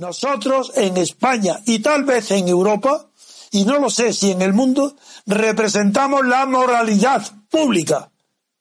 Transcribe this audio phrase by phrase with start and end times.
[0.00, 3.10] Nosotros en España y tal vez en Europa,
[3.50, 8.10] y no lo sé si en el mundo, representamos la moralidad pública.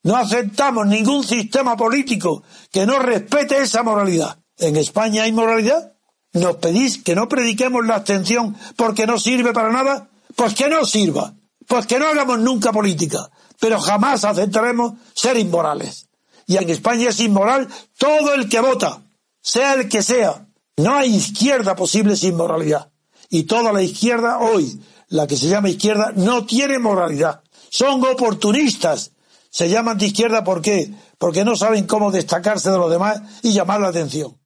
[0.04, 4.38] No aceptamos ningún sistema político que no respete esa moralidad.
[4.58, 5.94] ¿En España hay moralidad?
[6.34, 10.10] ¿Nos pedís que no prediquemos la abstención porque no sirve para nada?
[10.36, 11.36] Pues que no sirva.
[11.68, 13.30] Pues que no hagamos nunca política.
[13.62, 16.10] Pero jamás aceptaremos ser inmorales.
[16.48, 19.04] Y en España es inmoral todo el que vota,
[19.42, 20.49] sea el que sea.
[20.80, 22.90] No hay izquierda posible sin moralidad.
[23.30, 24.80] Y toda la izquierda hoy,
[25.10, 27.42] la que se llama izquierda, no tiene moralidad.
[27.70, 29.12] Son oportunistas.
[29.50, 30.90] Se llaman de izquierda ¿por qué?
[31.18, 34.38] Porque no saben cómo destacarse de los demás y llamar la atención.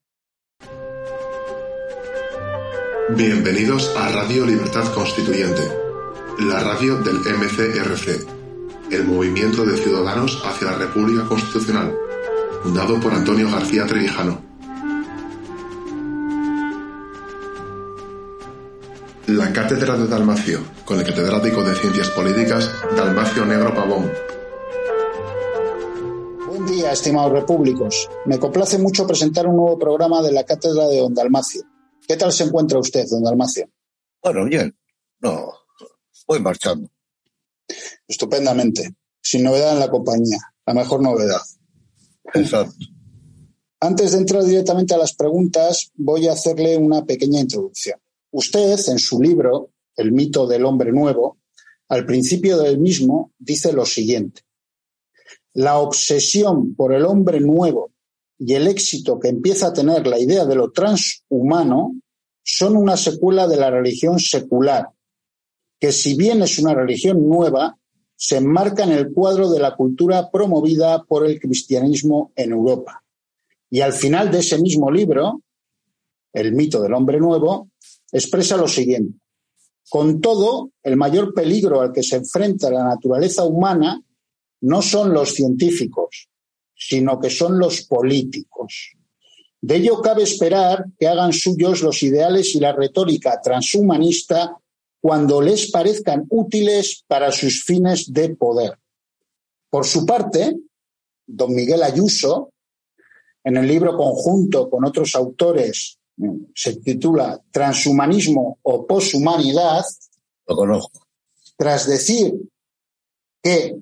[3.10, 5.62] Bienvenidos a Radio Libertad Constituyente,
[6.40, 8.26] la radio del MCRC,
[8.90, 11.96] el Movimiento de Ciudadanos hacia la República Constitucional,
[12.63, 14.52] fundado por Antonio García Trevijano.
[19.27, 24.12] La Cátedra de Dalmacio, con el catedrático de Ciencias Políticas Dalmacio Negro Pavón.
[26.46, 28.10] Buen día, estimados repúblicos.
[28.26, 31.63] Me complace mucho presentar un nuevo programa de la Cátedra de Don Dalmacio
[32.05, 33.70] ¿Qué tal se encuentra usted, don Dalmacio?
[34.21, 34.76] Bueno, bien.
[35.21, 35.54] No,
[36.27, 36.90] voy marchando.
[38.05, 38.94] Estupendamente.
[39.21, 40.40] Sin novedad en la compañía.
[40.66, 41.41] La mejor novedad.
[42.34, 42.76] Exacto.
[43.79, 48.02] Antes de entrar directamente a las preguntas, voy a hacerle una pequeña introducción.
[48.34, 51.37] Usted, en su libro, El mito del hombre nuevo,
[51.87, 54.41] al principio del mismo, dice lo siguiente.
[55.53, 57.91] La obsesión por el hombre nuevo
[58.39, 61.93] y el éxito que empieza a tener la idea de lo transhumano
[62.43, 64.89] son una secuela de la religión secular,
[65.79, 67.78] que si bien es una religión nueva,
[68.16, 73.03] se enmarca en el cuadro de la cultura promovida por el cristianismo en Europa.
[73.69, 75.44] Y al final de ese mismo libro,
[76.34, 77.69] El mito del hombre nuevo,
[78.14, 79.19] expresa lo siguiente.
[79.90, 84.02] Con todo, el mayor peligro al que se enfrenta la naturaleza humana
[84.62, 86.29] no son los científicos,
[86.73, 88.94] sino que son los políticos.
[89.59, 94.57] De ello cabe esperar que hagan suyos los ideales y la retórica transhumanista
[95.02, 98.79] cuando les parezcan útiles para sus fines de poder.
[99.69, 100.57] Por su parte,
[101.25, 102.52] don Miguel Ayuso,
[103.44, 105.97] en el libro conjunto con otros autores,
[106.53, 109.84] se titula Transhumanismo o Poshumanidad.
[110.47, 111.07] Lo conozco.
[111.57, 112.34] Tras decir
[113.41, 113.78] que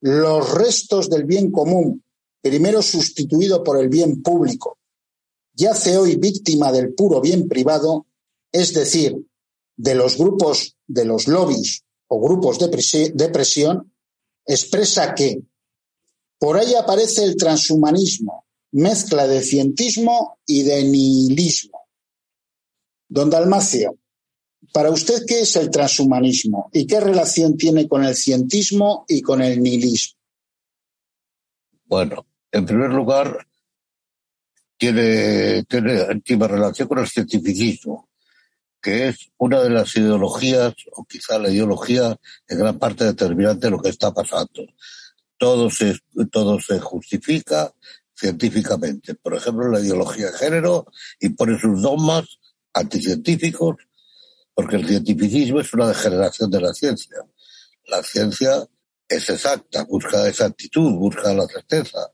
[0.00, 2.02] los restos del bien común
[2.40, 4.78] primero sustituido por el bien público,
[5.52, 8.06] yace hoy víctima del puro bien privado,
[8.52, 9.16] es decir,
[9.76, 13.92] de los grupos de los lobbies o grupos de presión,
[14.46, 15.42] expresa que
[16.38, 21.88] por ahí aparece el transhumanismo, mezcla de cientismo y de nihilismo.
[23.08, 23.98] Don Dalmacio,
[24.72, 29.40] para usted, ¿qué es el transhumanismo y qué relación tiene con el cientismo y con
[29.42, 30.18] el nihilismo?
[31.84, 33.46] Bueno, en primer lugar,
[34.76, 38.08] tiene, tiene relación con el cientificismo,
[38.80, 42.16] que es una de las ideologías, o quizá la ideología
[42.48, 44.66] en gran parte determinante de lo que está pasando.
[45.38, 45.98] Todo se,
[46.30, 47.72] todo se justifica
[48.16, 49.14] científicamente.
[49.14, 50.86] Por ejemplo, la ideología de género
[51.20, 52.24] impone sus dogmas
[52.72, 53.76] anticientíficos,
[54.54, 57.16] porque el cientificismo es una degeneración de la ciencia.
[57.86, 58.66] La ciencia
[59.08, 62.10] es exacta, busca exactitud, busca la certeza.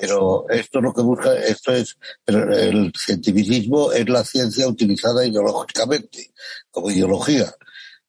[0.00, 6.32] Pero esto lo que busca, esto es, pero el cientificismo es la ciencia utilizada ideológicamente,
[6.70, 7.52] como ideología.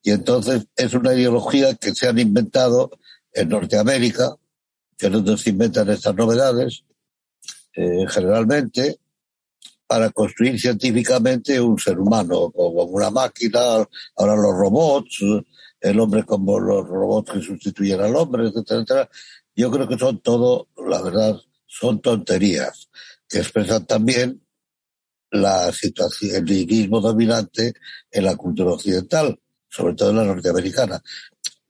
[0.02, 2.90] Y entonces es una ideología que se han inventado
[3.32, 4.36] en Norteamérica,
[4.98, 6.84] que es donde se inventan estas novedades,
[7.74, 8.98] eh, generalmente,
[9.86, 13.60] para construir científicamente un ser humano, como una máquina,
[14.16, 15.20] ahora los robots,
[15.80, 19.10] el hombre como los robots que sustituyen al hombre, etcétera, etcétera.
[19.54, 21.36] Yo creo que son todo, la verdad,
[21.66, 22.88] son tonterías
[23.28, 24.40] que expresan también
[25.30, 27.74] la situación, el nihilismo dominante
[28.10, 29.38] en la cultura occidental,
[29.68, 31.02] sobre todo en la norteamericana.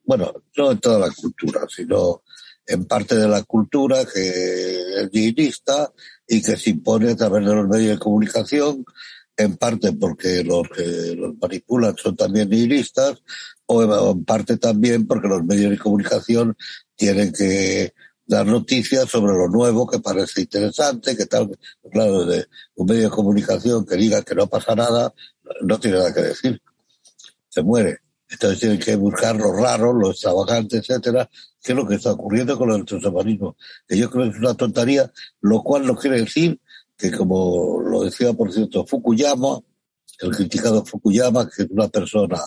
[0.02, 2.22] Bueno, no en toda la cultura, sino
[2.66, 5.92] en parte de la cultura que es nihilista
[6.26, 8.84] y que se impone a través de los medios de comunicación,
[9.36, 13.22] en parte porque los que los manipulan son también nihilistas,
[13.66, 16.56] o en parte también porque los medios de comunicación
[16.96, 17.92] tienen que
[18.26, 21.58] dar noticias sobre lo nuevo que parece interesante, que tal,
[21.90, 22.46] claro, de
[22.76, 25.12] un medio de comunicación que diga que no pasa nada,
[25.62, 26.60] no tiene nada que decir.
[27.48, 28.03] Se muere.
[28.34, 31.30] Entonces tienen que buscar lo raro, lo extravagante, etcétera,
[31.62, 33.56] que es lo que está ocurriendo con el transhumanismo.
[33.86, 35.10] Que yo creo que es una tontería,
[35.40, 36.60] lo cual no quiere decir
[36.96, 39.60] que como lo decía, por cierto, Fukuyama,
[40.20, 42.40] el criticado Fukuyama, que es una persona,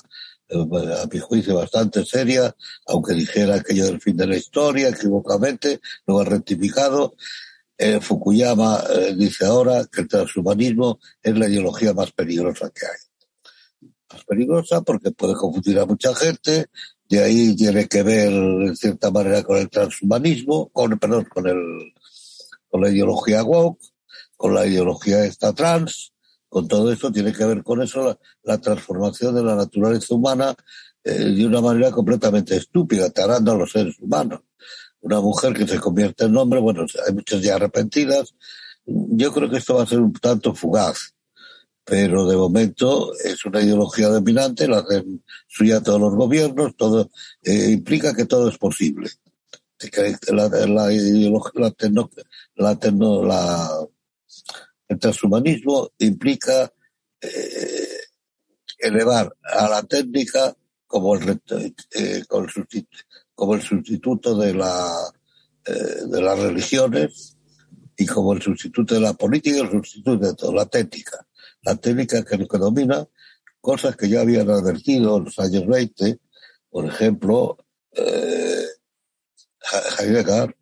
[0.50, 0.57] eh,
[1.04, 2.56] a mi juicio, bastante seria,
[2.88, 7.16] aunque dijera aquello del fin de la historia, equivocadamente, lo ha rectificado.
[7.78, 13.06] Eh, Fukuyama eh, dice ahora que el transhumanismo es la ideología más peligrosa que hay.
[14.12, 16.68] Más peligrosa porque puede confundir a mucha gente,
[17.09, 21.94] de ahí tiene que ver en cierta manera con el transhumanismo, con, perdón, con el,
[22.69, 23.80] con la ideología woke,
[24.36, 26.13] con la ideología esta trans,
[26.50, 30.56] con todo eso tiene que ver con eso la, transformación de la naturaleza humana
[31.04, 34.42] eh, de una manera completamente estúpida, tarando a los seres humanos.
[35.01, 38.33] Una mujer que se convierte en hombre, bueno, hay muchas ya arrepentidas.
[38.86, 41.13] Yo creo que esto va a ser un tanto fugaz,
[41.88, 47.10] pero de momento es una ideología dominante, la hacen suya todos los gobiernos, todo
[47.42, 49.10] eh, implica que todo es posible.
[49.80, 50.89] La, la, la,
[52.56, 52.75] la,
[53.24, 53.88] la
[54.89, 56.74] el transhumanismo implica
[57.22, 58.00] eh,
[58.80, 60.54] elevar a la técnica
[60.88, 61.42] como el,
[61.95, 62.24] eh,
[63.62, 64.94] sustituto de, la,
[65.66, 67.38] de las religiones
[67.98, 71.26] y como el sustituto de la política, el sustituto de toda la técnica.
[71.68, 73.06] La técnica que domina,
[73.60, 76.18] cosas que ya habían advertido en los años 20,
[76.69, 77.58] por ejemplo,
[77.92, 78.66] eh,
[80.00, 80.56] Heidegger,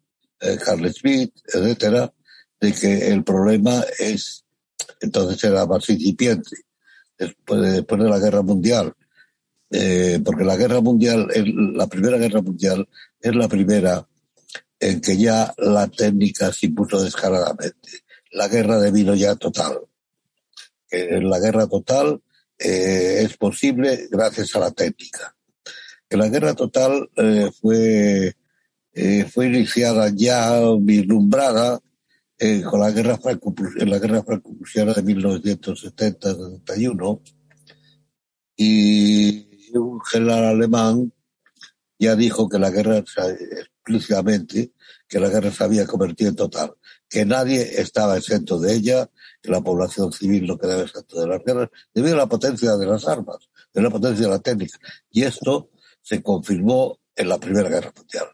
[0.64, 2.12] Carl Smith, etcétera,
[2.60, 4.46] de que el problema es,
[5.00, 6.58] entonces era más incipiente,
[7.18, 8.96] después de, después de la guerra mundial,
[9.70, 11.28] eh, porque la guerra mundial,
[11.76, 12.88] la primera guerra mundial
[13.20, 14.08] es la primera
[14.80, 17.90] en que ya la técnica se impuso descaradamente.
[18.32, 19.80] La guerra de vino ya total.
[20.92, 22.22] La guerra total
[22.58, 25.36] eh, es posible gracias a la técnica.
[26.08, 28.36] Que la guerra total eh, fue,
[29.32, 31.82] fue iniciada ya, vislumbrada,
[32.38, 37.22] eh, con la guerra franco la guerra franco-prusiana de 1970-71
[38.58, 41.14] y un general alemán
[41.98, 44.74] ya dijo que la guerra explícitamente
[45.08, 46.74] que la guerra se había convertido en total,
[47.08, 49.10] que nadie estaba exento de ella,
[49.46, 52.86] que la población civil no quedaba exento de las guerras, debido a la potencia de
[52.86, 53.38] las armas,
[53.74, 54.80] de la potencia de la técnica.
[55.12, 55.70] Y esto
[56.02, 58.28] se confirmó en la Primera Guerra Mundial.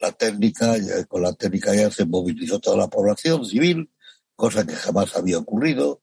[0.00, 0.74] La técnica,
[1.08, 3.90] con la técnica ya se movilizó toda la población civil,
[4.34, 6.02] cosa que jamás había ocurrido,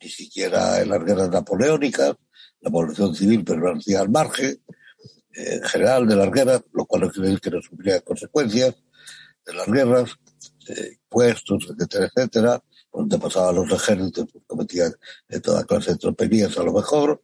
[0.00, 2.14] ni siquiera en las guerras napoleónicas,
[2.60, 4.62] la población civil permanecía al margen,
[5.32, 8.74] en general de las guerras, lo cual quiere decir que no sufría consecuencias
[9.46, 10.10] de las guerras,
[10.68, 12.62] eh, puestos, etcétera, etcétera,
[12.98, 14.92] donde pasaban los ejércitos, pues, cometían
[15.42, 17.22] toda clase de tropelías a lo mejor,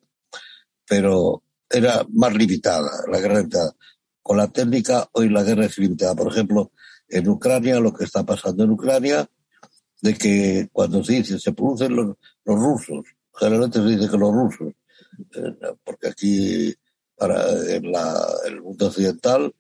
[0.87, 3.44] pero era más limitada la guerra
[4.23, 6.15] con la técnica, hoy la guerra es limitada.
[6.15, 6.71] Por ejemplo,
[7.09, 9.29] en Ucrania, lo que está pasando en Ucrania,
[10.00, 13.05] de que cuando se dice, se producen los, rusos,
[13.35, 14.73] generalmente se dice que los rusos,
[15.35, 16.75] eh, porque aquí,
[17.17, 19.53] para en, la, el mundo occidental,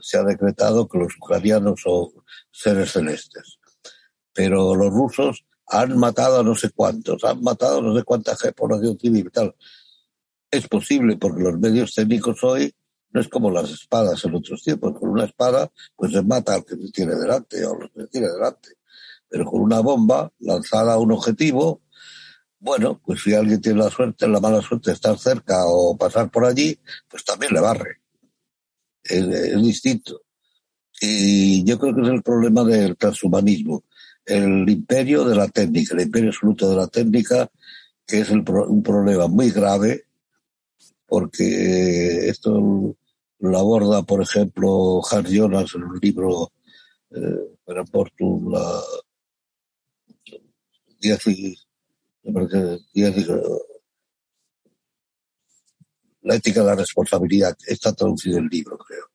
[0.00, 2.08] se ha decretado que los ucranianos son
[2.50, 3.55] seres celestes.
[4.36, 8.36] Pero los rusos han matado a no sé cuántos, han matado a no sé cuánta
[8.54, 9.54] población civil y tal.
[10.50, 12.72] Es posible porque los medios técnicos hoy
[13.10, 14.98] no es como las espadas en otros tiempos.
[14.98, 18.06] Con una espada, pues se mata al que se tiene delante o al que se
[18.08, 18.68] tiene delante.
[19.28, 21.80] Pero con una bomba lanzada a un objetivo,
[22.58, 26.30] bueno, pues si alguien tiene la suerte, la mala suerte de estar cerca o pasar
[26.30, 26.78] por allí,
[27.08, 28.00] pues también le barre.
[29.02, 30.22] Es, distinto.
[31.00, 33.84] Y yo creo que es el problema del transhumanismo.
[34.26, 37.50] El imperio de la técnica, el imperio absoluto de la técnica,
[38.06, 38.44] que es un
[38.82, 40.06] problema muy grave,
[41.06, 42.96] porque esto
[43.38, 46.52] lo aborda, por ejemplo, Hans Jonas en un libro
[47.10, 48.80] eh, para Portum, la,
[56.22, 57.56] la ética de la responsabilidad.
[57.66, 59.10] Está traducido el libro, creo,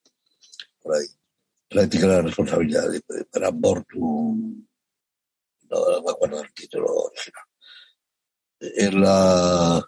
[0.81, 1.07] por ahí.
[1.71, 2.89] La ética de la responsabilidad
[3.31, 4.65] para Portum,
[5.71, 7.11] no, me acuerdo del título.
[8.59, 9.83] En la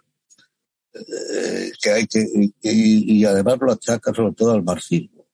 [0.94, 2.24] eh, que hay que,
[2.62, 5.26] y, además lo achaca sobre todo al marxismo.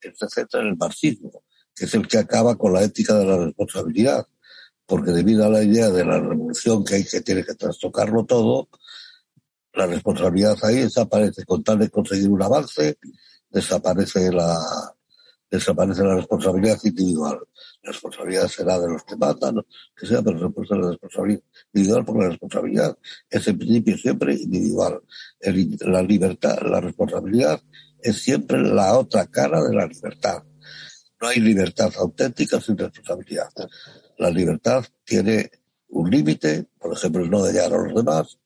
[0.00, 3.24] Él se centra en el marxismo, que es el que acaba con la ética de
[3.24, 4.26] la responsabilidad,
[4.84, 8.68] porque debido a la idea de la revolución que hay que tiene que trastocarlo todo,
[9.74, 11.44] la responsabilidad ahí desaparece.
[11.44, 12.98] Con tal de conseguir un avance,
[13.48, 14.58] desaparece la,
[15.50, 17.40] desaparece la responsabilidad individual.
[17.86, 19.56] Responsabilidad será de los que matan,
[19.96, 22.98] que sea, pero se la responsabilidad individual porque la responsabilidad
[23.30, 25.00] es en principio siempre individual.
[25.80, 27.62] la libertad, la responsabilidad
[28.02, 30.42] es siempre la otra cara de la libertad.
[31.20, 33.50] No hay libertad auténtica sin responsabilidad.
[34.18, 35.50] La libertad tiene
[35.88, 38.38] un límite, por ejemplo, el no dañar a los demás,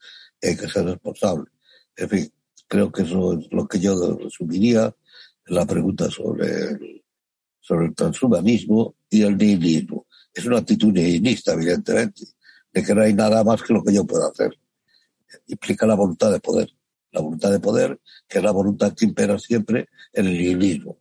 [0.43, 1.51] hay que ser responsable.
[1.97, 2.33] En fin,
[2.69, 4.95] creo que eso es lo que yo resumiría
[5.47, 7.03] en la pregunta sobre el,
[7.61, 10.07] sobre el transhumanismo y el nihilismo.
[10.33, 12.25] Es una actitud nihilista, evidentemente,
[12.73, 14.51] de que no hay nada más que lo que yo puedo hacer.
[15.47, 16.71] Implica la voluntad de poder.
[17.13, 20.99] La voluntad de poder, que es la voluntad que impera siempre en el nihilismo.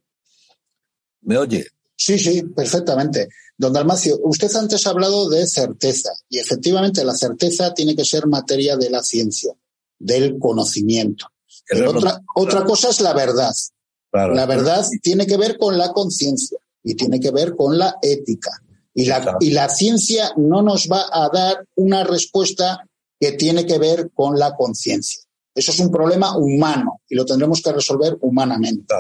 [1.21, 1.67] ¿Me oye?
[1.95, 3.29] Sí, sí, perfectamente.
[3.57, 8.25] Don Dalmacio, usted antes ha hablado de certeza y efectivamente la certeza tiene que ser
[8.25, 9.53] materia de la ciencia,
[9.99, 11.27] del conocimiento.
[11.87, 13.53] otra, otra cosa es la verdad.
[14.11, 18.51] La verdad tiene que ver con la conciencia y tiene que ver con la ética.
[18.93, 22.85] Y la, y la ciencia no nos va a dar una respuesta
[23.19, 25.21] que tiene que ver con la conciencia.
[25.53, 28.93] Eso es un problema humano y lo tendremos que resolver humanamente.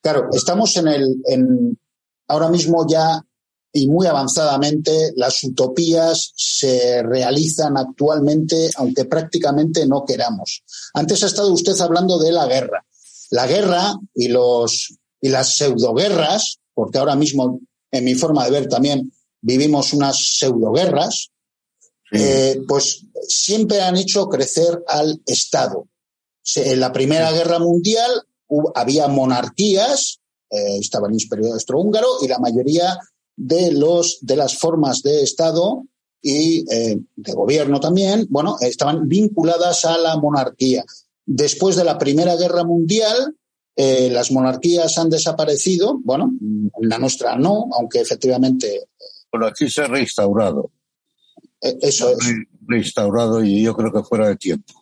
[0.00, 1.78] Claro, estamos en el, en,
[2.28, 3.24] ahora mismo ya
[3.72, 10.62] y muy avanzadamente las utopías se realizan actualmente, aunque prácticamente no queramos.
[10.92, 12.84] Antes ha estado usted hablando de la guerra.
[13.32, 17.60] La guerra y los y las pseudoguerras, porque ahora mismo,
[17.90, 19.10] en mi forma de ver también,
[19.40, 21.30] vivimos unas pseudoguerras,
[22.10, 25.86] eh, pues siempre han hecho crecer al Estado.
[26.56, 28.10] En la Primera Guerra Mundial
[28.74, 30.20] había monarquías,
[30.50, 32.98] eh, estaba el Imperio Austrohúngaro y la mayoría
[33.36, 35.84] de, los, de las formas de Estado
[36.20, 40.84] y eh, de gobierno también, bueno, estaban vinculadas a la monarquía.
[41.24, 43.36] Después de la Primera Guerra Mundial,
[43.76, 46.32] eh, las monarquías han desaparecido, bueno,
[46.80, 48.88] la nuestra no, aunque efectivamente.
[49.30, 50.70] Bueno, aquí se ha reinstaurado.
[51.60, 52.18] eso es.
[52.66, 54.74] Reinstaurado y yo creo que fuera de tiempo.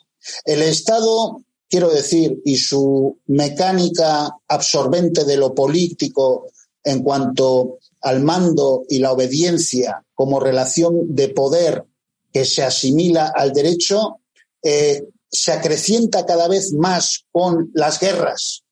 [0.44, 6.48] El Estado quiero decir, y su mecánica absorbente de lo político
[6.82, 11.84] en cuanto al mando y la obediencia como relación de poder
[12.32, 14.20] que se asimila al derecho,
[14.62, 18.64] eh, se acrecienta cada vez más con las guerras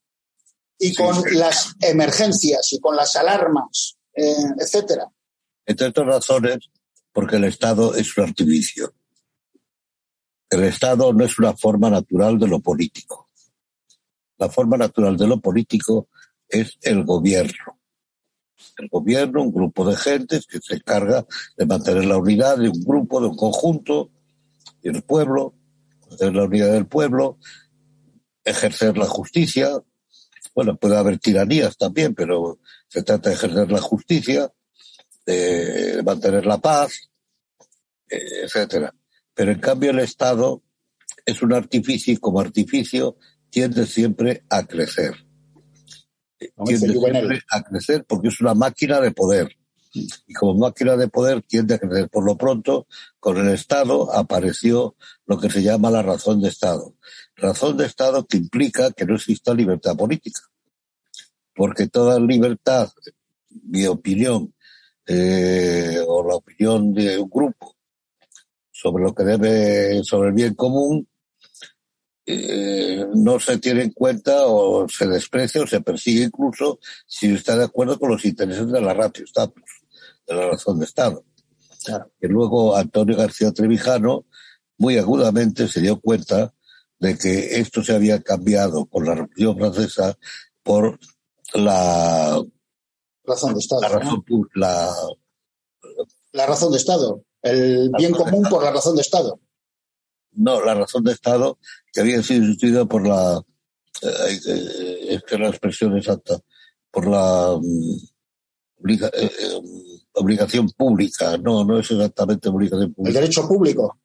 [0.79, 5.11] y con las emergencias y con las alarmas, eh, etcétera.
[5.67, 6.59] Entre otras razones,
[7.13, 8.95] porque el Estado es un artificio.
[10.51, 13.29] El Estado no es una forma natural de lo político.
[14.39, 16.09] La forma natural de lo político
[16.49, 17.79] es el gobierno.
[18.79, 22.83] El gobierno, un grupo de gentes que se encarga de mantener la unidad de un
[22.85, 24.11] grupo, de un conjunto,
[24.81, 25.55] y el pueblo,
[26.09, 27.39] mantener la unidad del pueblo,
[28.45, 29.83] ejercer la justicia.
[30.55, 34.53] Bueno, puede haber tiranías también, pero se trata de ejercer la justicia,
[35.27, 37.11] de mantener la paz,
[38.09, 38.95] eh, etcétera.
[39.35, 40.63] Pero en cambio el Estado
[41.25, 43.19] es un artificio y como artificio
[43.51, 45.15] tiende siempre a crecer.
[46.39, 49.49] tiende siempre a crecer porque es una máquina de poder.
[50.27, 52.09] Y como máquina de poder tiende a crecer.
[52.09, 52.87] Por lo pronto,
[53.19, 54.95] con el Estado apareció
[55.27, 56.95] lo que se llama la razón de Estado.
[57.37, 60.41] Razón de Estado que implica que no exista libertad política.
[61.55, 62.91] Porque toda libertad,
[63.65, 64.55] mi opinión,
[65.07, 67.75] eh, o la opinión de un grupo,
[68.71, 71.09] sobre lo que debe, sobre el bien común,
[72.31, 77.57] eh, no se tiene en cuenta o se desprecia o se persigue incluso si está
[77.57, 79.78] de acuerdo con los intereses de la ratio status,
[80.29, 81.25] de la razón de Estado.
[82.21, 84.27] Que luego Antonio García Trevijano
[84.77, 86.55] muy agudamente se dio cuenta
[86.99, 90.19] de que esto se había cambiado con la Revolución Francesa
[90.63, 90.99] por
[91.55, 92.43] la
[93.25, 93.83] razón de Estado.
[93.83, 94.95] La razón, la,
[96.33, 99.41] la razón de Estado el bien común por la razón de Estado.
[100.33, 101.59] No, la razón de Estado
[101.93, 103.43] que había sido sustituida por la,
[104.03, 106.39] eh, eh, es que la expresión exacta,
[106.91, 109.31] por la mm, eh,
[110.19, 111.37] obligación pública.
[111.39, 113.19] No, no es exactamente obligación pública.
[113.19, 113.99] El derecho público.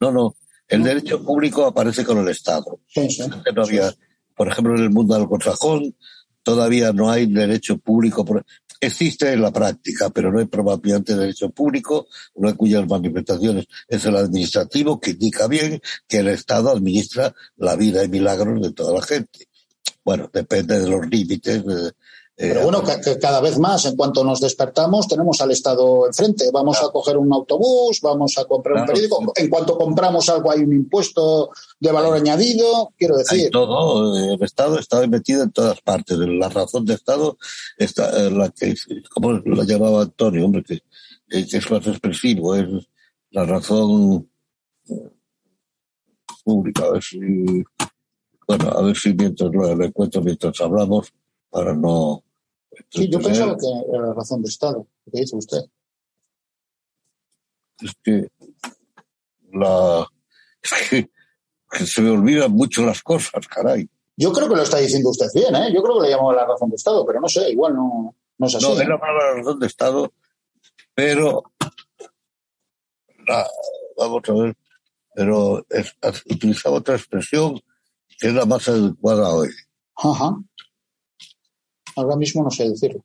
[0.00, 0.36] No, no.
[0.68, 2.80] El derecho público aparece con el Estado.
[2.86, 3.22] Sí, sí.
[3.54, 3.92] No había,
[4.36, 5.94] por ejemplo, en el mundo del consajón
[6.42, 8.24] todavía no hay derecho público.
[8.80, 14.16] Existe en la práctica, pero no hay probablemente derecho público, una cuyas manifestaciones es el
[14.16, 19.02] administrativo, que indica bien que el Estado administra la vida y milagros de toda la
[19.02, 19.48] gente.
[20.02, 21.92] Bueno, depende de los límites, de,
[22.40, 26.50] pero bueno, que, cada vez más, en cuanto nos despertamos, tenemos al Estado enfrente.
[26.50, 29.30] Vamos a coger un autobús, vamos a comprar un periódico.
[29.36, 32.94] En cuanto compramos algo, hay un impuesto de valor añadido.
[32.96, 33.50] Quiero decir.
[33.50, 34.16] todo.
[34.16, 36.16] El Estado está metido en todas partes.
[36.16, 37.36] La razón de Estado
[37.76, 38.74] está, eh, la que,
[39.10, 40.80] como la llamaba Antonio, hombre, que,
[41.28, 42.68] es más expresivo, es
[43.32, 44.30] la razón
[44.88, 45.10] eh,
[46.42, 46.84] pública.
[46.84, 47.18] A ver si,
[48.48, 51.12] bueno, a ver si mientras lo encuentro mientras hablamos,
[51.50, 52.24] para no
[52.88, 55.60] Sí, yo pensaba que era razón de Estado, lo que dice usted.
[57.80, 58.28] es que
[59.52, 60.06] la
[60.62, 63.88] es que, se me olvidan mucho las cosas, caray.
[64.16, 65.72] Yo creo que lo está diciendo usted bien, ¿eh?
[65.72, 68.46] Yo creo que le llamó la razón de Estado, pero no sé, igual no, no
[68.46, 68.66] es así.
[68.66, 68.82] No, ¿eh?
[68.82, 70.12] él la razón de Estado,
[70.94, 71.42] pero
[73.26, 73.48] la,
[73.96, 74.56] vamos a ver,
[75.14, 75.96] pero es,
[76.26, 77.60] utilizaba otra expresión
[78.18, 79.48] que es la más adecuada hoy.
[79.96, 80.36] Ajá.
[81.96, 83.04] Ahora mismo no sé decirlo.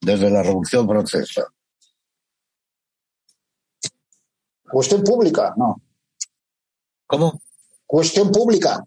[0.00, 1.46] Desde la Revolución Francesa.
[4.70, 5.80] Cuestión pública, no.
[7.06, 7.40] ¿Cómo?
[7.86, 8.84] Cuestión pública.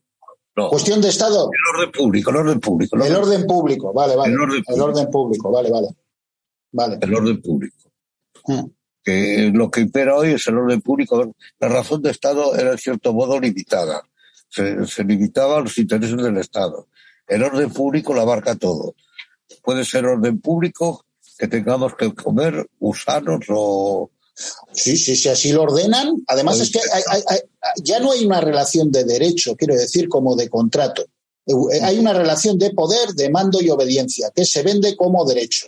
[0.56, 0.70] No.
[0.70, 1.50] Cuestión de Estado.
[1.52, 2.98] El orden público, el orden público.
[2.98, 4.34] El orden público, vale, vale.
[4.34, 5.88] El orden El orden público, vale, vale.
[6.72, 6.98] Vale.
[7.00, 7.92] El orden público.
[8.48, 8.66] Mm.
[9.04, 11.32] Que lo que impera hoy es el orden público.
[11.60, 14.02] La razón de Estado era en cierto modo limitada.
[14.50, 16.88] Se, se limitaba a los intereses del Estado.
[17.28, 18.96] El orden público lo abarca todo.
[19.64, 21.06] Puede ser orden público
[21.38, 24.12] que tengamos que comer gusanos o,
[24.72, 26.14] Sí, sí, sí, así lo ordenan.
[26.28, 27.40] Además es que hay- hay- hay-
[27.82, 31.06] ya no hay una relación de derecho, quiero decir, como de contrato.
[31.48, 35.66] Eh, Hay una relación de poder, de mando y obediencia, que se vende como derecho.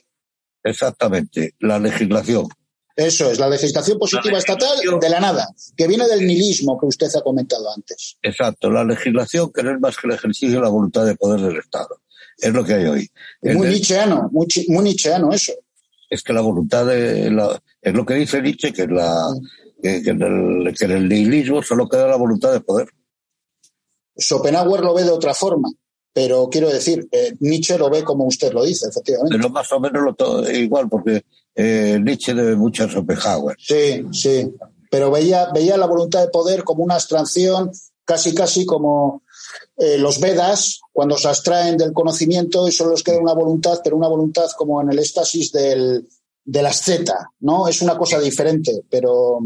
[0.64, 2.48] exactamente, la legislación.
[2.96, 7.08] Eso es, la legislación positiva estatal de la nada, que viene del nihilismo que usted
[7.16, 8.18] ha comentado antes.
[8.22, 11.40] Exacto, la legislación que no es más que el ejercicio de la voluntad de poder
[11.40, 12.02] del Estado.
[12.42, 13.10] Es lo que hay hoy.
[13.42, 15.54] Muy nietzscheano, muy, muy nietzscheano eso.
[16.10, 19.28] es que la voluntad de la, es lo que dice Nietzsche que la
[19.82, 22.88] que, que en el, que en el nihilismo solo queda la voluntad de poder
[24.18, 25.70] Schopenhauer lo ve de otra forma,
[26.14, 29.38] pero quiero decir, eh, Nietzsche lo ve como usted lo dice, efectivamente.
[29.38, 31.24] pero más o menos lo to- igual porque
[31.56, 34.52] eh, Nietzsche debe mucho a Schopenhauer Sí, sí.
[34.92, 37.72] Pero veía, veía la voluntad de poder como una abstracción,
[38.04, 39.22] casi, casi como
[39.78, 43.96] eh, los Vedas, cuando se abstraen del conocimiento y solo les queda una voluntad, pero
[43.98, 46.08] una voluntad como en el éxtasis del,
[46.44, 47.68] del asceta, ¿no?
[47.68, 49.40] Es una cosa diferente, pero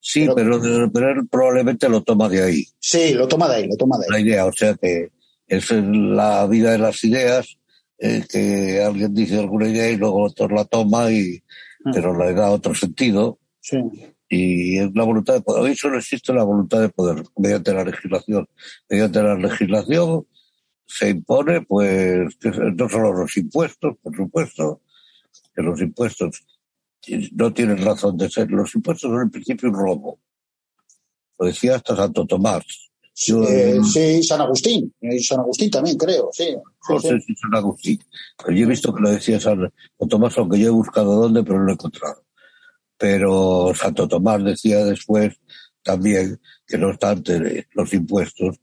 [0.00, 3.66] sí Pero- pero, pero él probablemente lo toma de ahí sí, lo toma de ahí,
[3.68, 4.22] lo toma de la ahí.
[4.22, 5.10] idea o sea que
[5.48, 7.56] es la vida de las ideas
[7.98, 11.42] eh, que alguien dice alguna idea y luego otro la toma y
[11.84, 11.92] Mm.
[11.94, 13.76] pero le da otro sentido Sí.
[14.28, 15.62] Y es la voluntad de poder.
[15.62, 18.48] Hoy solo existe la voluntad de poder mediante la legislación.
[18.88, 20.26] Mediante la legislación
[20.86, 22.36] se impone, pues,
[22.76, 24.82] no solo los impuestos, por supuesto,
[25.54, 26.42] que los impuestos
[27.32, 28.50] no tienen razón de ser.
[28.50, 30.20] Los impuestos son en principio un robo.
[31.38, 32.64] Lo decía hasta Santo Tomás.
[33.14, 34.92] Yo, Eh, sí, San Agustín.
[35.00, 36.44] Y San Agustín también, creo, sí.
[36.44, 37.08] Sí, no sí.
[37.08, 38.00] sé si San Agustín,
[38.36, 39.72] pero yo he visto que lo decía San
[40.08, 42.22] Tomás, aunque yo he buscado dónde, pero no lo he encontrado.
[42.98, 45.36] Pero Santo Tomás decía después
[45.82, 48.60] también que no obstante los impuestos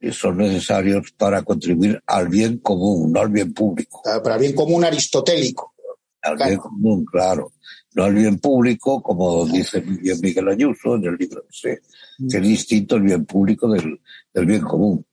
[0.00, 4.02] eh, son necesarios para contribuir al bien común, no al bien público.
[4.06, 5.74] Ah, Para bien común aristotélico.
[6.22, 6.48] Al Claro.
[6.50, 7.52] bien común, claro.
[7.94, 11.82] No al bien público, como dice Miguel Ayuso en el libro ese,
[12.28, 14.00] que es distinto el bien público del,
[14.32, 15.04] del bien común.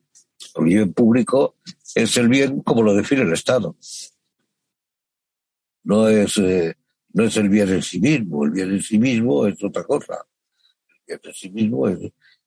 [0.56, 1.58] El bien público
[1.94, 3.76] es el bien como lo define el Estado.
[5.84, 6.76] No es, eh,
[7.14, 8.46] no es el bien en sí mismo.
[8.46, 10.26] El bien en sí mismo es otra cosa.
[10.90, 12.00] El bien en sí mismo es,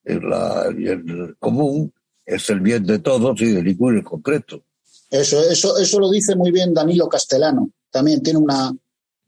[0.04, 1.92] es la, el bien común,
[2.24, 4.64] es el bien de todos y de ningún en concreto.
[5.10, 7.70] Eso, eso, eso lo dice muy bien Danilo Castellano.
[7.90, 8.74] También tiene una,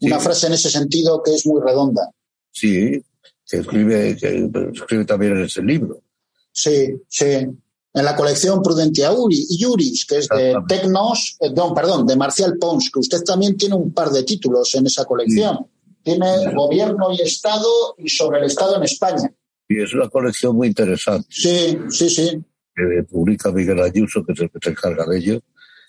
[0.00, 2.10] una frase en ese sentido que es muy redonda.
[2.50, 3.02] Sí,
[3.46, 6.02] que escribe, que escribe también en ese libro.
[6.50, 7.46] Sí, sí.
[7.96, 10.54] En la colección Prudentia Uri y Juris, que es de.
[10.68, 14.74] Tecnos, eh, no, perdón, de Marcial Pons, que usted también tiene un par de títulos
[14.74, 15.66] en esa colección.
[16.02, 17.66] Tiene Gobierno y Estado
[17.98, 19.32] y sobre el Estado en España.
[19.68, 22.44] Y es una colección muy interesante Sí, sí, sí.
[22.74, 25.40] que publica Miguel Ayuso, que es el que se encarga de ello.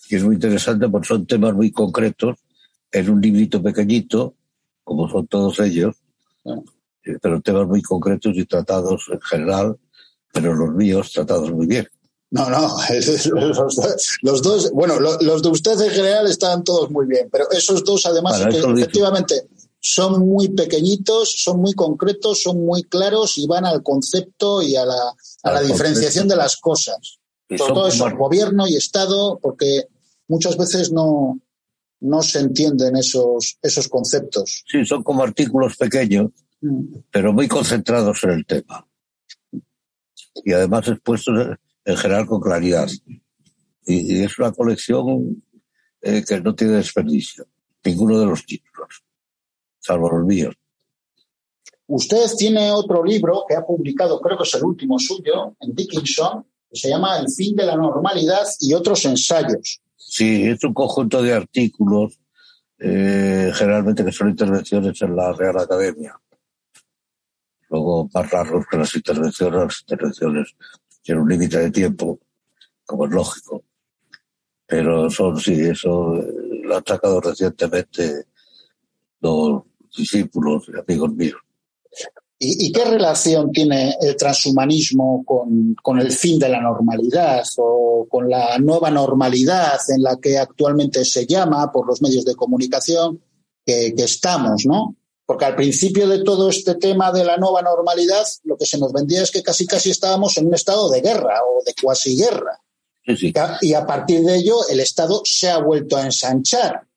[0.10, 2.38] Y es muy interesante porque son temas muy concretos
[2.92, 4.34] en un librito pequeñito,
[4.84, 5.96] como son todos ellos,
[6.46, 6.56] Ah.
[7.04, 9.78] eh, pero temas muy concretos y tratados en general,
[10.32, 11.86] pero los míos tratados muy bien.
[12.30, 12.76] No, no,
[13.34, 17.30] los, dos- los dos, bueno, lo- los de usted en general están todos muy bien,
[17.32, 19.48] pero esos dos además que efectivamente
[19.80, 24.86] son muy pequeñitos, son muy concretos, son muy claros y van al concepto y a
[24.86, 25.14] la,
[25.44, 26.28] a la diferenciación concepto.
[26.34, 27.20] de las cosas.
[27.48, 29.84] Sobre son todo eso, gobierno y Estado, porque
[30.28, 31.40] muchas veces no,
[32.02, 34.66] no se entienden esos, esos conceptos.
[34.70, 37.02] sí, son como artículos pequeños, Mm.
[37.12, 38.86] pero muy concentrados en el tema.
[40.44, 41.36] Y además expuestos
[41.88, 42.90] en general con claridad.
[43.86, 45.42] Y, y es una colección
[46.02, 47.48] eh, que no tiene desperdicio,
[47.84, 49.04] ninguno de los títulos,
[49.80, 50.54] salvo los míos.
[51.88, 56.46] Usted tiene otro libro que ha publicado, creo que es el último suyo, en Dickinson,
[56.70, 59.82] que se llama El fin de la normalidad y otros ensayos.
[59.96, 62.20] Sí, es un conjunto de artículos,
[62.80, 66.20] eh, generalmente que son intervenciones en la Real Academia.
[67.70, 70.56] Luego más largos que las intervenciones, las intervenciones
[71.08, 72.20] tienen un límite de tiempo,
[72.86, 73.64] como es lógico.
[74.66, 76.16] Pero son, sí, eso
[76.64, 78.26] lo han sacado recientemente
[79.18, 79.64] dos
[79.98, 81.40] discípulos y amigos míos.
[82.40, 88.60] ¿Y, qué relación tiene el transhumanismo con, el fin de la normalidad o con la
[88.60, 93.22] nueva normalidad en la que actualmente se llama por los medios de comunicación
[93.66, 94.98] que, estamos, ¿no?
[95.28, 98.94] Porque al principio de todo este tema de la nueva normalidad, lo que se nos
[98.94, 102.62] vendía es que casi casi estábamos en un estado de guerra o de cuasi guerra.
[103.62, 106.88] Y a partir de ello, el Estado se ha vuelto a ensanchar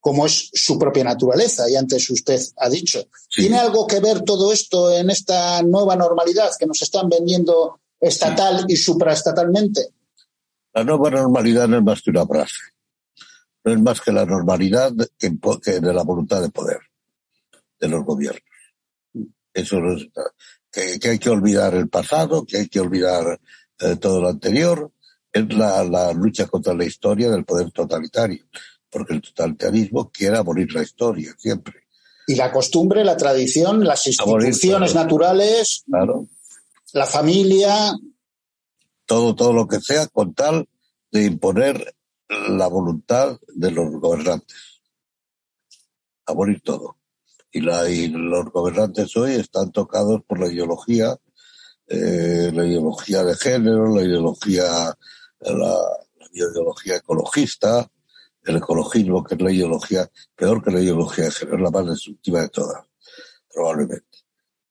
[0.00, 3.08] como es su propia naturaleza, y antes usted ha dicho.
[3.28, 8.64] ¿Tiene algo que ver todo esto en esta nueva normalidad que nos están vendiendo estatal
[8.68, 9.88] y supraestatalmente?
[10.74, 12.54] La nueva normalidad no es más que una frase.
[13.64, 16.78] No es más que la normalidad de, la voluntad de poder
[17.78, 18.42] de los gobiernos.
[19.52, 20.08] Eso es,
[20.70, 23.40] que, hay que olvidar el pasado, que hay que olvidar
[23.78, 24.92] eh, todo lo anterior.
[25.32, 28.44] Es la lucha contra la historia del poder totalitario
[28.96, 31.84] porque el totalitarismo quiere abolir la historia siempre.
[32.26, 35.84] Y la costumbre, la tradición, las instituciones naturales,
[36.92, 37.92] la familia.
[39.04, 40.66] Todo, todo lo que sea con tal
[41.12, 41.94] de imponer
[42.48, 44.80] la voluntad de los gobernantes.
[46.24, 46.96] Abolir todo.
[47.56, 51.16] Y, la, y los gobernantes hoy están tocados por la ideología,
[51.86, 54.94] eh, la ideología de género, la ideología,
[55.40, 55.78] la
[56.32, 57.90] ideología ecologista,
[58.44, 62.42] el ecologismo, que es la ideología, peor que la ideología de género, la más destructiva
[62.42, 62.84] de todas,
[63.50, 64.18] probablemente.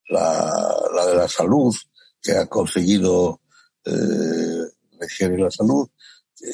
[0.10, 0.76] La,
[1.08, 1.74] de la salud,
[2.22, 3.42] que ha conseguido,
[3.84, 4.62] eh,
[5.22, 5.90] y la salud,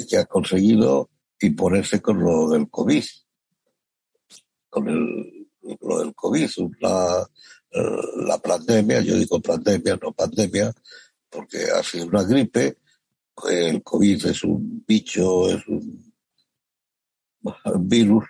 [0.09, 1.09] que ha conseguido
[1.41, 3.03] imponerse con lo del COVID.
[4.69, 5.40] Con el,
[5.81, 7.27] lo del COVID, la,
[8.25, 10.73] la pandemia, yo digo pandemia, no pandemia,
[11.29, 12.77] porque ha sido una gripe,
[13.49, 16.13] el COVID es un bicho, es un
[17.79, 18.25] virus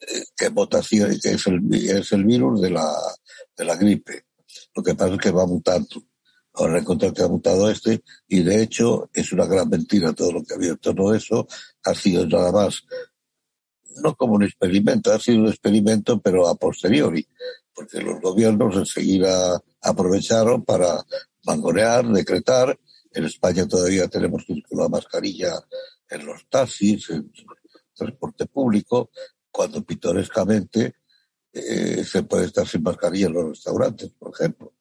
[0.00, 2.92] eh, que votación, que es el, es el virus de la,
[3.56, 4.26] de la gripe.
[4.74, 6.02] Lo que pasa es que va mutando.
[6.56, 10.44] Ahora encontré que ha mutado este y de hecho es una gran mentira todo lo
[10.44, 10.76] que ha habido.
[10.76, 11.48] Todo eso
[11.82, 12.84] ha sido nada más,
[14.02, 17.26] no como un experimento, ha sido un experimento pero a posteriori,
[17.74, 21.02] porque los gobiernos enseguida aprovecharon para
[21.44, 22.78] mangonear, decretar.
[23.12, 25.52] En España todavía tenemos que la mascarilla
[26.08, 27.30] en los taxis, en
[27.94, 29.10] transporte público,
[29.50, 30.96] cuando pintorescamente
[31.52, 34.74] eh, se puede estar sin mascarilla en los restaurantes, por ejemplo.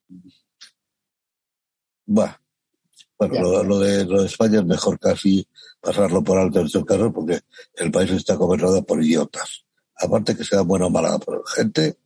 [3.17, 5.47] Bueno, lo, de, lo de España es mejor casi
[5.79, 7.39] pasarlo por alto en este caso porque
[7.75, 9.63] el país está gobernado por idiotas.
[9.95, 11.17] Aparte que sea buena o mala
[11.55, 11.97] gente,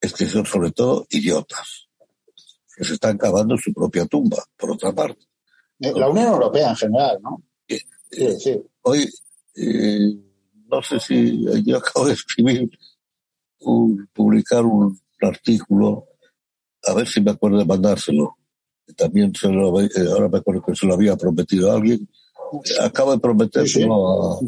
[0.00, 1.88] es que son sobre todo idiotas,
[2.76, 5.24] que se están cavando su propia tumba, por otra parte.
[5.78, 7.42] La Unión Europea en general, ¿no?
[7.66, 8.62] sí, sí.
[8.82, 9.08] Hoy
[9.56, 10.14] eh,
[10.70, 12.70] no sé si yo acabo de escribir,
[13.60, 16.06] un, publicar un artículo,
[16.86, 18.36] a ver si me acuerdo de mandárselo.
[18.96, 22.08] También se lo, eh, ahora me acuerdo que se lo había prometido a alguien.
[22.80, 24.40] Acabo de prometérselo a,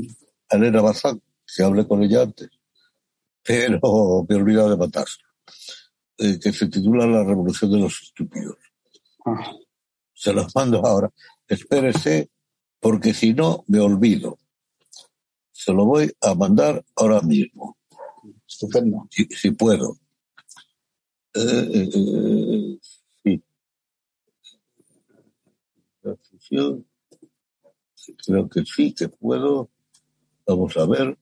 [0.51, 2.51] Elena Bazán, que hablé con ella antes,
[3.43, 3.81] pero
[4.29, 5.29] me he olvidado de mandárselo.
[6.19, 8.57] Eh, que se titula La Revolución de los Estúpidos.
[9.25, 9.53] Ah.
[10.15, 11.11] Se los mando ahora.
[11.49, 12.31] Espérese,
[12.79, 14.39] porque si no, me olvido.
[15.51, 17.77] Se lo voy a mandar ahora mismo.
[18.47, 19.09] Estupendo.
[19.11, 19.97] Si, puedo.
[21.35, 22.79] Eh, eh, eh,
[23.25, 23.43] sí.
[26.53, 26.87] Fusión.
[28.27, 29.71] Creo que sí, que puedo.
[30.47, 31.19] Vamos a ver.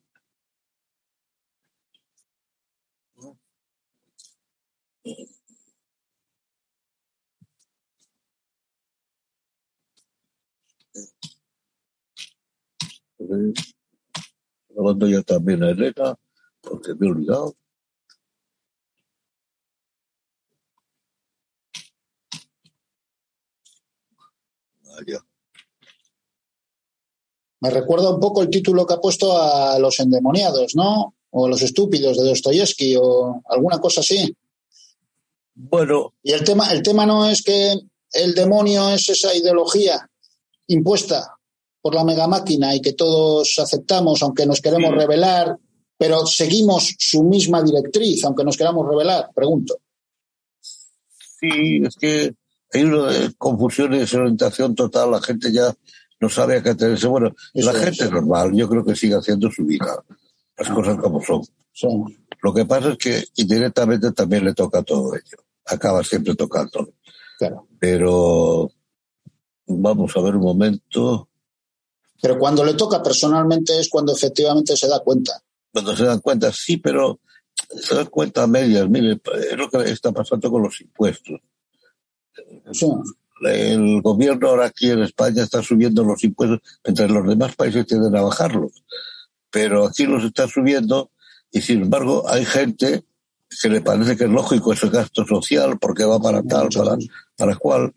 [14.76, 16.16] Hablando ya también a Elena,
[16.62, 17.56] porque me he olvidado.
[27.60, 31.14] Me recuerda un poco el título que ha puesto a los endemoniados, ¿no?
[31.30, 34.34] O los estúpidos de Dostoyevsky o alguna cosa así.
[35.54, 36.14] Bueno.
[36.22, 37.74] Y el tema, el tema no es que
[38.12, 40.08] el demonio es esa ideología
[40.68, 41.36] impuesta
[41.82, 45.56] por la mega máquina y que todos aceptamos, aunque nos queremos revelar,
[45.96, 49.80] pero seguimos su misma directriz, aunque nos queramos revelar, pregunto.
[50.60, 52.34] Sí, es que
[52.72, 55.74] hay una confusión y desorientación total, la gente ya
[56.20, 57.06] no sabe a qué atenerse.
[57.06, 58.11] Bueno, la gente es.
[58.11, 60.04] normal, yo creo que sigue haciendo su vida,
[60.56, 60.74] las ah.
[60.74, 61.42] cosas como son.
[62.42, 66.94] Lo que pasa es que indirectamente también le toca todo ello, acaba siempre tocando.
[67.38, 67.66] Claro.
[67.78, 68.70] Pero
[69.66, 71.28] vamos a ver un momento.
[72.20, 75.42] Pero cuando le toca personalmente es cuando efectivamente se da cuenta.
[75.72, 77.20] Cuando se dan cuenta, sí, pero
[77.68, 78.88] se dan cuenta a medias.
[78.88, 81.40] Mire, es lo que está pasando con los impuestos.
[83.42, 88.14] El gobierno ahora aquí en España está subiendo los impuestos, mientras los demás países tienden
[88.16, 88.85] a bajarlos.
[89.50, 91.11] Pero aquí los está subiendo
[91.50, 93.04] y sin embargo hay gente
[93.61, 96.96] que le parece que es lógico ese gasto social porque va para tal, para,
[97.37, 97.92] para cual.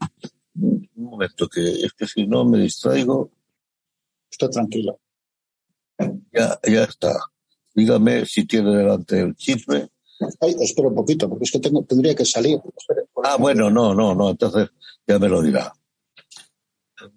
[0.55, 3.29] Un momento, que es que si no me distraigo.
[4.31, 4.99] Estoy tranquilo.
[6.31, 7.13] Ya, ya está.
[7.75, 9.89] Dígame si tiene delante el chisme.
[10.39, 12.59] Ay, espera un poquito, porque es que tengo, tendría que salir.
[12.77, 14.69] Espera, Ah, bueno, no, no, no, entonces
[15.07, 15.73] ya me lo dirá.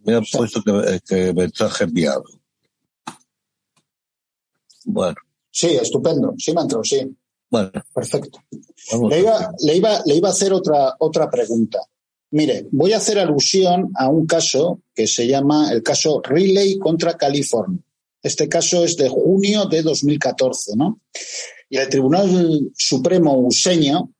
[0.04, 2.24] Me han puesto que, que mensaje enviado.
[4.84, 5.16] Bueno,
[5.56, 6.34] Sí, estupendo.
[6.36, 7.00] Sí, me entrado, sí.
[7.48, 8.40] bueno, Perfecto.
[9.08, 11.78] Le iba, le iba, le iba a hacer otra, otra pregunta.
[12.32, 17.16] Mire, voy a hacer alusión a un caso que se llama el caso Riley contra
[17.16, 17.80] California.
[18.22, 21.00] Este caso es de junio de 2014, ¿no?
[21.70, 24.10] Y el Tribunal Supremo useño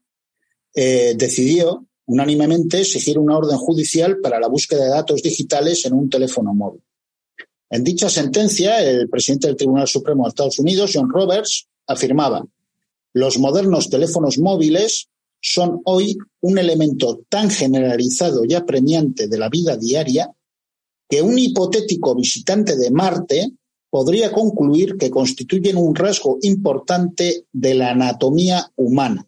[0.77, 6.09] eh, decidió unánimemente exigir una orden judicial para la búsqueda de datos digitales en un
[6.09, 6.83] teléfono móvil.
[7.71, 12.47] En dicha sentencia, el presidente del Tribunal Supremo de Estados Unidos, John Roberts, afirmaba
[13.15, 15.09] los modernos teléfonos móviles
[15.41, 20.31] son hoy un elemento tan generalizado y apremiante de la vida diaria
[21.09, 23.53] que un hipotético visitante de Marte
[23.89, 29.27] podría concluir que constituyen un rasgo importante de la anatomía humana.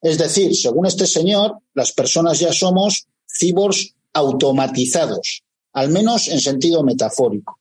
[0.00, 6.82] Es decir, según este señor, las personas ya somos cyborgs automatizados, al menos en sentido
[6.82, 7.58] metafórico.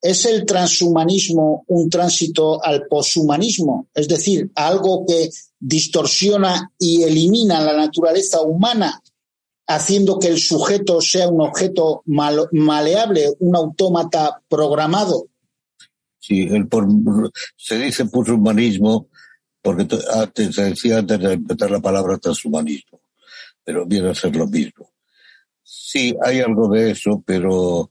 [0.00, 3.88] ¿Es el transhumanismo un tránsito al poshumanismo?
[3.94, 9.02] Es decir, a algo que distorsiona y elimina la naturaleza humana,
[9.66, 15.26] haciendo que el sujeto sea un objeto mal- maleable, un autómata programado.
[16.20, 16.68] Sí, el
[17.56, 19.08] se dice poshumanismo
[19.66, 23.00] porque antes se decía antes de empezar la palabra transhumanismo,
[23.64, 24.92] pero viene a ser lo mismo.
[25.60, 27.90] Sí, hay algo de eso, pero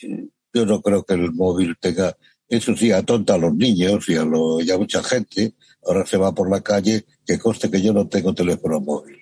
[0.00, 2.16] eh, yo no creo que el móvil tenga,
[2.48, 5.54] eso sí, atonta a los niños y a, lo, y a mucha gente.
[5.86, 9.18] Ahora se va por la calle, que conste que yo no tengo teléfono móvil.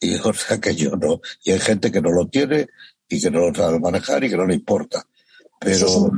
[0.00, 1.20] Y o sea que yo no.
[1.44, 2.66] Y hay gente que no lo tiene
[3.08, 5.06] y que no lo sabe manejar y que no le importa.
[5.60, 6.10] Pero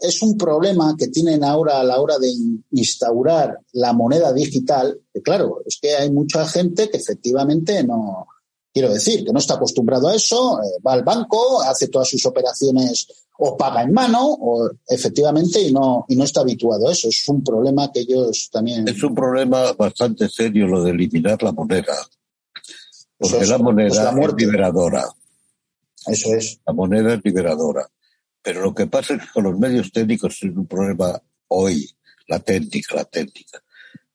[0.00, 5.00] es un problema que tienen ahora a la hora de in- instaurar la moneda digital,
[5.12, 8.26] que claro, es que hay mucha gente que efectivamente no,
[8.72, 12.24] quiero decir, que no está acostumbrado a eso, eh, va al banco, hace todas sus
[12.26, 13.06] operaciones
[13.38, 17.08] o paga en mano, o efectivamente, y no, y no está habituado a eso.
[17.08, 18.86] Es un problema que ellos también.
[18.86, 21.96] Es un problema bastante serio lo de eliminar la moneda.
[23.18, 25.04] Porque es- la moneda es la es, liberadora.
[26.06, 26.60] Eso es.
[26.66, 27.88] La moneda es liberadora.
[28.42, 31.88] Pero lo que pasa es que con los medios técnicos es un problema hoy.
[32.26, 33.62] La técnica, la técnica.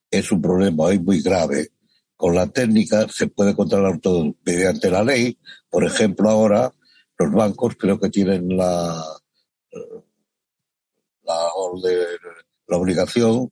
[0.10, 1.70] Es un problema hoy muy grave.
[2.16, 5.38] Con la técnica se puede controlar todo mediante la ley.
[5.70, 6.74] Por ejemplo, ahora
[7.18, 9.04] los bancos creo que tienen la,
[11.24, 12.06] la, orden-
[12.68, 13.52] la obligación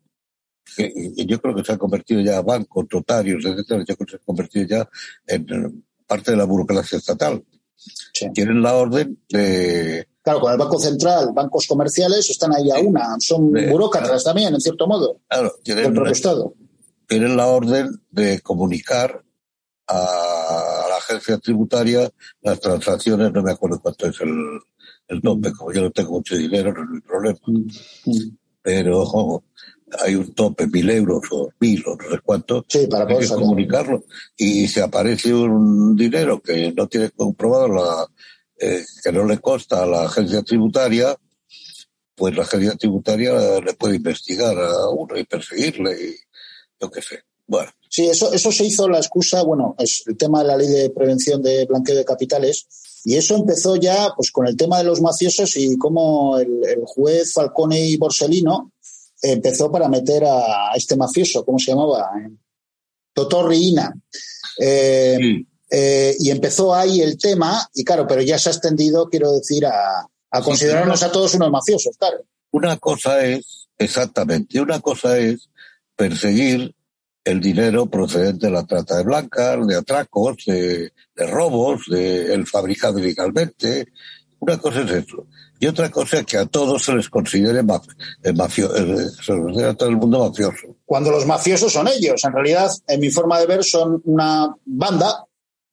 [0.76, 4.18] que yo creo que se han convertido ya bancos, notarios, etcétera, yo creo que se
[4.18, 4.90] han convertido ya
[5.28, 7.46] en parte de la burocracia estatal.
[7.76, 8.28] Sí.
[8.34, 13.16] Tienen la orden de, Claro, con el Banco Central, bancos comerciales están ahí a una,
[13.20, 16.54] son burócratas también, en cierto modo, claro, del tienen, propio Estado.
[17.08, 19.24] tienen la orden de comunicar
[19.88, 22.10] a la agencia tributaria
[22.42, 24.34] las transacciones, no me acuerdo cuánto es el,
[25.10, 27.40] el tope, como yo no tengo mucho dinero, no es mi problema.
[27.46, 28.30] Mm.
[28.64, 29.44] pero ojo,
[30.04, 33.20] hay un tope, mil euros o mil o no sé cuánto, Sí, para hay poder
[33.22, 33.44] que sacar.
[33.44, 34.04] comunicarlo.
[34.36, 38.08] Y si aparece un dinero que no tiene comprobado la,
[38.60, 41.15] eh, que no le consta a la agencia tributaria,
[42.15, 46.15] pues la agencia tributaria le puede investigar a uno y perseguirle y
[46.80, 47.24] yo qué sé.
[47.48, 50.68] Bueno, Sí, eso, eso se hizo la excusa, bueno, es el tema de la ley
[50.68, 52.68] de prevención de blanqueo de capitales,
[53.06, 56.84] y eso empezó ya pues con el tema de los mafiosos y cómo el, el
[56.84, 58.74] juez Falcone y Borsellino
[59.22, 62.12] empezó para meter a este mafioso, ¿cómo se llamaba?
[63.13, 63.94] Totò Riina.
[64.60, 69.10] Eh, sí, eh, y empezó ahí el tema, y claro, pero ya se ha extendido,
[69.10, 72.17] quiero decir, a, a considerarnos a todos unos mafiosos, claro.
[72.51, 75.49] una cosa es, exactamente, una cosa es
[75.95, 76.75] perseguir
[77.25, 82.45] el dinero procedente de la trata de blancas, de atracos, de, de robos, de el
[82.45, 83.88] fabricado ilegalmente.
[84.39, 85.25] Una cosa es eso.
[85.60, 89.73] Y otra cosa es que a todos se les considere mafioso, se les considera a
[89.73, 90.75] todo el mundo mafioso.
[90.86, 92.23] Cuando los mafiosos son ellos.
[92.23, 95.25] En realidad, en mi forma de ver, son una banda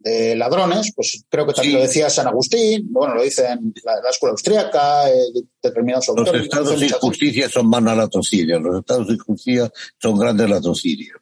[0.02, 4.10] de ladrones, pues creo que también lo decía San Agustín, bueno, lo dicen la, la
[4.10, 5.14] escuela austríaca, eh,
[5.62, 6.32] determinados autores.
[6.32, 11.18] Los estados de justicia son manos latrocinios, los estados de justicia son grandes latrocinios.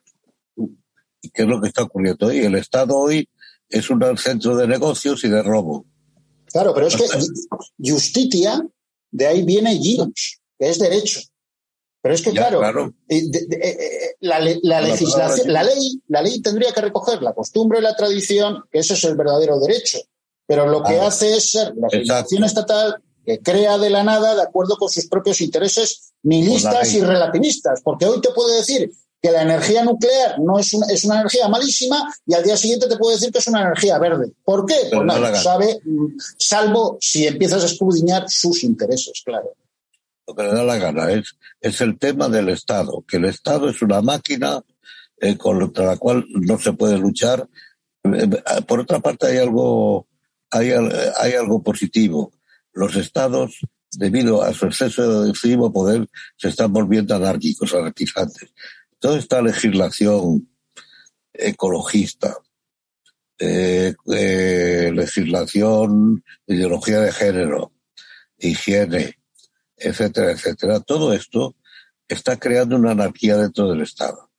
[1.21, 2.39] ¿Y qué es lo que está ocurriendo hoy?
[2.39, 3.29] El Estado hoy
[3.69, 5.85] es un centro de negocios y de robo.
[6.45, 7.05] Claro, pero es que
[7.91, 8.61] justitia,
[9.11, 11.21] de ahí viene jus, que es derecho.
[12.01, 12.63] Pero es que, claro,
[13.07, 17.95] eh, eh, la, legislación, la ley, la ley tendría que recoger la costumbre y la
[17.95, 19.99] tradición, que eso es el verdadero derecho.
[20.47, 24.41] Pero lo que hace es ser la legislación estatal que crea de la nada de
[24.41, 27.81] acuerdo con sus propios intereses nihilistas y relativistas.
[27.83, 31.47] Porque hoy te puede decir que la energía nuclear no es una, es una energía
[31.47, 34.31] malísima y al día siguiente te puede decir que es una energía verde.
[34.43, 34.87] ¿Por qué?
[34.89, 39.53] Pues nada, sabe, mm, salvo si empiezas a escudriñar sus intereses, claro
[40.27, 43.69] lo que le da la gana, es, es el tema del Estado, que el Estado
[43.69, 44.61] es una máquina
[45.17, 47.47] eh, contra la cual no se puede luchar.
[48.03, 48.29] Eh,
[48.67, 50.07] por otra parte, hay algo,
[50.49, 52.31] hay, hay algo positivo.
[52.73, 53.59] Los Estados,
[53.91, 56.07] debido a su exceso de decisivo poder,
[56.37, 58.53] se están volviendo anárquicos, anarquizantes.
[58.99, 60.47] Toda esta legislación
[61.33, 62.37] ecologista,
[63.39, 67.73] eh, eh, legislación, ideología de género,
[68.37, 69.17] higiene,
[69.81, 70.79] etcétera, etcétera.
[70.79, 71.55] Todo esto
[72.07, 74.29] está creando una anarquía dentro del Estado.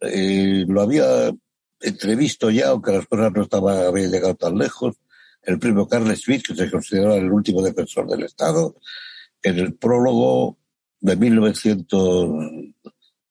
[0.00, 1.30] Eh, lo había
[1.80, 4.96] entrevisto ya, aunque las cosas no estaban, habían llegado tan lejos,
[5.42, 8.76] el primo Carl Smith, que se considera el último defensor del Estado,
[9.42, 10.58] en el prólogo
[11.00, 12.30] de 1900,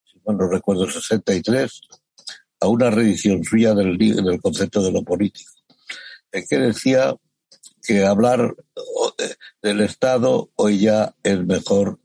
[0.04, 1.82] si no recuerdo, 63,
[2.60, 5.52] a una reedición suya del, del concepto de lo político,
[6.32, 7.16] en que decía
[7.92, 8.56] que hablar
[9.62, 12.00] del Estado hoy ya es mejor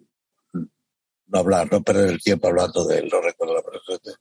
[0.53, 4.19] no hablar, no perder el tiempo hablando de él, no recuerdo la persona,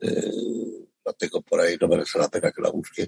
[0.00, 3.06] eh, la tengo por ahí, no merece la pena que la busque.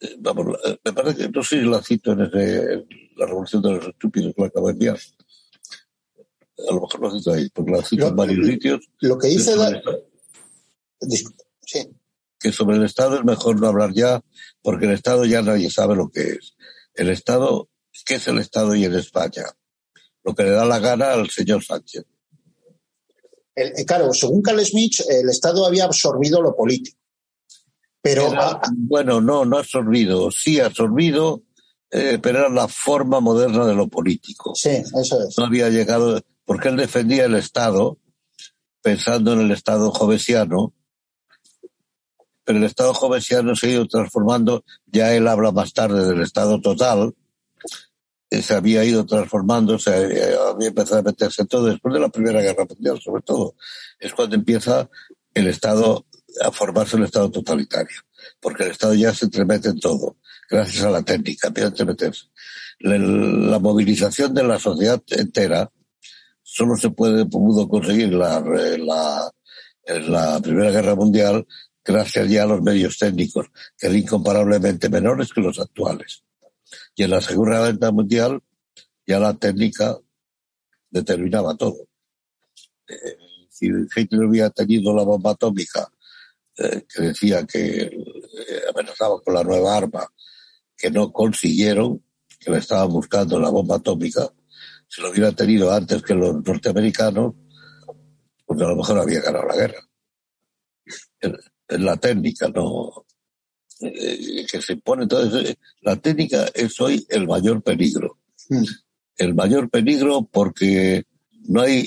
[0.00, 3.62] Eh, vamos, eh, me parece que no sé si la cito en, ese, la Revolución
[3.62, 4.98] de los Estúpidos que la acabo de enviar.
[6.68, 8.88] A lo mejor la cito ahí, porque la cito en varios sitios.
[9.00, 9.82] Lo que dice la...
[11.00, 11.88] Sí.
[12.38, 14.22] Que sobre el Estado es mejor no hablar ya,
[14.62, 16.55] porque el Estado ya nadie sabe lo que es.
[16.96, 17.68] El Estado,
[18.04, 19.44] ¿qué es el Estado y en España?
[20.24, 22.04] Lo que le da la gana al señor Sánchez.
[23.54, 26.98] El, claro, según Carl Smith, el Estado había absorbido lo político.
[28.02, 28.32] Pero.
[28.72, 30.30] bueno, no, no ha absorbido.
[30.30, 31.42] Sí ha absorbido,
[31.90, 34.54] eh, pero era la forma moderna de lo político.
[34.54, 35.36] Sí, eso es.
[35.38, 36.20] No había llegado.
[36.44, 37.98] Porque él defendía el Estado,
[38.80, 40.72] pensando en el Estado jovesiano,
[42.46, 46.60] pero el Estado jovesiano se ha ido transformando, ya él habla más tarde del Estado
[46.60, 47.12] total,
[48.30, 52.40] eh, se había ido transformando, se había empezado a meterse todo después de la Primera
[52.40, 53.56] Guerra Mundial, sobre todo.
[53.98, 54.88] Es cuando empieza
[55.34, 56.06] el Estado
[56.40, 58.00] a formarse el Estado totalitario,
[58.40, 60.16] porque el Estado ya se entremete en todo,
[60.48, 62.30] gracias a la técnica, empieza a.
[62.78, 65.72] La, movilización de la sociedad entera
[66.44, 68.38] solo se puede, pudo conseguir la,
[69.86, 71.44] en la Primera Guerra Mundial
[71.86, 73.46] gracias ya a los medios técnicos,
[73.78, 76.24] que eran incomparablemente menores que los actuales.
[76.96, 78.42] Y en la Segunda Guerra Mundial
[79.06, 79.96] ya la técnica
[80.90, 81.88] determinaba todo.
[82.88, 83.16] Eh,
[83.48, 85.88] si Hitler hubiera tenido la bomba atómica,
[86.58, 90.06] eh, que decía que eh, amenazaba con la nueva arma,
[90.76, 92.02] que no consiguieron,
[92.40, 94.28] que le estaban buscando la bomba atómica,
[94.88, 97.34] si lo hubiera tenido antes que los norteamericanos,
[98.44, 99.88] pues a lo mejor había ganado la guerra
[101.68, 103.06] la técnica, no
[103.80, 108.18] eh, que se pone entonces la técnica es hoy el mayor peligro.
[108.48, 108.64] Mm.
[109.18, 111.04] El mayor peligro porque
[111.48, 111.86] no hay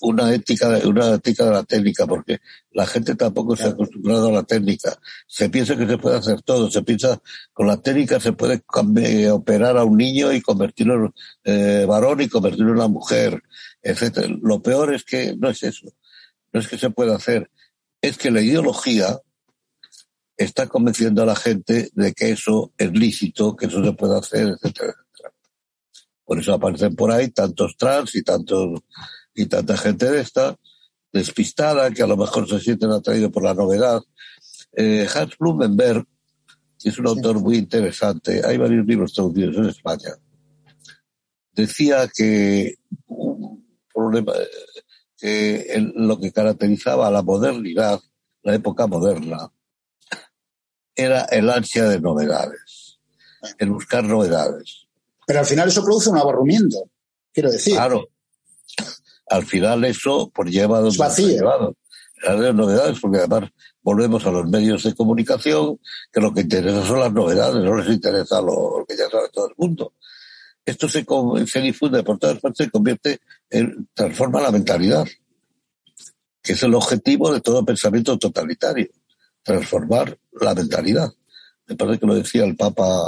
[0.00, 2.38] una ética, una ética de la técnica, porque
[2.72, 4.98] la gente tampoco se ha acostumbrado a la técnica.
[5.26, 7.20] Se piensa que se puede hacer todo, se piensa
[7.52, 8.62] con la técnica se puede
[9.30, 11.12] operar a un niño y convertirlo
[11.44, 13.42] en eh, varón y convertirlo en una mujer,
[13.82, 14.28] etcétera.
[14.40, 15.86] Lo peor es que no es eso.
[16.52, 17.50] No es que se pueda hacer,
[18.00, 19.20] es que la ideología
[20.36, 24.48] está convenciendo a la gente de que eso es lícito, que eso se puede hacer,
[24.48, 25.34] etcétera, etcétera.
[26.24, 28.80] Por eso aparecen por ahí tantos trans y tantos
[29.34, 30.56] y tanta gente de esta
[31.12, 34.00] despistada que a lo mejor se sienten atraídos por la novedad.
[34.72, 36.04] Eh, Hans Blumenberg
[36.84, 38.42] es un autor muy interesante.
[38.44, 40.10] Hay varios libros traducidos en España.
[41.52, 42.76] Decía que
[43.06, 44.32] un problema,
[45.18, 48.00] que lo que caracterizaba a la modernidad,
[48.42, 49.50] la época moderna,
[50.94, 52.98] era el ansia de novedades.
[53.58, 54.86] en buscar novedades.
[55.26, 56.90] Pero al final eso produce un aburrimiento,
[57.32, 57.74] quiero decir.
[57.74, 58.08] Claro.
[59.30, 61.28] Al final eso pues lleva donde Es vacío.
[61.28, 61.76] llevado.
[62.24, 63.50] Las novedades, porque además
[63.80, 65.78] volvemos a los medios de comunicación,
[66.12, 69.28] que lo que interesa son las novedades, no les interesa lo, lo que ya sabe
[69.32, 69.92] todo el mundo.
[70.64, 71.06] Esto se,
[71.46, 73.20] se difunde por todas partes, se convierte
[73.94, 75.06] transforma la mentalidad,
[76.42, 78.88] que es el objetivo de todo pensamiento totalitario,
[79.42, 81.12] transformar la mentalidad.
[81.66, 83.02] Me parece que lo decía el Papa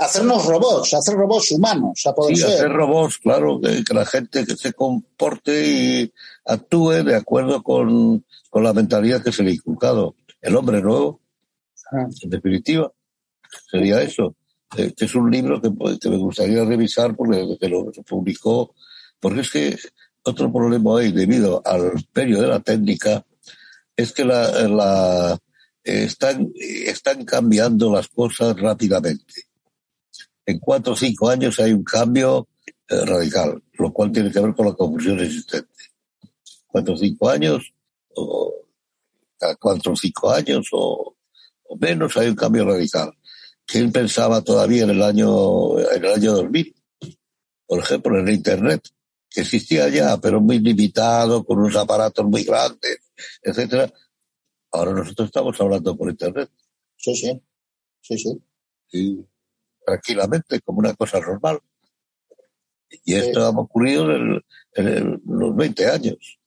[0.00, 2.50] Hacernos robots, hacer robots humanos, a poder Sí, ser.
[2.54, 6.12] hacer robots, claro, que, que la gente que se comporte y
[6.46, 10.16] actúe de acuerdo con, con la mentalidad que se le ha inculcado.
[10.40, 11.20] El hombre nuevo,
[11.92, 12.06] Ah.
[12.22, 12.90] en definitiva,
[13.70, 14.34] sería eso.
[14.78, 18.74] Eh, es un libro que, pues, que me gustaría revisar porque desde que lo publicó,
[19.20, 19.78] porque es que
[20.22, 23.24] otro problema hoy debido al imperio de la técnica
[23.96, 25.38] es que la, la
[25.84, 29.44] eh, están, están cambiando las cosas rápidamente.
[30.44, 32.48] En cuatro o cinco años hay un cambio
[32.88, 35.72] eh, radical, lo cual tiene que ver con la confusión existente.
[36.66, 37.72] Cuatro o cinco años,
[38.14, 38.52] o
[39.38, 41.16] cada cuatro o cinco años, o,
[41.68, 43.12] o menos, hay un cambio radical.
[43.64, 46.74] ¿Quién pensaba todavía en el año, en el año 2000?
[47.66, 48.88] Por ejemplo, en el Internet,
[49.36, 53.00] que existía ya, pero muy limitado, con unos aparatos muy grandes,
[53.42, 53.92] etcétera.
[54.72, 56.50] Ahora nosotros estamos hablando por Internet
[56.96, 57.42] Sí, sí.
[58.00, 58.40] Sí, sí.
[58.92, 59.26] y
[59.84, 61.58] tranquilamente, como una cosa normal.
[63.04, 66.38] Y esto ha ocurrido en, el- en el- los 20 años,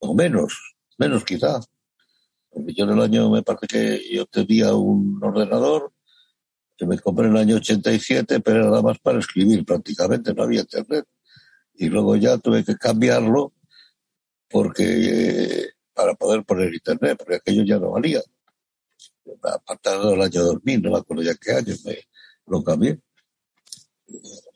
[0.00, 1.60] o menos, menos quizá.
[2.50, 5.92] Porque yo en el año, me parece que yo tenía un ordenador
[6.76, 10.42] que me compré en el año 87, pero era nada más para escribir prácticamente, no
[10.42, 11.06] había internet.
[11.78, 13.52] Y luego ya tuve que cambiarlo
[14.50, 18.20] porque para poder poner internet, porque aquello ya no valía.
[19.42, 21.98] A partir del año 2000, no me acuerdo ya qué año, me
[22.46, 23.00] lo cambié.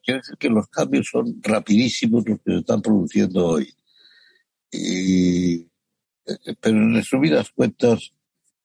[0.03, 3.73] Quiere decir que los cambios son rapidísimos los que se están produciendo hoy.
[4.71, 5.61] Y,
[6.27, 8.13] eh, pero en resumidas cuentas,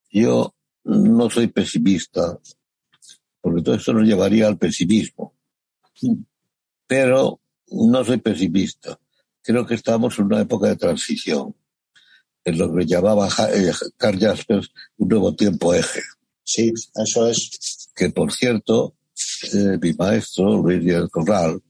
[0.10, 2.40] yo no soy pesimista,
[3.42, 5.36] porque todo eso nos llevaría al pesimismo.
[6.88, 7.42] Pero
[7.72, 9.00] no soy pesimista.
[9.42, 11.56] Creo que estamos en una época de transición,
[12.44, 16.02] en lo que llamaba eh, Karl Jaspers un nuevo tiempo eje
[16.44, 17.90] Sí, eso es.
[17.96, 18.96] que por cierto,
[19.54, 21.62] eh, mi maestro, Luis Díaz Corral,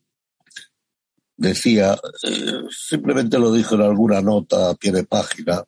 [1.35, 5.63] decía, eh, simplemente lo dijo en alguna nota a pie de página,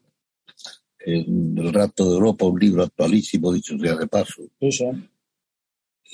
[1.00, 4.86] en El Rato de Europa, un libro actualísimo, dicho sea de paso, Sí, sí.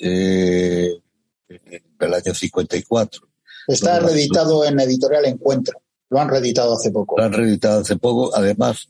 [0.00, 1.00] eh,
[1.48, 3.28] del año 54.
[3.66, 5.80] Está reeditado en Editorial Encuentro.
[6.08, 7.18] Lo han reeditado hace poco.
[7.18, 8.88] Lo han reeditado hace poco, además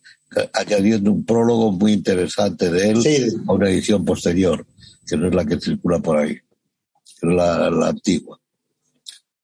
[0.52, 4.66] añadiendo un prólogo muy interesante de él Sí, a una edición posterior,
[5.06, 8.38] que no es la que circula por ahí, que es la, la antigua.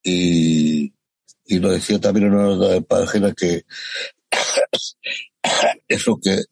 [0.02, 0.92] Y,
[1.46, 3.64] y lo decía también en una de página que
[5.88, 6.42] eso que,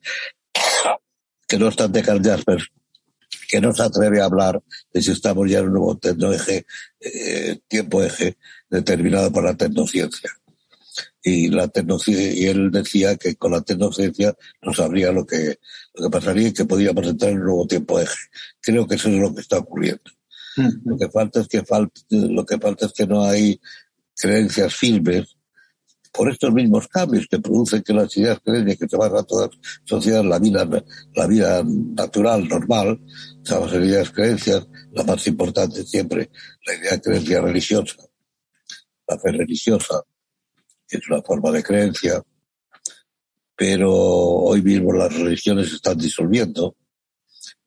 [1.48, 2.68] que no obstante Carl Jaspers,
[3.48, 4.62] que no se atreve a hablar
[4.92, 5.98] de si estamos ya en un nuevo
[6.32, 6.64] eje,
[7.00, 8.36] eh, tiempo eje
[8.70, 10.30] determinado por la tecnociencia.
[11.22, 15.58] Y la tecnociencia, y él decía que con la tecnociencia no sabría lo que,
[15.94, 18.16] lo que pasaría y que podíamos entrar en un nuevo tiempo eje.
[18.60, 20.10] Creo que eso es lo que está ocurriendo.
[20.84, 23.60] Lo que falta es que falta, lo que falta es que no hay
[24.16, 25.36] creencias firmes
[26.12, 29.80] por estos mismos cambios que producen que las ideas creencias que se basan todas las
[29.84, 33.00] sociedades, la vida, la vida natural, normal,
[33.48, 36.30] en ideas creencias, la más importante siempre,
[36.66, 37.94] la idea de creencia religiosa,
[39.10, 40.02] la fe religiosa,
[40.88, 42.22] es una forma de creencia,
[43.56, 46.76] pero hoy mismo las religiones se están disolviendo.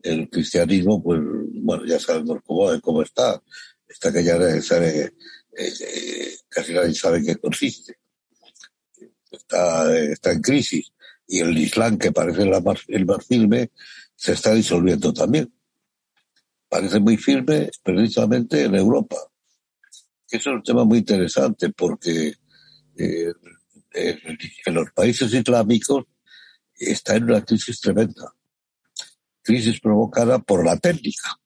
[0.02, 1.22] El cristianismo, pues,
[1.62, 3.42] bueno, ya sabemos cómo, cómo está.
[3.88, 5.12] Está que ya eh,
[5.58, 7.98] eh, casi nadie sabe en qué consiste.
[9.32, 10.92] Está, está en crisis.
[11.28, 13.72] Y el Islam, que parece el más firme,
[14.16, 15.54] se está disolviendo también.
[16.68, 19.18] Parece muy firme precisamente en Europa.
[20.34, 22.34] Es un tema muy interesante porque
[22.98, 23.34] eh,
[23.94, 26.06] en, los países islámicos
[26.74, 28.34] está en una crisis tremenda.
[29.44, 31.40] Crisis provocada por la técnica.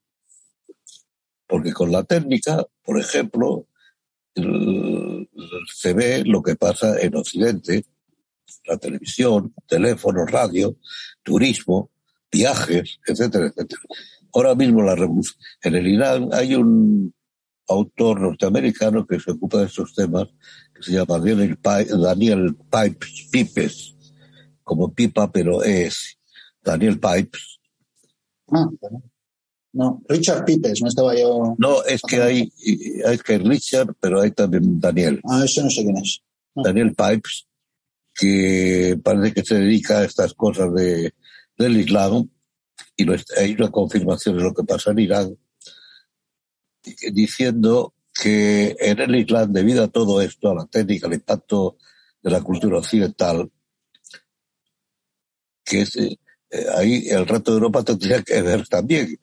[1.46, 3.68] Porque con la técnica, por ejemplo,
[4.34, 7.86] se ve lo que pasa en Occidente,
[8.68, 10.78] la televisión, teléfono, radio,
[11.24, 11.92] turismo,
[12.32, 13.82] viajes, etcétera, etcétera.
[14.34, 14.94] Ahora mismo la.
[14.94, 17.14] En el Irán hay un
[17.68, 20.28] autor norteamericano que se ocupa de estos temas,
[20.74, 21.58] que se llama Daniel,
[21.90, 23.96] Daniel Pipes, Pipes,
[24.64, 26.18] como pipa, pero es
[26.64, 27.58] Daniel Pipes,
[28.52, 29.04] Ah, bueno.
[29.74, 31.56] No, Richard Pipes, no estaba yo.
[31.58, 32.52] No, es que hay,
[33.06, 35.22] hay que Richard, pero hay también Daniel.
[35.26, 36.22] Ah, eso no sé quién es.
[36.56, 37.48] Daniel Pipes,
[38.16, 41.14] que parece que se dedica a estas cosas de,
[41.58, 42.28] del Islam,
[42.96, 43.06] y
[43.38, 45.38] hay una confirmación de lo que pasa en Irán,
[47.12, 51.78] diciendo que en el Islam, debido a todo esto, a la técnica, al impacto
[52.22, 53.52] de la cultura occidental,
[55.64, 56.18] que es, eh,
[56.76, 59.20] ahí el resto de Europa tendría que ver también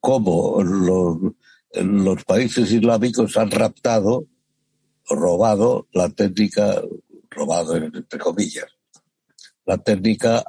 [0.00, 1.34] cómo los,
[1.74, 4.26] los países islámicos han raptado,
[5.08, 6.82] robado la técnica,
[7.30, 8.66] robado entre comillas,
[9.66, 10.44] la técnica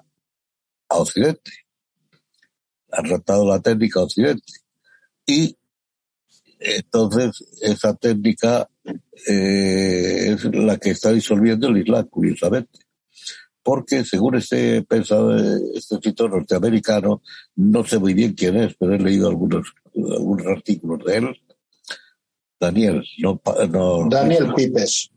[0.88, 1.52] a Occidente.
[2.92, 4.54] Han raptado la técnica a Occidente.
[5.26, 5.59] Y
[6.60, 8.70] entonces esa técnica
[9.28, 12.80] eh, es la que está disolviendo el Islam, curiosamente
[13.70, 15.40] porque según este pensador,
[15.76, 17.22] este escritor norteamericano,
[17.56, 21.42] no sé muy bien quién es, pero he leído algunos, algunos artículos de él.
[22.60, 23.40] Daniel, no,
[24.10, 25.12] Daniel Pipes.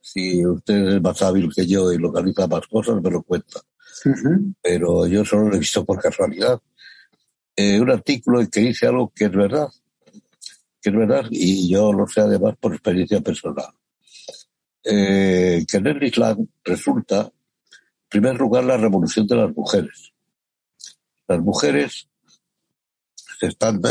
[0.00, 3.60] Si usted es más hábil que yo y localiza más cosas, me lo cuenta.
[4.62, 6.60] Pero yo solo lo he visto por casualidad.
[7.60, 9.66] Eh, un artículo que dice algo que es verdad,
[10.80, 13.72] que es verdad, y yo lo sé además por experiencia personal
[14.84, 20.12] eh, que en el Islam resulta, en primer lugar, la revolución de las mujeres.
[21.26, 22.08] Las mujeres
[23.40, 23.82] están,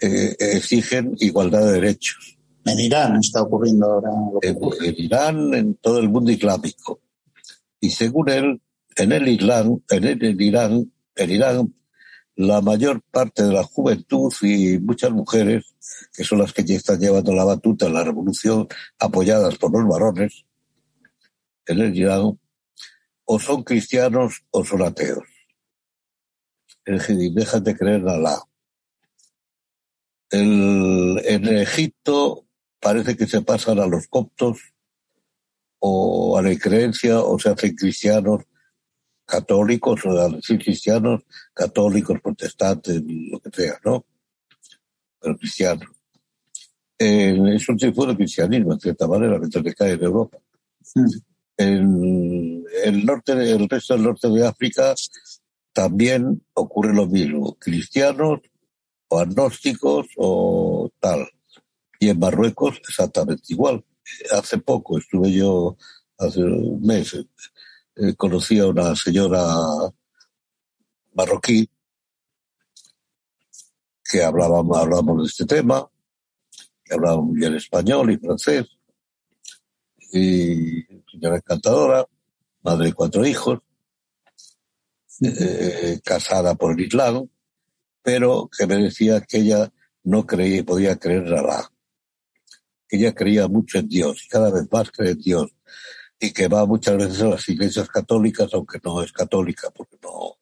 [0.00, 2.38] eh, exigen igualdad de derechos.
[2.64, 4.10] En Irán está ocurriendo ahora.
[4.40, 4.58] En,
[4.96, 7.00] Irán, en todo el mundo islámico.
[7.78, 8.62] Y según él,
[8.96, 11.74] en el Islam, en el Irán, en Irán,
[12.36, 15.74] la mayor parte de la juventud y muchas mujeres
[16.12, 18.68] que son las que ya están llevando la batuta en la revolución,
[18.98, 20.44] apoyadas por los varones
[21.66, 22.38] en el Irán,
[23.24, 25.24] o son cristianos o son ateos.
[26.84, 28.42] Decir, dejan de creer en Alá.
[30.30, 32.46] en Egipto
[32.78, 34.58] parece que se pasan a los coptos
[35.80, 38.44] o a la creencia o se hacen cristianos
[39.26, 41.22] católicos o a decir cristianos,
[41.52, 44.06] católicos, protestantes, lo que sea, ¿no?
[45.20, 45.96] Pero cristianos
[46.98, 50.38] es un tipo de cristianismo, en cierta manera, mientras que cae en Europa.
[51.58, 54.94] En el norte, el resto del norte de África
[55.72, 58.40] también ocurre lo mismo, cristianos
[59.08, 61.28] o agnósticos o tal.
[61.98, 63.84] Y en Marruecos exactamente igual.
[64.30, 65.76] Hace poco estuve yo,
[66.18, 67.16] hace un mes,
[67.96, 69.40] eh, conocí a una señora
[71.14, 71.68] marroquí
[74.04, 75.88] que hablábamos, hablábamos de este tema
[76.84, 78.66] que hablaba muy bien español y francés,
[80.12, 82.06] y señora encantadora,
[82.62, 83.58] madre de cuatro hijos,
[85.22, 87.28] eh, casada por el Islam,
[88.02, 89.72] pero que me decía que ella
[90.04, 91.24] no creía podía creer
[92.88, 95.50] que ella creía mucho en Dios y cada vez más cree en Dios
[96.18, 100.38] y que va muchas veces a las iglesias católicas, aunque no es católica, porque no,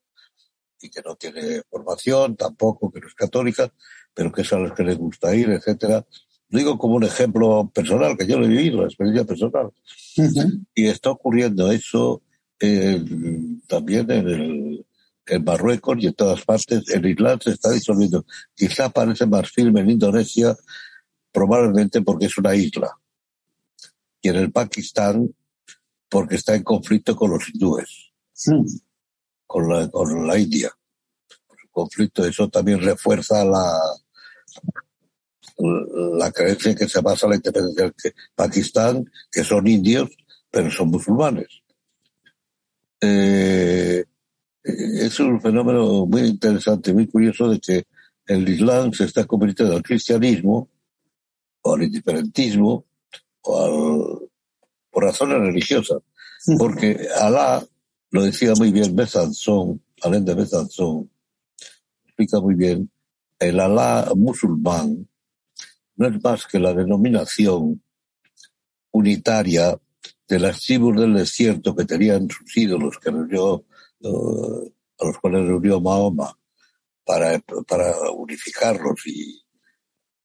[0.81, 3.73] y que no tiene formación tampoco, que no es católica,
[4.13, 6.07] pero que es a las que le gusta ir, etcétera,
[6.49, 9.71] digo como un ejemplo personal, que yo lo he vivido, la experiencia personal.
[10.75, 12.23] Y está ocurriendo eso
[12.61, 13.05] eh,
[13.67, 14.87] también en, el,
[15.27, 16.89] en Marruecos y en todas partes.
[16.91, 18.25] En Islam se está disolviendo.
[18.55, 20.57] Quizá parece más firme en Indonesia,
[21.33, 22.97] probablemente porque es una isla.
[24.23, 25.35] Y en el Pakistán,
[26.15, 28.13] porque está en conflicto con los hindúes,
[29.49, 30.71] con, la, con la India.
[31.29, 33.77] El conflicto, eso también refuerza la,
[35.59, 40.09] la creencia que se basa en la independencia de Pakistán, que son indios,
[40.53, 41.49] pero son musulmanes.
[43.01, 44.05] Eh,
[44.63, 47.85] es un fenómeno muy interesante, muy curioso de que
[48.27, 50.71] el Islam se está convirtiendo al cristianismo
[51.63, 52.85] o al indiferentismo
[53.41, 54.24] o al,
[54.95, 56.01] por razones religiosas.
[56.57, 57.63] Porque Alá,
[58.11, 61.11] lo decía muy bien Besanzón, Alain de Besanzón,
[62.05, 62.89] explica muy bien,
[63.39, 65.09] el Alá musulmán
[65.97, 67.83] no es más que la denominación
[68.93, 69.79] unitaria
[70.29, 73.65] de las tribus del desierto que tenían sus ídolos que reunió,
[74.01, 76.39] uh, a los cuales reunió Mahoma
[77.05, 79.44] para, para unificarlos y,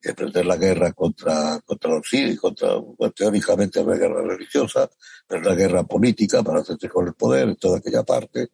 [0.01, 2.69] emprender la guerra contra, contra los sirios, contra,
[3.15, 4.89] teóricamente la guerra religiosa,
[5.27, 8.49] pero la guerra política para hacerse con el poder en toda aquella parte.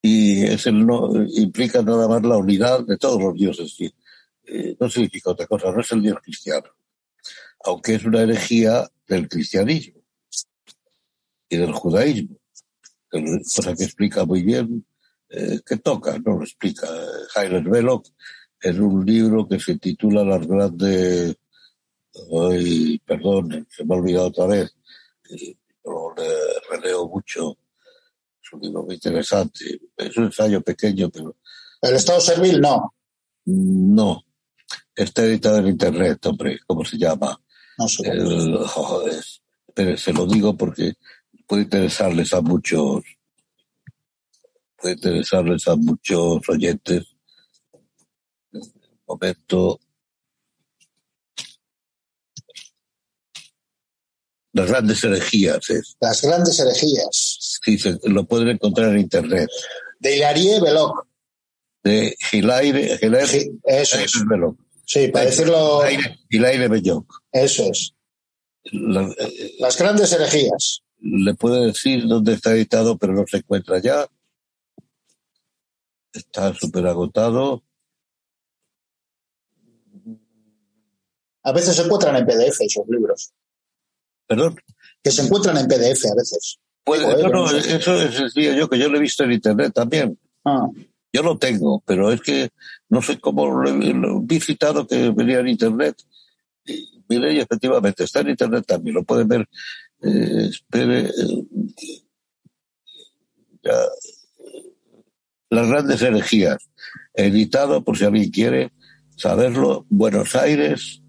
[0.00, 3.76] Y es el no, implica nada más la unidad de todos los dioses.
[4.44, 6.68] Eh, no significa otra cosa, no es el Dios cristiano,
[7.64, 10.00] aunque es una herejía del cristianismo
[11.48, 12.38] y del judaísmo,
[13.54, 14.86] cosa que explica muy bien
[15.30, 16.86] eh, que toca, no lo explica
[17.34, 18.06] Jaime Veloc
[18.60, 21.36] en un libro que se titula Las grandes,
[22.32, 24.74] ay, perdón, se me ha olvidado otra vez,
[25.30, 25.56] le
[26.70, 27.56] releo mucho,
[28.42, 31.36] es un libro muy interesante, es un ensayo pequeño, pero...
[31.80, 32.94] ¿El Estado Servil no?
[33.44, 34.24] No,
[34.94, 37.40] está editado en Internet, hombre, ¿cómo se llama?
[37.78, 38.08] No sé.
[38.08, 39.24] El, joder,
[39.72, 40.94] pero se lo digo porque
[41.46, 43.04] puede interesarles a muchos
[44.78, 47.16] puede interesarles a muchos oyentes.
[49.08, 49.80] Momento.
[54.52, 55.96] Las grandes herejías es.
[56.00, 57.58] Las grandes herejías.
[57.64, 59.48] Sí, se, lo pueden encontrar en internet.
[60.00, 61.06] De Hilarie Veloc.
[61.82, 64.12] De Hilaire, Hilaire, eso es.
[64.28, 64.58] Veloc.
[64.84, 65.80] Sí, para decirlo.
[65.88, 67.22] Hilaire, Hilaire Belloc.
[67.30, 67.92] Eso es.
[68.72, 70.82] La- eh, Las grandes herejías.
[71.00, 74.06] le puede decir dónde está editado, pero no se encuentra ya.
[76.12, 77.62] Está súper agotado.
[81.48, 83.32] A veces se encuentran en PDF esos libros.
[84.26, 84.56] Perdón.
[85.02, 86.58] Que se encuentran en PDF a veces.
[86.84, 90.18] Puede, Joder, no, eso es decía yo, que yo lo he visto en internet también.
[90.44, 90.66] Ah,
[91.12, 92.50] Yo lo tengo, pero es que
[92.90, 95.96] no sé cómo lo, he- lo vi citado que venía en internet.
[96.66, 99.48] Y mire, y efectivamente está en internet también, lo pueden ver.
[100.02, 101.44] Eh, espere, eh,
[103.62, 103.74] ya.
[105.50, 106.58] Las grandes herejías,
[107.14, 108.72] editado por si alguien quiere
[109.16, 111.00] saberlo, Buenos Aires,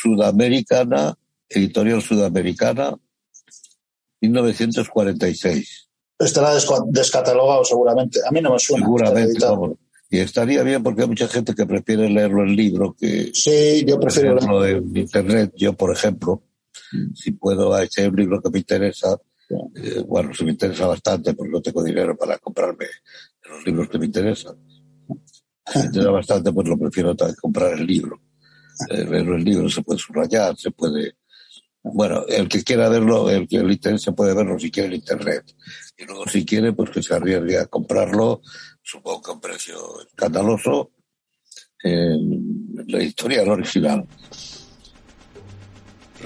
[0.00, 1.14] Sudamericana,
[1.48, 2.96] editorial Sudamericana,
[4.20, 5.88] 1946.
[6.18, 8.20] estará desca- descatalogado seguramente.
[8.26, 8.84] A mí no me suena.
[8.84, 9.72] Seguramente, vamos.
[10.10, 13.98] Y estaría bien porque hay mucha gente que prefiere leerlo en libro que Sí, yo
[14.00, 14.42] prefiero leer.
[14.50, 15.52] leerlo en internet.
[15.56, 16.42] Yo, por ejemplo,
[17.14, 19.16] si puedo, si hay un libro que me interesa,
[19.76, 22.86] eh, bueno, se me interesa bastante porque no tengo dinero para comprarme
[23.48, 24.56] los libros que me interesan.
[25.72, 28.20] Si me interesa bastante, pues lo prefiero comprar el libro.
[28.88, 31.16] Eh, leerlo en libro se puede subrayar, se puede...
[31.82, 35.44] Bueno, el que quiera verlo, el que le interese puede verlo si quiere en internet.
[35.96, 38.42] Y luego si quiere, pues que se arriesgue a comprarlo,
[38.82, 40.92] supongo que a un precio escandaloso,
[41.82, 44.06] en la editorial original.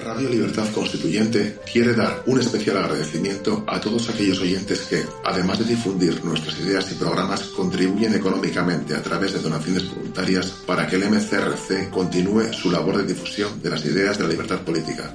[0.03, 5.65] Radio Libertad Constituyente quiere dar un especial agradecimiento a todos aquellos oyentes que, además de
[5.65, 11.09] difundir nuestras ideas y programas, contribuyen económicamente a través de donaciones voluntarias para que el
[11.09, 15.13] MCRC continúe su labor de difusión de las ideas de la libertad política.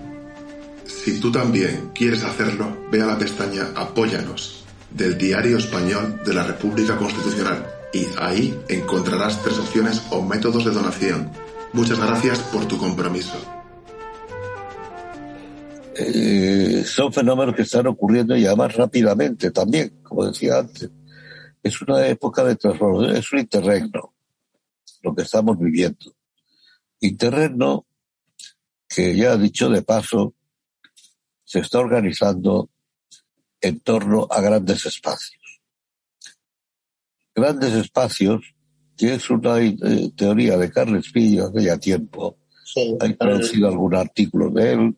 [0.86, 6.42] Si tú también quieres hacerlo, ve a la pestaña Apóyanos del Diario Español de la
[6.42, 11.30] República Constitucional y ahí encontrarás tres opciones o métodos de donación.
[11.74, 13.59] Muchas gracias por tu compromiso.
[16.02, 20.90] Eh, son fenómenos que están ocurriendo y además rápidamente también, como decía antes.
[21.62, 24.14] Es una época de transformación, es un interregno,
[25.02, 26.14] lo que estamos viviendo.
[27.00, 27.86] Interregno
[28.88, 30.34] que ya dicho de paso,
[31.44, 32.70] se está organizando
[33.60, 35.60] en torno a grandes espacios.
[37.34, 38.54] Grandes espacios,
[38.96, 39.76] que es una eh,
[40.16, 42.38] teoría de Carles Pillo hace ya tiempo.
[42.64, 42.96] Sí.
[43.00, 44.96] Hay traducido algún artículo de él,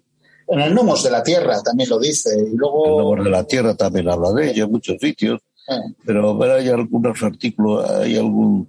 [0.53, 2.29] En el Nomos de la Tierra también lo dice.
[2.37, 3.01] Y El luego.
[3.01, 7.23] Nombre de la Tierra también habla de ello en muchos sitios, eh, pero hay algunos
[7.23, 8.69] artículos, hay algún,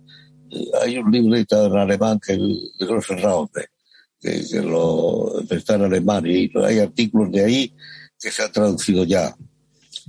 [0.49, 3.49] eh, hay un libro editado en alemán que de Grossenraume,
[4.17, 7.73] que, que lo está en alemán y hay artículos de ahí
[8.17, 9.35] que se han traducido ya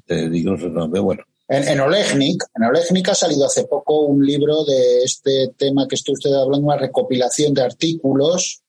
[0.06, 1.00] de, de Grossenraume.
[1.00, 5.88] Bueno, En, en Olegnik, en Olegnik ha salido hace poco un libro de este tema
[5.88, 8.62] que está usted hablando, una recopilación de artículos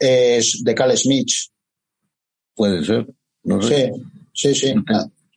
[0.00, 1.30] eh, de Carl Smith.
[2.60, 3.06] Puede ser,
[3.44, 3.90] no sé.
[4.34, 4.74] Sí, sí, sí.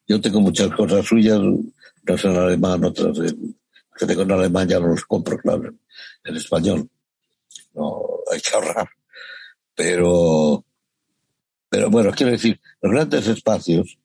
[0.06, 3.58] Yo tengo muchas cosas suyas, unas en alemán, otras en,
[3.98, 5.74] que tengo en alemán ya no los compro, claro,
[6.26, 6.90] en español.
[7.76, 8.90] No, hay que ahorrar.
[9.74, 10.66] Pero,
[11.70, 13.98] pero bueno, quiero decir, los grandes espacios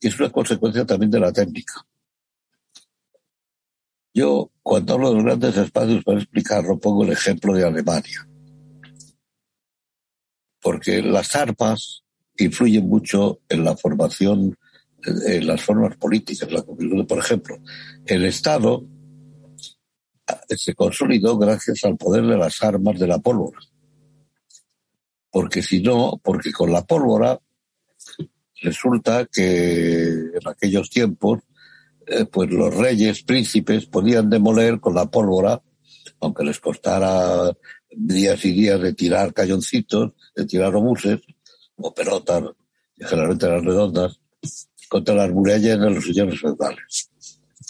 [0.00, 1.84] es una consecuencia también de la técnica.
[4.14, 8.28] Yo, cuando hablo de los grandes espacios, para explicarlo, pongo el ejemplo de Alemania.
[10.60, 12.01] Porque las armas
[12.38, 14.56] influyen mucho en la formación,
[15.04, 16.50] en las formas políticas.
[16.50, 17.58] La, por ejemplo,
[18.06, 18.84] el Estado
[20.48, 23.58] se consolidó gracias al poder de las armas de la pólvora.
[25.30, 27.38] Porque si no, porque con la pólvora
[28.60, 31.40] resulta que en aquellos tiempos,
[32.06, 35.62] eh, pues los reyes, príncipes, podían demoler con la pólvora,
[36.20, 37.50] aunque les costara
[37.90, 41.20] días y días de tirar cañoncitos, de tirar obuses
[41.82, 42.42] o pelotas,
[42.96, 44.18] que generalmente eran redondas,
[44.88, 47.10] contra las murallas de los señores feudales.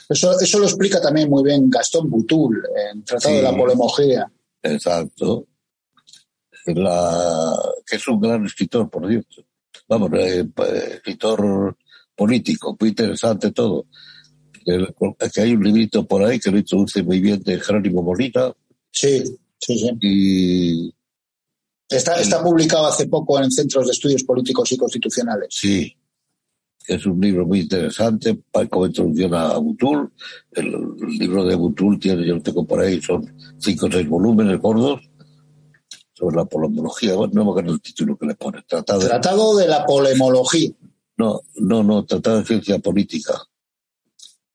[0.09, 4.31] Eso, eso lo explica también muy bien Gastón Butul en Tratado de la Polemología.
[4.63, 5.47] Exacto.
[6.67, 7.57] La,
[7.87, 9.45] que es un gran escritor, por cierto.
[9.89, 10.47] Vamos, eh,
[10.95, 11.77] escritor
[12.15, 13.87] político, muy interesante todo.
[14.65, 18.53] Que hay un librito por ahí que lo introduce muy bien de Jerónimo Molina.
[18.91, 19.25] Sí,
[19.59, 19.91] sí, sí.
[20.01, 20.95] Y
[21.93, 25.49] Está, está publicado hace poco en Centros de Estudios Políticos y Constitucionales.
[25.51, 25.95] Sí,
[26.86, 30.12] es un libro muy interesante como introducción a Butul.
[30.53, 30.72] El,
[31.18, 35.01] libro de Butul tiene, yo lo tengo por ahí, son cinco o seis volúmenes gordos
[36.12, 37.14] sobre la polemología.
[37.14, 38.62] Bueno, no me acuerdo el título que le pone.
[38.66, 40.70] Tratado de, Tratado de la polemología.
[41.16, 43.34] No, no, no, Tratado de Ciencia Política.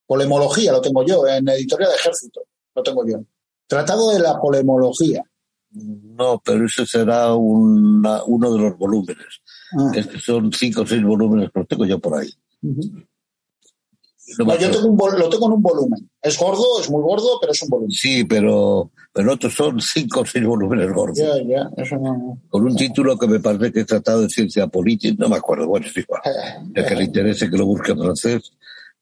[0.05, 2.41] Polemología lo tengo yo, en Editorial de Ejército,
[2.75, 3.19] lo tengo yo.
[3.67, 5.23] Tratado de la polemología.
[5.71, 9.41] No, pero ese será una, uno de los volúmenes.
[9.77, 9.91] Ah.
[9.93, 12.29] Es que son cinco o seis volúmenes, los tengo yo por ahí.
[12.61, 16.09] no, yo tengo un, lo tengo en un volumen.
[16.21, 17.91] Es gordo, es muy gordo, pero es un volumen.
[17.91, 21.17] Sí, pero, pero otros son cinco o seis volúmenes gordos.
[21.17, 22.39] Ya, ya, eso no.
[22.49, 25.67] Con un título que me parece que es Tratado de Ciencia Política, no me acuerdo,
[25.67, 26.21] bueno, es igual.
[26.73, 28.53] El que le interese que lo busque en francés,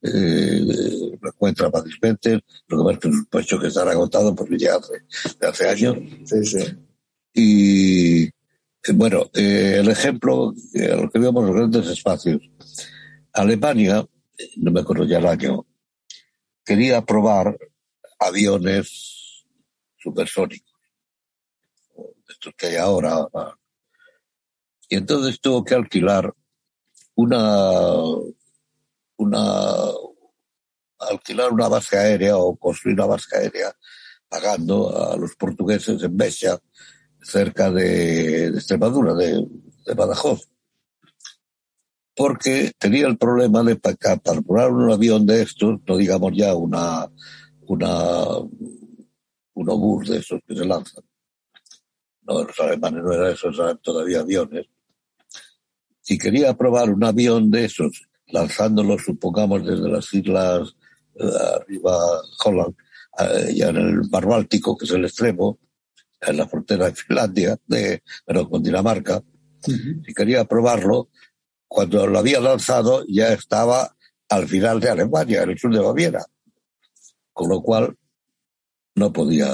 [0.06, 4.93] eh, lo encuentra fácilmente, lo que es un puesto que estará agotado porque ya hace,
[5.41, 5.97] hace años.
[6.26, 6.78] Sí, sí.
[7.34, 8.24] Y
[8.88, 12.41] eh, bueno, eh, el ejemplo, eh, lo que vemos los grandes espacios.
[13.34, 14.08] Alemania,
[14.58, 15.66] no me acuerdo ya el año,
[16.64, 17.58] quería probar
[18.20, 19.43] aviones
[19.97, 20.74] supersónicos,
[22.30, 23.28] estos que hay ahora.
[24.88, 26.34] Y entonces tuvo que alquilar
[27.16, 27.97] una
[29.18, 29.91] una
[30.99, 33.76] alquilar una base aérea o construir una base aérea
[34.28, 36.59] pagando a los portugueses en Becha,
[37.22, 39.47] cerca de, Extremadura, de,
[39.95, 40.47] Badajoz.
[42.16, 47.07] Porque tenía el problema de para, para un avión de estos, no digamos ya una,
[47.68, 48.26] una,
[49.53, 51.03] un obús de esos que se lanzan.
[52.24, 54.66] No, los alemanes no eran esos, eran todavía aviones.
[56.01, 60.76] Si quería probar un avión de esos lanzándolo, supongamos, desde las islas
[61.15, 61.97] eh, arriba
[62.43, 62.76] Holland,
[63.19, 65.59] eh, ya en el mar Báltico, que es el extremo,
[66.21, 69.23] en la frontera de Finlandia, de, pero con Dinamarca.
[69.61, 71.09] Si quería probarlo,
[71.67, 73.95] cuando lo había lanzado ya estaba
[74.30, 76.26] al final de Alemania, en el sur de Baviera.
[77.34, 77.97] Con lo cual
[78.95, 79.53] no podía.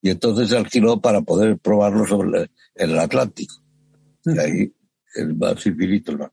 [0.00, 3.54] Y entonces se alquiló para poder probarlo sobre el, en el Atlántico.
[4.24, 4.74] Y ahí
[5.14, 6.32] es más infinito el mar.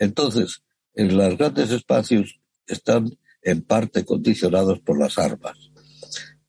[0.00, 0.62] Entonces,
[0.94, 5.56] en los grandes espacios están en parte condicionados por las armas.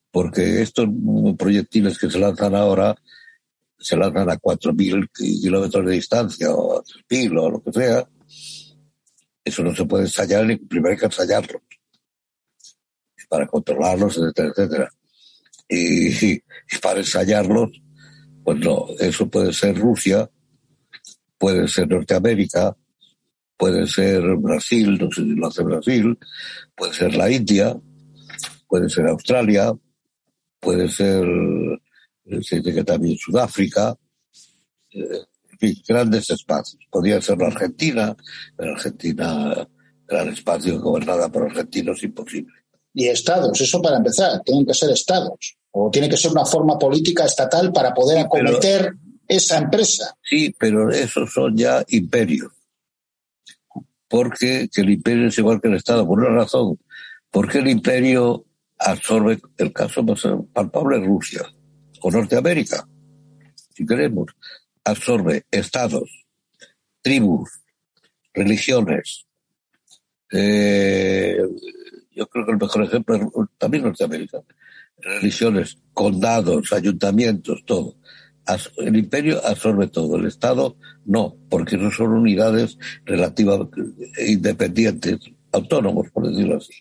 [0.10, 0.88] Porque estos
[1.38, 2.96] proyectiles que se lanzan ahora
[3.78, 5.10] se lanzan a 4.000
[5.42, 8.08] kilómetros de distancia o a 3.000 o lo que sea.
[9.44, 11.62] Eso no se puede ensayar, ni primero hay que ensayarlos
[13.28, 14.90] para controlarlos, etcétera, etcétera.
[15.68, 16.44] Y, y,
[16.82, 17.82] para ensayarlos,
[18.44, 20.30] pues no, eso puede ser Rusia,
[21.38, 22.76] puede ser Norteamérica,
[23.62, 26.18] puede ser Brasil, no sé si lo hace Brasil,
[26.76, 27.80] puede ser la India,
[28.68, 29.72] puede ser Australia,
[30.60, 31.24] puede ser,
[32.26, 33.96] eh, se dice que también Sudáfrica,
[34.90, 36.82] eh, en fin, grandes espacios.
[36.90, 38.18] Podría ser la Argentina,
[38.58, 39.68] pero Argentina,
[40.08, 42.56] gran espacio gobernada por argentinos, imposible.
[42.96, 45.56] Y estados, eso para empezar, tienen que ser estados.
[45.70, 48.96] O tiene que ser una forma política estatal para poder acometer
[49.28, 50.18] esa empresa.
[50.28, 52.52] Sí, pero esos son ya imperios
[54.12, 56.78] porque el imperio es igual que el Estado, por una razón,
[57.32, 58.46] porque el imperio
[58.78, 61.44] absorbe, el caso más palpable es Rusia,
[62.02, 62.86] o Norteamérica,
[63.74, 64.26] si queremos,
[64.84, 66.26] absorbe estados,
[67.02, 67.62] tribus,
[68.34, 69.26] religiones.
[70.30, 71.38] Eh,
[72.12, 73.22] yo creo que el mejor ejemplo es
[73.58, 74.42] también Norteamérica.
[74.98, 77.96] Religiones, condados, ayuntamientos, todo
[78.78, 83.82] el imperio absorbe todo, el Estado no, porque no son unidades relativamente
[84.28, 85.20] independientes,
[85.52, 86.74] autónomos, por decirlo así.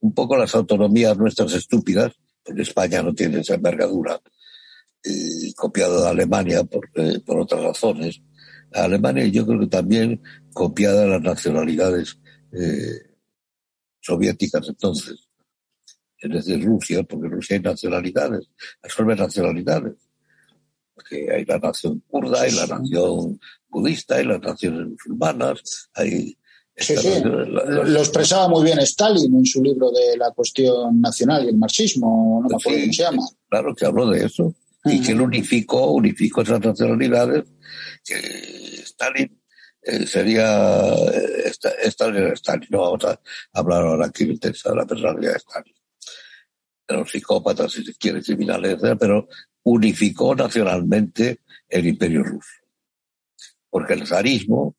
[0.00, 4.20] Un poco las autonomías nuestras estúpidas, porque España no tiene esa envergadura,
[5.04, 8.20] eh, copiado de Alemania por, eh, por otras razones.
[8.72, 12.18] Alemania yo creo que también copiada de las nacionalidades
[12.52, 13.16] eh,
[14.00, 15.16] soviéticas entonces,
[16.20, 18.48] es decir, Rusia, porque Rusia hay nacionalidades,
[18.82, 20.07] absorbe nacionalidades
[21.08, 26.36] que hay la nación kurda, hay la nación budista, hay las naciones musulmanas, hay...
[26.80, 27.08] Sí, sí.
[27.24, 32.40] Lo expresaba muy bien Stalin en su libro de la cuestión nacional y el marxismo,
[32.40, 33.22] no me acuerdo cómo se llama.
[33.48, 34.54] Claro que habló de eso.
[34.84, 37.44] Y que él unificó, unificó esas nacionalidades,
[38.04, 38.14] que
[38.84, 39.40] Stalin
[39.82, 41.52] eh, sería eh,
[41.84, 42.68] Stalin era Stalin.
[42.70, 43.20] No vamos a
[43.52, 45.74] hablar ahora aquí de la personalidad de Stalin.
[46.86, 49.28] Era un psicópata, si se quiere, criminales, pero
[49.68, 52.50] unificó nacionalmente el imperio ruso.
[53.70, 54.74] Porque el zarismo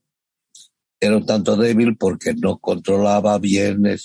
[1.00, 3.98] era un tanto débil porque no controlaba bien eh,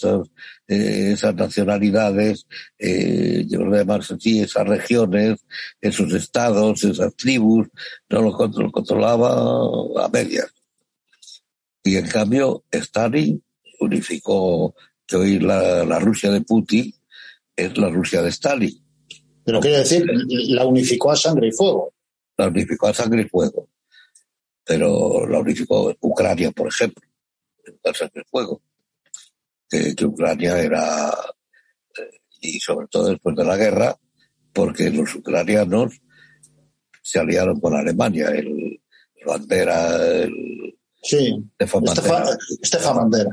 [0.69, 2.47] esas nacionalidades,
[2.79, 3.61] eh, yo
[3.99, 5.41] así, esas regiones,
[5.81, 7.67] esos estados, esas tribus,
[8.11, 10.53] no lo, controlaba a medias.
[11.83, 13.43] Y en cambio, Stalin
[13.81, 14.75] unificó
[15.07, 16.95] que hoy la Rusia de Putin
[17.57, 18.84] es la Rusia de Stalin.
[19.45, 20.07] Pero quiere decir,
[20.49, 21.93] la unificó a sangre y fuego.
[22.37, 23.69] La unificó a sangre y fuego.
[24.65, 27.07] Pero la unificó Ucrania, por ejemplo,
[27.67, 28.63] en el fuego,
[29.69, 31.11] que, Ucrania era,
[31.99, 33.95] eh, y sobre todo después de la guerra,
[34.53, 36.01] porque los ucranianos
[37.03, 38.81] se aliaron con Alemania, el,
[39.27, 43.31] Bandera, el sí, Stefan Bandera.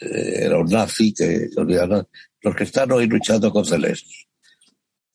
[0.00, 4.26] Eh, era un nazi que los que están hoy luchando con Zelensky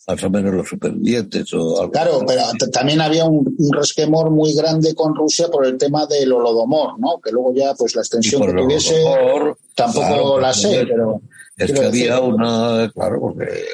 [0.10, 1.92] más o menos los supervivientes o algo.
[1.92, 2.42] Claro, pero
[2.72, 7.20] también había un, resquemor muy grande con Rusia por el tema del holodomor, ¿no?
[7.24, 8.96] Que luego ya, pues la extensión que tuviese,
[9.76, 11.22] tampoco la sé, pero...
[11.56, 13.66] Es que había una, claro, porque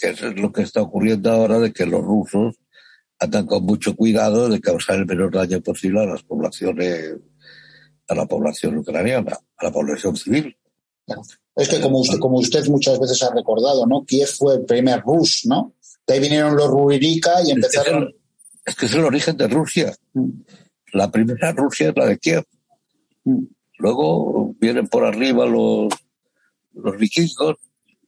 [0.00, 2.56] eso es lo que está ocurriendo ahora de que los rusos
[3.20, 7.14] andan con mucho cuidado de causar el menor daño posible a las poblaciones,
[8.08, 10.56] a la población ucraniana, a la población civil.
[11.56, 14.04] Es que como usted, como usted muchas veces ha recordado, ¿no?
[14.04, 15.74] Kiev fue el primer Rus, ¿no?
[16.06, 18.14] De ahí vinieron los Ruririka y empezaron.
[18.64, 19.94] Es que es el origen de Rusia.
[20.92, 22.44] La primera Rusia es la de Kiev.
[23.78, 25.92] Luego vienen por arriba los,
[26.74, 27.56] los vikingos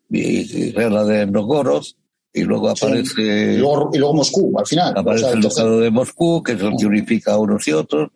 [0.09, 1.85] y, la de Novgorod
[2.33, 3.55] y luego aparece.
[3.55, 4.95] Y, luego, Moscú, al final.
[4.97, 6.89] Aparece el ducado de Moscú, que es el que mm.
[6.89, 8.11] unifica a unos y otros,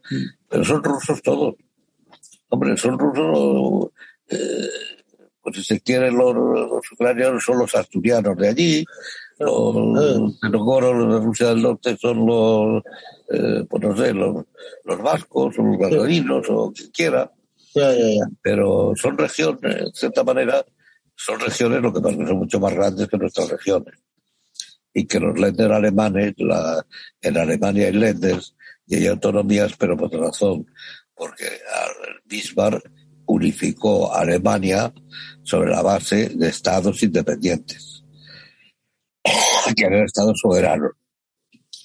[0.48, 1.54] pero son rusos todos.
[2.48, 3.90] Hombre, son rusos.
[4.28, 6.34] Pues si se quiere, los,
[6.92, 8.84] ucranianos son los asturianos de allí,
[9.38, 9.74] los
[10.40, 12.82] de los de Rusia del Norte son los,
[13.30, 14.44] eh, pues no sé, los,
[14.84, 17.30] los vascos, o los galadinos, o quien quiera.
[18.40, 20.64] Pero son regiones, de cierta manera,
[21.14, 23.94] son regiones, lo que pasa que son mucho más grandes que nuestras regiones.
[24.94, 26.86] Y que los lenders alemanes, la,
[27.20, 28.54] en Alemania hay lenders
[28.86, 30.66] y hay autonomías, pero por otra razón,
[31.14, 31.44] porque
[32.24, 32.88] Bismarck
[33.26, 34.92] unificó Alemania
[35.42, 38.04] sobre la base de estados independientes,
[39.76, 40.92] que eran estados soberanos,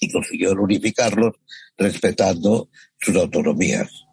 [0.00, 1.34] y consiguió unificarlos
[1.76, 2.68] respetando
[2.98, 4.06] sus autonomías.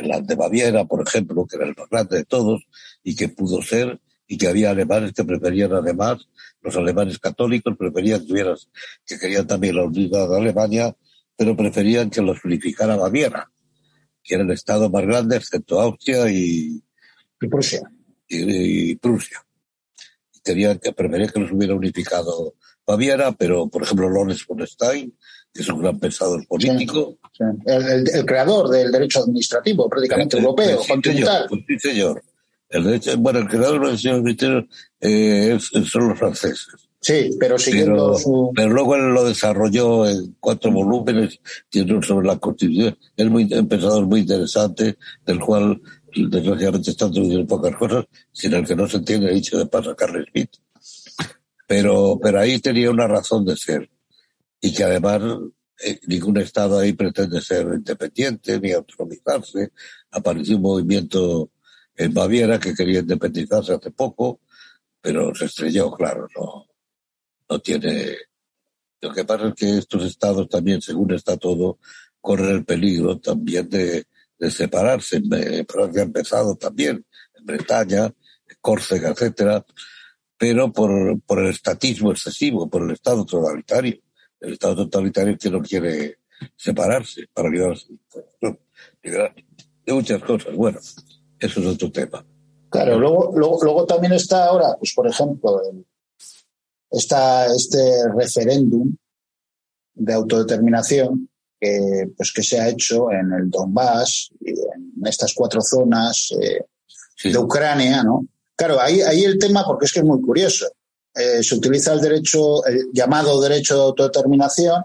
[0.00, 2.66] Land de Baviera, por ejemplo, que era el más grande de todos
[3.02, 6.26] y que pudo ser, y que había alemanes que preferían además,
[6.62, 8.54] los alemanes católicos preferían que,
[9.06, 10.96] que querían también la unidad de Alemania,
[11.36, 13.50] pero preferían que los unificara Baviera
[14.24, 16.82] que era el estado más grande, excepto Austria y,
[17.38, 17.82] Prusia.
[18.26, 19.44] Y, Prusia.
[20.42, 22.54] Querían que prefería que los hubiera unificado
[22.86, 25.14] Baviera, pero por ejemplo Lorenz von Stein,
[25.52, 27.18] que es un gran pensador político.
[27.66, 31.46] El, creador del derecho administrativo, prácticamente europeo, continental.
[31.48, 32.22] Pues sí, señor.
[32.68, 34.66] El derecho, bueno, el creador del derecho administrativo
[35.00, 36.83] eh, son los franceses.
[37.04, 38.50] Sí, pero siguiendo su...
[38.56, 41.38] Pero luego él lo desarrolló en cuatro volúmenes,
[41.68, 42.96] tiene sobre la Constitución.
[43.14, 44.96] Es muy, un pensador muy interesante,
[45.26, 45.82] del cual
[46.16, 50.50] desgraciadamente están traduciendo pocas cosas, sin el que no se entiende dicho de Carl Smith.
[51.66, 53.90] Pero, pero ahí tenía una razón de ser.
[54.62, 55.20] Y que además
[55.84, 59.72] eh, ningún Estado ahí pretende ser independiente ni autonomizarse.
[60.10, 61.50] Apareció un movimiento
[61.96, 64.40] en Baviera que quería independizarse hace poco,
[65.02, 66.73] pero se estrelló, claro, no
[67.48, 68.16] no tiene.
[69.00, 71.78] Lo que pasa es que estos estados también, según está todo,
[72.20, 74.04] corren el peligro también de,
[74.38, 75.16] de separarse.
[75.16, 78.12] En Francia ha empezado también, en Bretaña,
[78.60, 79.64] Córcega, etcétera,
[80.38, 84.00] pero por, por el estatismo excesivo, por el Estado totalitario.
[84.40, 86.18] El Estado totalitario que no quiere
[86.56, 87.88] separarse para liberarse
[89.84, 90.54] de muchas cosas.
[90.54, 90.78] Bueno,
[91.38, 92.24] eso es otro tema.
[92.70, 95.60] Claro, luego, luego, luego también está ahora, pues por ejemplo,
[96.96, 98.94] está este referéndum
[99.94, 101.28] de autodeterminación
[101.60, 106.64] que, pues, que se ha hecho en el Donbass, y en estas cuatro zonas eh,
[107.30, 108.26] de Ucrania, ¿no?
[108.56, 110.66] Claro, ahí, ahí el tema, porque es que es muy curioso.
[111.14, 114.84] Eh, se utiliza el derecho, el llamado derecho de autodeterminación,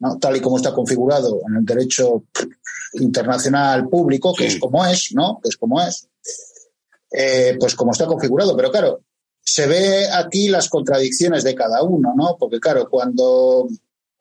[0.00, 0.18] ¿no?
[0.18, 2.24] tal y como está configurado en el derecho
[2.94, 5.38] internacional público, que es como es, ¿no?
[5.42, 6.08] Que es como es.
[7.12, 8.56] Eh, pues como está configurado.
[8.56, 9.00] Pero claro,
[9.42, 12.36] se ve aquí las contradicciones de cada uno, ¿no?
[12.38, 13.68] Porque claro, cuando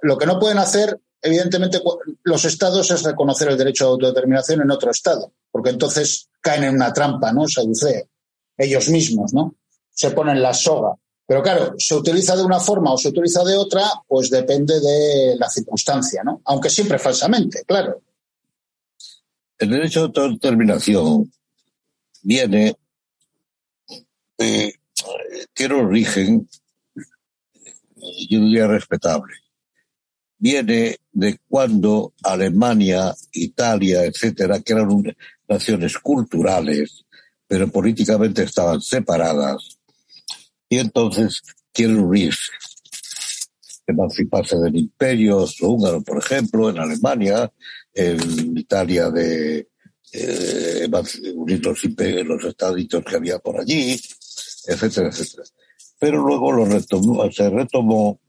[0.01, 1.81] lo que no pueden hacer evidentemente,
[2.23, 6.75] los estados es reconocer el derecho a autodeterminación en otro estado, porque entonces caen en
[6.75, 7.47] una trampa, ¿no?
[7.47, 8.03] Saducea.
[8.57, 9.55] Ellos mismos, ¿no?
[9.89, 10.95] Se ponen la soga.
[11.25, 15.35] Pero claro, se utiliza de una forma o se utiliza de otra, pues depende de
[15.37, 16.41] la circunstancia, ¿no?
[16.45, 18.01] Aunque siempre falsamente, claro.
[19.57, 21.31] El derecho a autodeterminación
[22.23, 22.75] viene,
[25.53, 26.47] tiene origen,
[28.29, 29.33] yo diría respetable.
[30.37, 35.15] Viene de cuando Alemania, Italia, etcétera, que eran
[35.47, 37.05] naciones culturales,
[37.47, 39.79] pero políticamente estaban separadas,
[40.69, 41.41] y entonces
[41.73, 42.51] quieren unirse
[43.89, 47.51] emanciparse del imperio húngaro, por ejemplo, en Alemania,
[47.93, 49.67] en Italia de
[50.11, 50.89] eh,
[51.35, 53.99] unir los, los estaditos que había por allí,
[54.65, 55.43] etcétera, etcétera.
[55.99, 58.19] Pero luego lo retomó, se retomó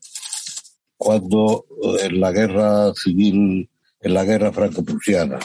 [0.96, 3.68] cuando eh, en la guerra civil,
[4.00, 5.38] en la guerra franco-prusiana,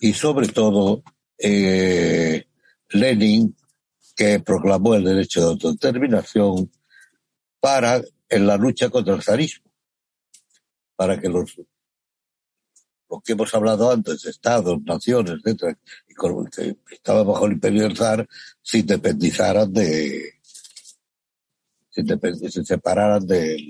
[0.00, 1.02] y sobre todo
[1.38, 2.44] eh,
[2.90, 3.54] Lenin,
[4.16, 6.70] que proclamó el derecho de autodeterminación
[7.60, 9.70] para en la lucha contra el zarismo,
[10.96, 11.60] para que los
[13.10, 15.78] lo que hemos hablado antes, estados, naciones, etcétera,
[16.08, 16.14] y
[16.50, 18.28] que estaba bajo el imperio del zar,
[18.62, 20.34] se independizaran de,
[21.90, 23.68] se, se separaran del,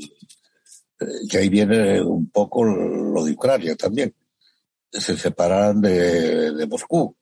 [1.30, 4.14] que ahí viene un poco lo de Ucrania también,
[4.91, 7.14] se separaran de, de Moscú,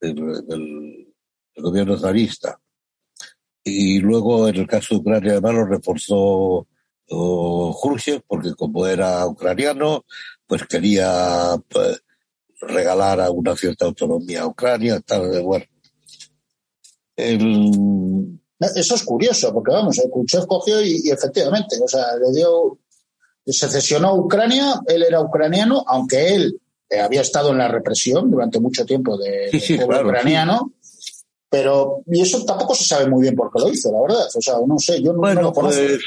[0.00, 0.14] del,
[0.46, 1.14] del,
[1.56, 2.60] gobierno zarista.
[3.64, 6.66] Y luego, en el caso de Ucrania, además lo reforzó
[7.08, 10.04] oh, Khrushchev, porque como era ucraniano,
[10.46, 12.02] pues quería pues,
[12.60, 15.64] regalar a una cierta autonomía a Ucrania, tal, de bueno.
[17.16, 22.78] Eso es curioso, porque vamos, Khrushchev cogió y, efectivamente, o sea, le dio,
[23.44, 28.30] se cesionó a Ucrania, él era ucraniano, aunque él eh, había estado en la represión
[28.30, 29.50] durante mucho tiempo de,
[29.84, 30.72] ucraniano,
[31.48, 34.40] pero, y eso tampoco se sabe muy bien por qué lo hizo, la verdad, o
[34.40, 35.80] sea, no sé, yo no, lo conozco.
[35.82, 36.00] Pues,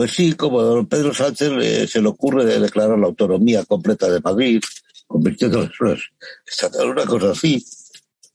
[0.00, 4.18] pues sí, como don Pedro Sánchez se le ocurre de declarar la autonomía completa de
[4.20, 4.62] Madrid,
[5.06, 5.70] convirtiéndolo en
[6.88, 7.62] una cosa así,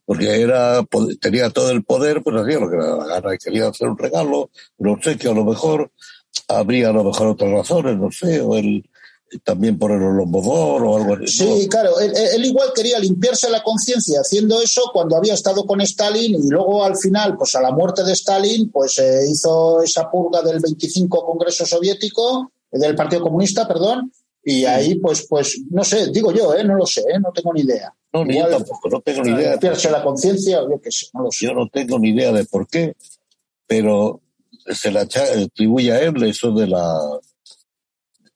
[0.06, 0.86] porque era,
[1.20, 3.88] tenía todo el poder, pues hacía lo que le daba la gana y quería hacer
[3.88, 5.92] un regalo, no sé, que a lo mejor
[6.48, 8.88] habría a lo mejor otras razones, no sé, o el,
[9.44, 11.28] también por el lombodor o algo así.
[11.28, 16.36] Sí, claro, él, igual quería limpiarse la conciencia haciendo eso cuando había estado con Stalin
[16.36, 20.42] y luego al final, pues a la muerte de Stalin, pues eh, hizo esa purga
[20.42, 24.12] del 25 Congreso Soviético, del Partido Comunista, perdón,
[24.44, 26.64] y ahí pues, pues, no sé, digo yo, ¿eh?
[26.64, 27.20] no lo sé, ¿eh?
[27.20, 27.94] no tengo ni idea.
[28.14, 29.52] No, ni yo tampoco, no tengo ni idea.
[29.52, 31.48] Limpiarse la conciencia, yo qué sé, no lo sé.
[31.48, 32.96] Yo no tengo ni idea de por qué,
[33.66, 34.22] pero
[34.68, 37.00] se le atribuye a él eso de la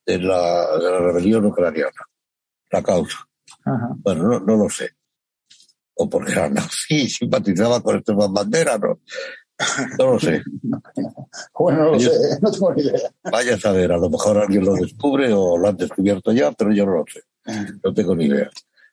[0.10, 1.92] de la, de la rebelión ucraniana,
[2.72, 3.28] la causa.
[3.98, 4.90] Bueno, no, no, lo sé.
[5.94, 9.02] O porque era nazi, simpatizaba con este bandera, ¿no?
[10.00, 10.42] No lo sé.
[11.60, 13.12] bueno, no lo sé, no tengo ni idea.
[13.32, 16.74] Vaya a saber, a lo mejor alguien lo descubre o lo han descubierto ya, pero
[16.74, 17.22] yo no lo sé.
[17.84, 18.50] No tengo ni idea.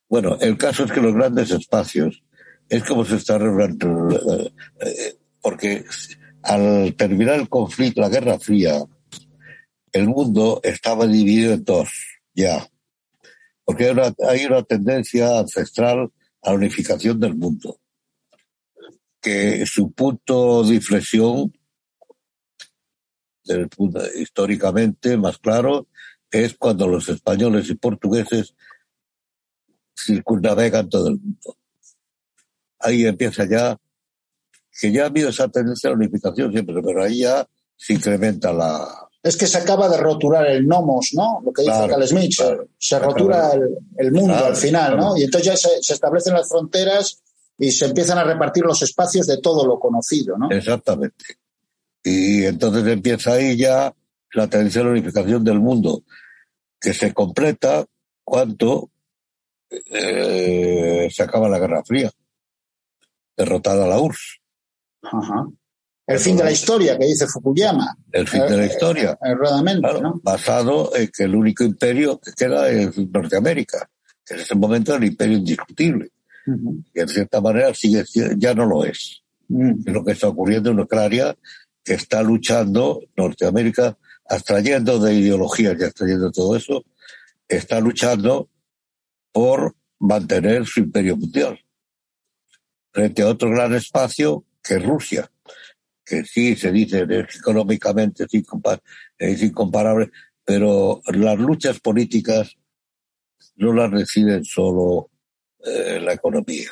[0.08, 2.22] Bueno, el caso es que los grandes espacios
[2.68, 5.84] es como se está eh, eh, porque
[6.42, 8.84] al terminar el conflicto, la Guerra Fría,
[9.92, 11.88] el mundo estaba dividido en dos,
[12.34, 12.68] ya.
[13.64, 13.92] Porque
[14.28, 16.12] hay una, tendencia ancestral
[16.42, 17.80] a la unificación del mundo.
[19.20, 21.52] Que su punto de inflexión,
[24.14, 25.88] históricamente más claro,
[26.30, 28.54] es cuando los españoles y portugueses
[29.98, 31.56] circunnavegan todo el mundo.
[32.78, 33.76] Ahí empieza ya,
[34.78, 38.52] que ya ha habido esa tendencia a la unificación siempre, pero ahí ya se incrementa
[38.52, 41.42] la, es que se acaba de roturar el nomos, ¿no?
[41.44, 42.32] Lo que dice Carl Smith,
[42.78, 43.54] se rotura
[43.96, 45.16] el, mundo al final, ¿no?
[45.16, 47.20] Y entonces ya se, establecen las fronteras
[47.58, 50.48] y se empiezan a repartir los espacios de todo lo conocido, ¿no?
[50.52, 51.24] Exactamente.
[52.04, 53.92] Y entonces empieza ahí ya
[54.32, 56.04] la tendencia a la unificación del mundo,
[56.80, 57.84] que se completa
[58.22, 58.90] cuando
[59.70, 62.12] eh, se acaba la Guerra Fría,
[63.36, 64.40] derrotada la URSS.
[65.02, 65.46] Ajá.
[66.06, 67.96] El fin de la historia, que dice Fukuyama.
[68.12, 69.18] El fin de la eh, historia.
[69.20, 70.20] Erradamente, ¿no?
[70.22, 73.90] Basado en que el único imperio que queda es Norteamérica,
[74.24, 76.10] que en ese momento era el imperio indiscutible.
[76.94, 78.04] Y en cierta manera sigue,
[78.36, 79.20] ya no lo es.
[79.48, 81.36] Es lo que está ocurriendo en Ucrania,
[81.82, 83.98] que está luchando Norteamérica,
[84.28, 86.84] abstrayendo de ideologías y abstrayendo todo eso,
[87.48, 88.48] está luchando
[89.32, 91.58] por mantener su imperio mundial
[92.92, 95.30] frente a otro gran espacio que es Rusia
[96.06, 97.04] que sí se dice
[97.36, 98.24] económicamente
[99.18, 100.10] es, incomparable,
[100.44, 102.56] pero las luchas políticas
[103.56, 105.10] no las deciden solo
[105.64, 106.70] eh, la economía.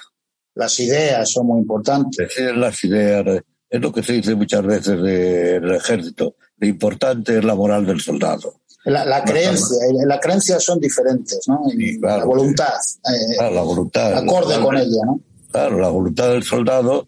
[0.54, 2.32] Las ideas son muy importantes.
[2.54, 3.42] Las ideas.
[3.68, 6.36] Es lo que se dice muchas veces del ejército.
[6.58, 8.60] Lo importante es la moral del soldado.
[8.84, 11.62] La, la creencia, la creencia son diferentes, ¿no?
[11.70, 12.20] Sí, claro.
[12.20, 12.74] la voluntad.
[13.10, 14.14] eh, Claro, la voluntad.
[14.18, 15.20] acorde con ella, ¿no?
[15.50, 17.06] Claro, la voluntad del soldado,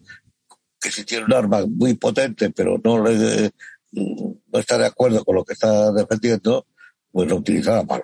[0.79, 3.51] que si tiene un arma muy potente, pero no, le,
[3.91, 6.67] no está de acuerdo con lo que está defendiendo,
[7.11, 8.03] pues lo utilizará mal.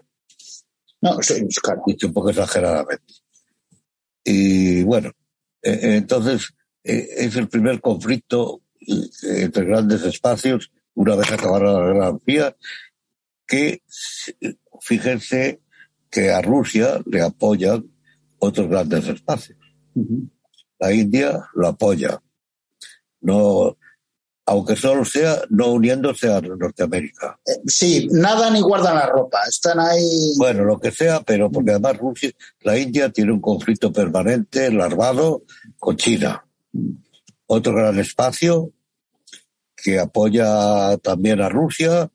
[1.01, 1.81] No, sí, claro.
[1.85, 3.13] dicho un poco exageradamente.
[4.23, 5.11] Y bueno,
[5.61, 6.53] eh, entonces
[6.83, 12.55] eh, es el primer conflicto eh, entre grandes espacios, una vez acabada la Guerra Fría,
[13.45, 13.81] que
[14.81, 15.61] fíjense
[16.09, 17.85] que a Rusia le apoyan
[18.39, 19.57] otros grandes espacios.
[19.95, 20.29] Ujú.
[20.79, 22.21] La India lo apoya,
[23.23, 23.77] no,
[24.45, 27.39] aunque solo sea no uniéndose a Norteamérica.
[27.45, 29.39] Eh, Sí, nada ni guardan la ropa.
[29.47, 30.33] Están ahí.
[30.37, 35.43] Bueno, lo que sea, pero porque además Rusia, la India tiene un conflicto permanente, larvado,
[35.79, 36.45] con China.
[37.47, 38.71] Otro gran espacio
[39.75, 42.09] que apoya también a Rusia.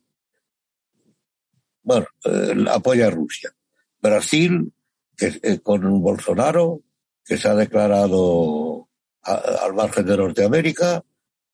[1.83, 3.51] Bueno, eh, apoya a Rusia.
[4.01, 4.71] Brasil,
[5.17, 6.81] que eh, con Bolsonaro,
[7.25, 8.68] que se ha declarado
[9.35, 11.03] al margen de Norteamérica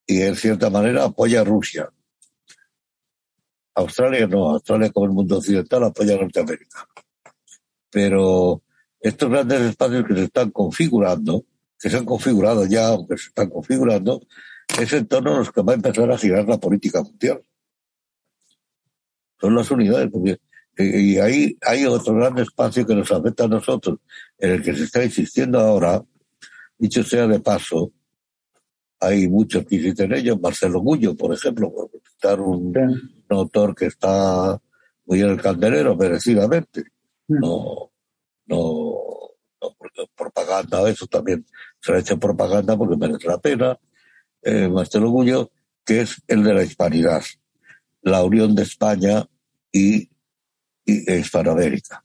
[0.06, 1.90] y en cierta manera apoya a Rusia.
[3.76, 6.88] Australia no, Australia como el mundo occidental apoya a Norteamérica.
[7.90, 8.62] Pero
[9.00, 11.46] estos grandes espacios que se están configurando,
[11.80, 14.22] que se han configurado ya, aunque se están configurando,
[14.80, 17.44] es en torno a los que va a empezar a girar la política mundial.
[19.40, 20.10] Son las unidades,
[20.78, 24.00] eh, y ahí hay otro gran espacio que nos afecta a nosotros,
[24.38, 26.04] en el que se está insistiendo ahora,
[26.78, 27.92] dicho sea de paso,
[29.00, 33.76] hay muchos que insisten en ello, Marcelo Gullo, por ejemplo, por citar un, un autor
[33.76, 34.60] que está
[35.06, 36.84] muy en el candelero, merecidamente.
[37.28, 37.92] No,
[38.48, 38.96] no,
[39.62, 41.46] no porque propaganda, eso también
[41.80, 43.78] se ha hecho propaganda porque merece la pena.
[44.42, 45.52] Eh, Marcelo Gullo,
[45.84, 47.24] que es el de la hispanidad,
[48.02, 49.28] la unión de España
[49.72, 50.10] y,
[50.86, 52.04] y Hispanoamérica.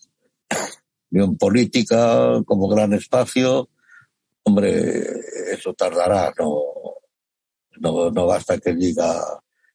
[1.11, 3.69] Unión política como gran espacio,
[4.45, 5.05] hombre,
[5.53, 6.63] eso tardará, no,
[7.81, 9.21] no, no basta que diga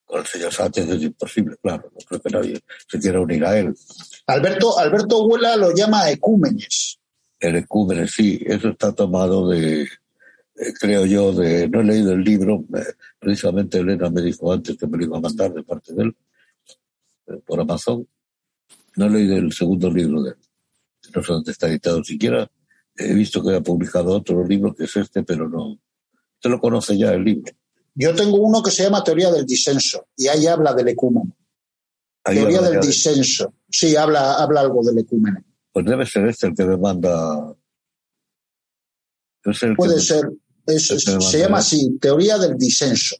[0.05, 3.57] con el señor Sánchez es imposible, claro, no creo que nadie se quiera unir a
[3.57, 3.73] él.
[4.27, 6.99] Alberto, Alberto Huela lo llama ecúmenes.
[7.39, 12.23] El ecúmene, sí, eso está tomado de, eh, creo yo, de, no he leído el
[12.23, 15.93] libro, eh, precisamente Elena me dijo antes que me lo iba a mandar de parte
[15.93, 16.15] de él,
[17.27, 18.07] eh, por Amazon,
[18.95, 20.37] no he leído el segundo libro de él,
[21.13, 22.49] no sé dónde está editado siquiera,
[22.97, 25.71] he visto que ha publicado otro libro que es este, pero no,
[26.35, 27.51] usted lo conoce ya el libro.
[27.93, 31.35] Yo tengo uno que se llama Teoría del Disenso y ahí habla del ecúmeno.
[32.23, 33.53] Ahí Teoría del de- disenso.
[33.69, 35.43] Sí, habla, habla algo del ecúmeno.
[35.71, 37.55] Pues debe ser este el que me manda.
[39.43, 40.29] Debe ser que Puede me- ser.
[40.67, 41.59] es- se llama ¿eh?
[41.59, 43.15] así, Teoría del Disenso.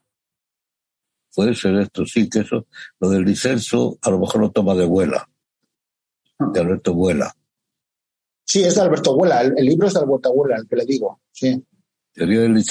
[1.33, 2.65] Puede ser esto, sí, que eso,
[2.99, 5.29] lo del disenso, a lo mejor lo toma de Vuela,
[6.53, 7.35] de Alberto Vuela.
[8.45, 9.41] Sí, es de Alberto Huela.
[9.41, 11.19] El, el libro es de Alberto Huela, el que le digo.
[11.31, 11.63] Sí,
[12.13, 12.63] Teoría del de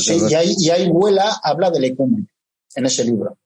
[0.00, 2.26] sí y, ahí, y ahí Huela habla del ecúmeno
[2.74, 3.36] en ese libro.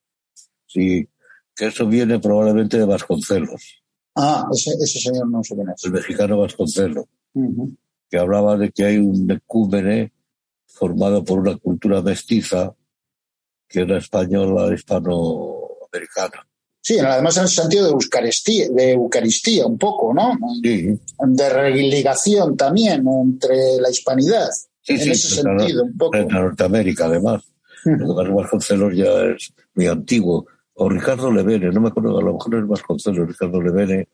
[0.67, 1.09] sí,
[1.57, 3.83] que eso viene probablemente de Vasconcelos,
[4.15, 5.85] Ah, ese, ese señor no sé quién es.
[5.85, 7.07] el mexicano Vasconcelos,
[8.09, 10.13] que hablaba de que hay un ecúmene
[10.67, 12.75] formado por una cultura mestiza,
[13.69, 16.47] que era española, hispanoamericana.
[16.83, 20.39] Sí, además en el sentido de Eucaristía, de Eucaristía un poco, ¿no?
[20.63, 24.49] Sí, De religación también entre la hispanidad.
[24.81, 26.17] Sí, en sí, ese sentido, un poco.
[26.17, 27.43] en Norteamérica además.
[27.85, 30.47] Es que Vasconcelos ya es muy antiguo.
[30.75, 34.09] O Ricardo Levene, no me acuerdo, a lo mejor es Vasconcelos, Ricardo Levene,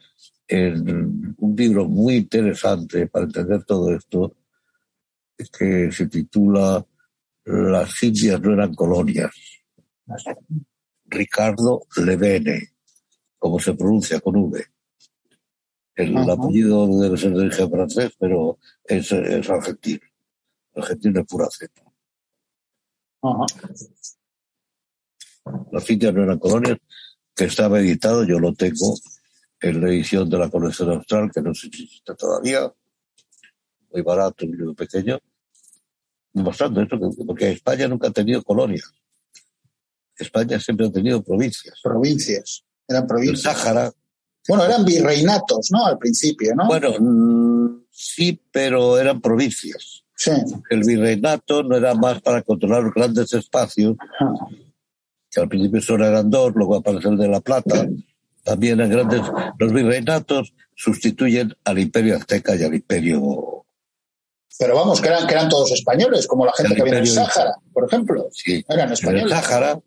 [0.48, 4.34] en un libro muy interesante para entender todo esto,
[5.59, 6.84] que se titula
[7.44, 9.30] Las Indias no eran colonias.
[11.08, 12.70] Ricardo Levene,
[13.38, 14.64] como se pronuncia con V.
[15.94, 16.32] El Ajá.
[16.32, 20.00] apellido debe ser de origen francés, pero es, es argentino.
[20.74, 21.82] Argentino es pura cepa.
[25.72, 26.78] Las Indias no eran colonias,
[27.34, 28.94] que estaba editado, yo lo tengo
[29.60, 32.72] en la edición de la colección austral, que no sé si existe todavía,
[33.92, 35.18] muy barato, un libro pequeño,
[36.34, 38.92] esto, que- porque España nunca ha tenido colonias.
[40.18, 41.78] España siempre ha tenido provincias.
[41.82, 42.64] Provincias.
[42.88, 43.59] Eran El provincias.
[43.59, 43.93] Sáhara,
[44.48, 45.86] Bueno, eran virreinatos, ¿no?
[45.86, 46.66] Al principio, ¿no?
[46.66, 50.05] bueno, mm, sí, pero eran provincias.
[50.14, 50.30] Sí.
[50.70, 54.32] El virreinato no era más para controlar los grandes espacios, Ajá.
[55.30, 57.86] que al principio solo eran dos, luego aparece el de La Plata,
[58.43, 59.22] También en grandes,
[59.59, 63.66] los virreinatos sustituyen al imperio azteca y al imperio
[64.59, 67.56] pero vamos, que eran, que eran todos españoles, como la gente que viene en Sáhara,
[67.72, 68.28] por ejemplo.
[68.32, 69.24] Sí, eran españoles.
[69.24, 69.78] El Sáhara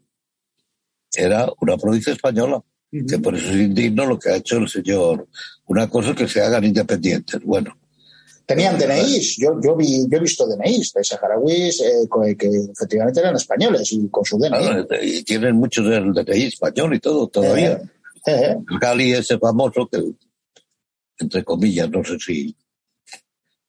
[1.14, 2.62] era una provincia española,
[2.92, 5.28] que por eso es indigno lo que ha hecho el señor.
[5.66, 7.42] Una cosa es que se hagan independientes.
[7.44, 7.78] Bueno.
[8.46, 13.36] Tenían DNIs, yo, yo, vi, yo he visto DNIs de saharauis eh, que efectivamente eran
[13.36, 14.88] españoles y con su DNI.
[15.04, 17.74] y tienen muchos del DNI español y todo todavía.
[17.74, 20.04] Eh, eh, el Gali ese famoso que,
[21.20, 22.56] entre comillas, no sé si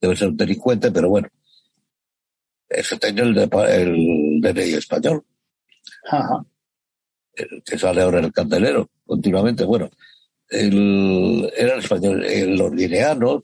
[0.01, 1.29] debe ser un delincuente, pero bueno,
[2.67, 5.23] ese tenía el, el DNI español.
[6.11, 6.43] Ajá.
[7.65, 9.65] Que sale ahora en el candelero continuamente.
[9.65, 9.91] Bueno,
[10.49, 13.43] el, eran españoles, los guineanos.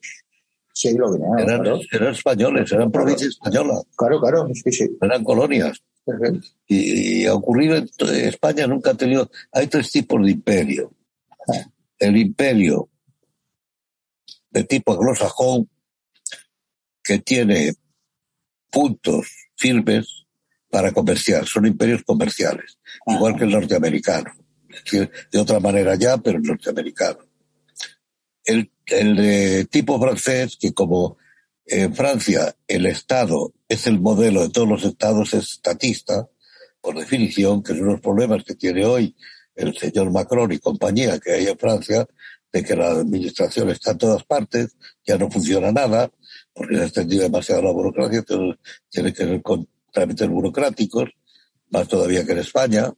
[0.72, 1.40] Sí, los guineanos.
[1.40, 3.84] Eran, eran españoles, eran provincias españolas.
[3.96, 4.88] Claro, claro, sí, sí.
[5.00, 5.82] Eran colonias.
[6.68, 7.88] Y, y, ha ocurrido en
[8.28, 9.30] España, nunca ha tenido.
[9.52, 10.92] Hay tres tipos de imperio.
[11.98, 12.88] El imperio
[14.50, 15.68] de tipo anglosajón,
[17.02, 17.74] que tiene
[18.70, 20.25] puntos firmes
[20.70, 24.32] para comerciar, son imperios comerciales, igual que el norteamericano.
[24.92, 27.18] De otra manera ya, pero el norteamericano.
[28.44, 31.16] El, el de tipo francés, que como
[31.64, 36.28] en Francia el Estado es el modelo de todos los estados, es estatista,
[36.80, 39.16] por definición, que son los problemas que tiene hoy
[39.56, 42.06] el señor Macron y compañía que hay en Francia,
[42.52, 46.10] de que la administración está en todas partes, ya no funciona nada,
[46.54, 51.08] porque se ha extendido demasiado la burocracia, entonces tiene que ser con trámites burocráticos,
[51.70, 52.92] más todavía que en España,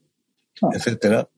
[0.62, 0.68] ah.
[0.72, 1.28] etcétera.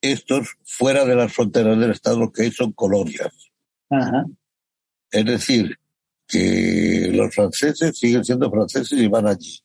[0.00, 3.32] Estos, fuera de las fronteras del Estado, que hay son colonias.
[5.10, 5.78] Es decir,
[6.26, 9.60] que los franceses siguen siendo franceses y van allí.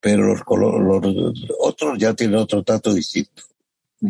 [0.00, 3.42] Pero los, los otros ya tienen otro trato distinto.
[4.00, 4.08] Mm.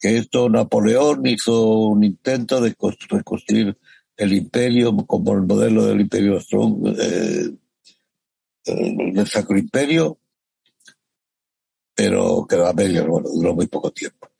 [0.00, 2.74] Que esto Napoleón hizo un intento de
[3.08, 3.78] reconstruir
[4.16, 7.50] el imperio como el modelo del imperio strong, eh,
[8.64, 10.18] del Sacro Imperio,
[11.94, 14.30] pero quedó a medias, bueno, duró muy poco tiempo.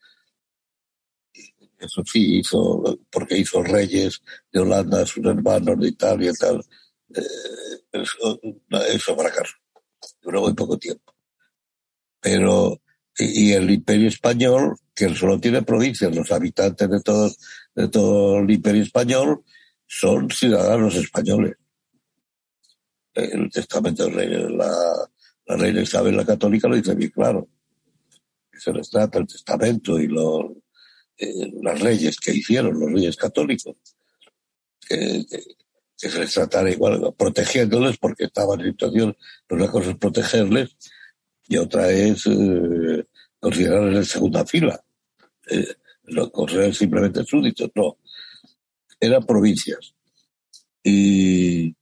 [1.81, 4.21] Eso sí, hizo, porque hizo reyes
[4.51, 6.63] de Holanda, sus hermanos de Italia y tal.
[7.15, 7.21] Eh,
[7.91, 8.39] eso,
[8.87, 9.55] eso fracasó.
[10.21, 11.13] Duró muy poco tiempo.
[12.19, 12.81] Pero,
[13.17, 17.31] y, el imperio español, que solo tiene provincias, los habitantes de todo,
[17.73, 19.43] de todo el imperio español,
[19.87, 21.57] son ciudadanos españoles.
[23.13, 25.09] El testamento de la,
[25.45, 27.47] la reina Isabel la Católica lo dice bien claro.
[28.53, 30.51] Se les trata el testamento y los,
[31.17, 33.75] eh, las leyes que hicieron los reyes católicos,
[34.87, 35.25] que,
[35.95, 39.17] se les tratara igual, protegiéndoles porque estaban en situación,
[39.49, 40.75] una cosa es protegerles
[41.47, 43.05] y otra es eh,
[43.39, 44.83] considerarles en segunda fila.
[45.49, 45.75] Eh,
[46.05, 47.97] no considerar simplemente súbditos, no
[49.01, 49.93] eran provincias.
[50.83, 51.75] Y,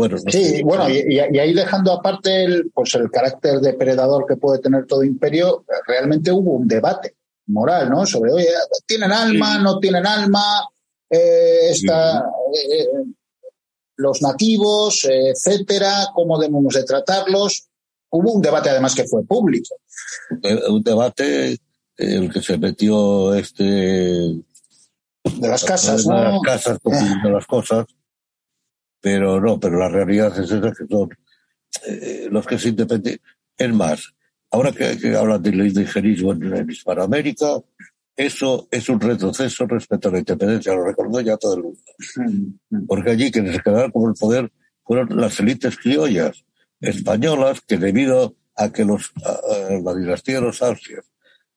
[0.00, 4.86] bueno, sí, bueno, y, ahí dejando aparte el, pues el carácter depredador que puede tener
[4.86, 7.16] todo imperio, realmente hubo un debate
[7.48, 8.06] moral, ¿no?
[8.06, 8.48] Sobre, oye,
[8.86, 9.58] ¿tienen alma?
[9.58, 10.66] ¿No tienen alma?
[11.10, 12.88] Eh, eh,
[13.96, 17.68] los nativos, etcétera, ¿cómo debemos de tratarlos?
[18.08, 19.76] Hubo un debate además que fue público.
[20.68, 21.58] Un debate
[21.98, 24.42] en el que se metió este de
[25.48, 26.16] las casas, ¿no?
[26.16, 27.84] De las casas, de las cosas.
[29.00, 31.08] Pero no, pero la realidad es esa que son
[31.86, 33.20] eh, los que se independizan.
[33.56, 34.14] Es más,
[34.50, 37.60] ahora que, que hablan del indigenismo en, Hispanoamérica,
[38.16, 41.80] eso es un retroceso respecto a la independencia, lo recordó ya todo el mundo.
[42.86, 44.52] Porque allí quienes se quedaron con el poder
[44.84, 46.44] fueron las élites criollas
[46.80, 49.12] españolas que debido a que los,
[49.82, 51.04] la dinastía de los Austrias,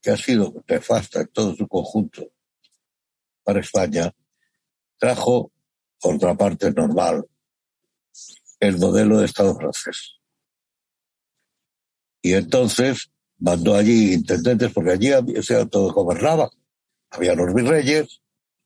[0.01, 2.31] que ha sido nefasta en todo su conjunto,
[3.43, 4.13] para España,
[4.97, 5.51] trajo,
[5.99, 7.25] por otra parte normal,
[8.67, 10.19] el modelo de Estado francés.
[12.21, 15.11] Y entonces mandó allí intendentes, porque allí
[15.41, 16.49] se todo gobernaba.
[17.09, 18.21] Había los virreyes,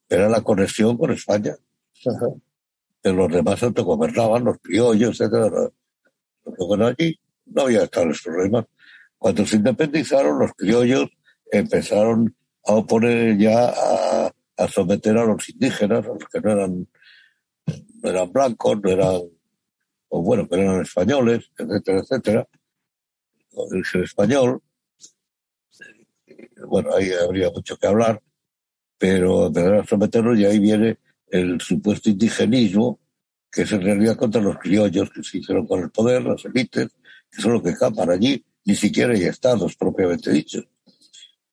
[0.07, 1.55] era la conexión con España.
[3.01, 5.73] Pero los demás autogobernaban, los criollos, etc.
[6.43, 8.65] Bueno, allí no había tales problemas.
[9.17, 11.09] Cuando se independizaron, los criollos
[11.51, 16.87] empezaron a oponer ya a, a someter a los indígenas, a los que no eran,
[18.03, 19.21] no eran blancos, no eran,
[20.09, 22.47] o bueno, que eran españoles, etcétera, etcétera,
[23.71, 24.61] el ser español.
[26.67, 28.21] Bueno, ahí habría mucho que hablar,
[28.97, 30.97] pero empezaron a someterlos y ahí viene
[31.29, 32.99] el supuesto indigenismo,
[33.51, 36.89] que es en realidad contra los criollos que se hicieron con el poder, las élites,
[37.29, 40.67] que son los que escapan allí, ni siquiera hay estados propiamente dichos.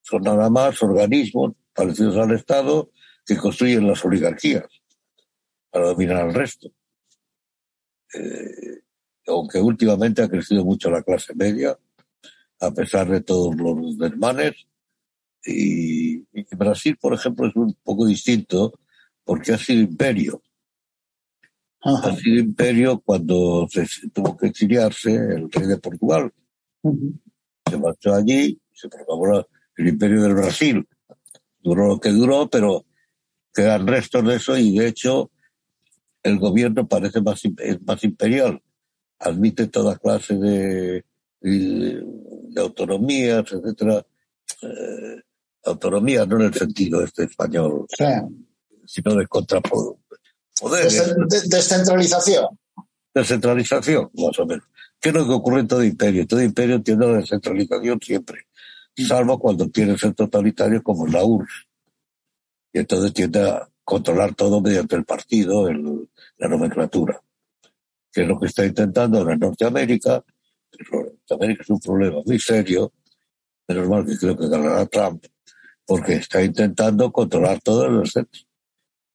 [0.02, 2.90] son nada más organismos parecidos al Estado
[3.24, 4.66] que construyen las oligarquías
[5.70, 6.70] para dominar al resto.
[8.14, 8.82] Eh,
[9.26, 11.76] aunque últimamente ha crecido mucho la clase media,
[12.60, 14.54] a pesar de todos los desmanes.
[15.46, 16.24] Y,
[16.56, 18.72] Brasil, por ejemplo, es un poco distinto
[19.24, 20.42] porque ha sido imperio.
[21.80, 26.32] Ha sido imperio cuando se tuvo que exiliarse el rey de Portugal.
[27.68, 29.46] Se marchó allí, se proclamó
[29.76, 30.88] el imperio del Brasil.
[31.58, 32.86] Duró lo que duró, pero
[33.52, 35.30] quedan restos de eso y de hecho
[36.24, 37.42] el gobierno parece más,
[37.86, 38.60] más imperial.
[39.20, 41.04] Admite toda clase de,
[41.40, 44.04] de, autonomías, etcétera.
[44.62, 45.22] Eh,
[45.64, 47.86] autonomía no en el sentido este español,
[48.86, 49.98] sino de contrapoder.
[51.46, 52.58] descentralización.
[53.14, 54.64] Descentralización, más o menos.
[55.00, 56.26] ¿Qué es lo que ocurre en todo imperio?
[56.26, 58.46] Todo imperio tiene la descentralización siempre,
[58.96, 61.68] salvo cuando quiere ser totalitario como la URSS.
[62.72, 66.08] Y entonces tiende a controlar todo mediante el partido, el,
[66.38, 67.20] la nomenclatura,
[68.10, 70.24] que es lo que está intentando en Norteamérica.
[70.90, 72.92] Norteamérica es un problema muy serio,
[73.68, 75.26] menos mal que creo que ganará Trump,
[75.86, 78.48] porque está intentando controlar los centros,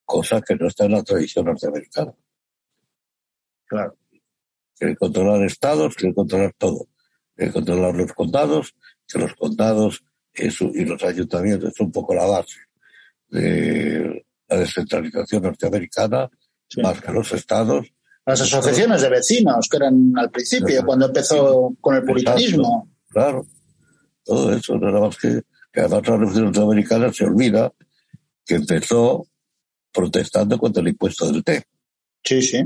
[0.05, 2.13] cosa que no está en la tradición norteamericana.
[3.65, 3.95] Claro.
[4.75, 6.87] Quiere controlar estados, quiere controlar todo.
[7.35, 8.75] Quiere controlar los condados,
[9.07, 12.59] que los condados y los ayuntamientos es un poco la base
[13.27, 16.29] de la descentralización norteamericana,
[16.81, 17.87] más que los estados.
[18.25, 22.89] Las asociaciones de vecinos, que eran al principio, cuando empezó con el puritanismo.
[23.09, 23.45] claro,
[24.23, 27.71] todo eso, nada más que, que además la revolución norteamericana se olvida
[28.45, 29.25] que empezó
[29.91, 31.63] protestando contra el impuesto del té.
[32.23, 32.63] Sí, sí.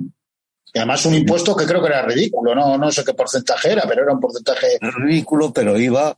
[0.74, 3.84] Y además un impuesto que creo que era ridículo, no, no sé qué porcentaje era,
[3.88, 4.80] pero era un porcentaje.
[4.82, 6.18] ridículo, pero iba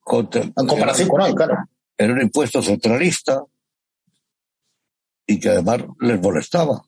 [0.00, 0.42] contra.
[0.42, 1.56] En comparación con hoy, claro.
[1.98, 3.44] Era un impuesto centralista
[5.30, 6.82] y que además les molestaba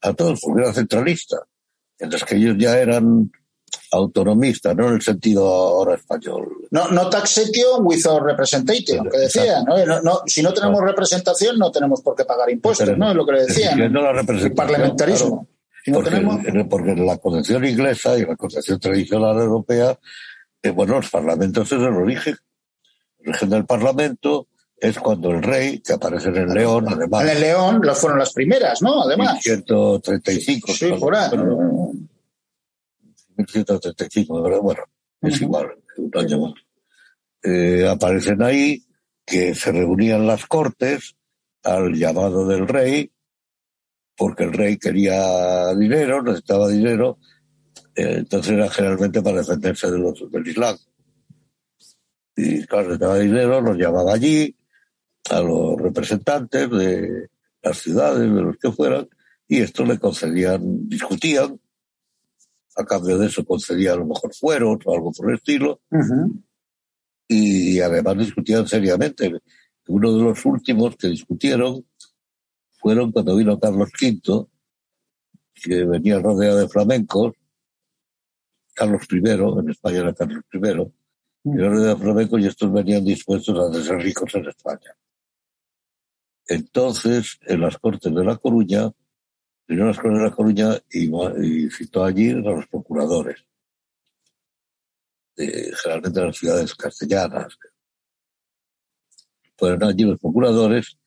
[0.00, 1.36] a todos porque era centralista,
[2.00, 3.30] mientras que ellos ya eran
[3.92, 6.48] autonomistas, no en el sentido ahora español.
[6.72, 10.22] No, no taxation without representation, que decía, ¿no?
[10.26, 13.10] si no tenemos representación no tenemos por qué pagar impuestos, ¿no?
[13.10, 13.80] Es lo que le decían.
[13.80, 15.46] el parlamentarismo.
[16.68, 19.96] porque, la concepción inglesa y la concepción tradicional europea,
[20.60, 22.36] eh, bueno, los parlamentos es el origen.
[23.20, 24.48] El origen del parlamento
[24.82, 27.22] es cuando el rey, que aparece en el León, además.
[27.22, 29.04] En el León las fueron las primeras, ¿no?
[29.04, 29.34] Además.
[29.46, 30.72] 1135.
[30.72, 31.30] Sí, por ahí.
[33.36, 34.82] 1135, de verdad, bueno,
[35.20, 36.54] es igual, un año más.
[37.44, 38.84] Eh, aparecen ahí
[39.24, 41.14] que se reunían las cortes
[41.62, 43.12] al llamado del rey,
[44.16, 47.18] porque el rey quería dinero, necesitaba dinero,
[47.94, 50.76] eh, entonces era generalmente para defenderse de los, del Islam.
[52.34, 54.56] Y claro, necesitaba dinero, los llamaba allí,
[55.30, 57.28] a los representantes de
[57.62, 59.08] las ciudades, de los que fueran,
[59.46, 61.60] y esto le concedían, discutían,
[62.76, 65.80] a cambio de eso concedían a lo mejor fueros o algo por el estilo,
[67.28, 69.30] y además discutían seriamente.
[69.88, 71.84] Uno de los últimos que discutieron
[72.80, 74.46] fueron cuando vino Carlos V,
[75.54, 77.34] que venía rodeado de flamencos,
[78.74, 80.58] Carlos I, en España era Carlos I,
[81.44, 84.96] venía rodeado de flamencos y estos venían dispuestos a ser ricos en España.
[86.46, 88.90] Entonces, en las Cortes de La Coruña,
[89.66, 93.44] vino a las Cortes de La Coruña y, citó allí a los procuradores,
[95.36, 97.56] generalmente de las ciudades castellanas.
[99.56, 100.98] Fueron allí los procuradores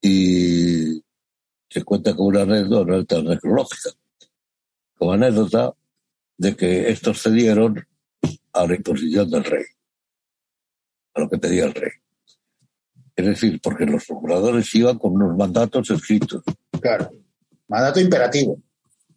[0.00, 1.02] y
[1.68, 3.90] se cuenta como una anécdota, necrológica,
[4.94, 5.74] como anécdota
[6.38, 7.86] de que estos cedieron
[8.52, 9.64] a la imposición del rey,
[11.14, 11.92] a lo que pedía el rey.
[13.20, 16.42] Es decir, porque los procuradores iban con unos mandatos escritos.
[16.80, 17.10] Claro.
[17.68, 18.58] Mandato imperativo.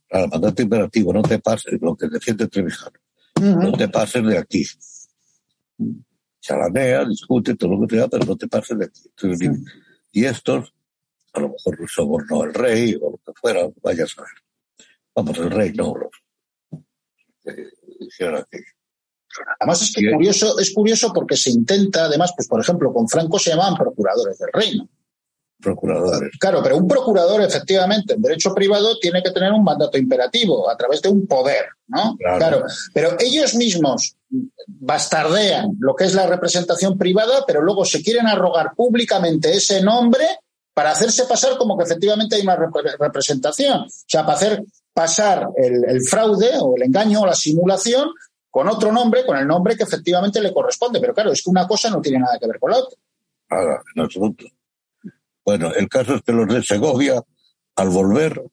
[0.10, 1.14] Claro, mandato imperativo.
[1.14, 3.00] No te pases, lo que defiende Trevijano.
[3.42, 4.66] No te pases de aquí.
[6.42, 9.10] Chalanea, discute todo lo que sea, pero no te pases de aquí.
[10.12, 10.74] Y estos,
[11.32, 14.30] a lo mejor los sobornó el rey o lo que fuera, vaya a saber.
[15.16, 16.12] Vamos, el rey no, los
[17.42, 17.70] que
[18.02, 18.74] hicieron aquello.
[19.60, 23.40] Además es que curioso, es curioso porque se intenta, además, pues por ejemplo, con Franco
[23.40, 24.88] se llamaban procuradores del reino.
[25.64, 26.32] Procuradores.
[26.40, 30.76] Claro, pero un procurador, efectivamente, en derecho privado tiene que tener un mandato imperativo a
[30.76, 32.18] través de un poder, ¿no?
[32.18, 32.66] Claro.
[32.94, 34.18] Pero ellos mismos
[34.68, 40.26] bastardean lo que es la representación privada, pero luego se quieren arrogar públicamente ese nombre
[40.74, 42.58] para hacerse pasar como que efectivamente hay una
[43.00, 43.84] representación.
[43.84, 48.10] O sea, para hacer pasar el, el fraude o el engaño o la simulación
[48.54, 51.00] con otro nombre, con el nombre que efectivamente le corresponde.
[51.02, 53.00] Pero claro, es que una cosa no tiene nada que ver con la otra.
[53.50, 54.46] Nada, en absoluto.
[55.44, 57.20] Bueno, el caso es que los de Segovia,
[57.76, 58.44] al volver,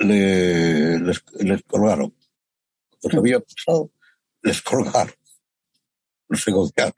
[0.00, 2.12] le, les, les colgaron.
[3.00, 3.92] Pues había pasado,
[4.42, 5.14] les colgaron
[6.26, 6.94] los segovianos,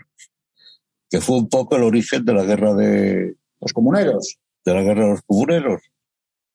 [1.11, 4.39] que fue un poco el origen de la guerra de Los comuneros.
[4.65, 5.83] de la guerra de los comuneros,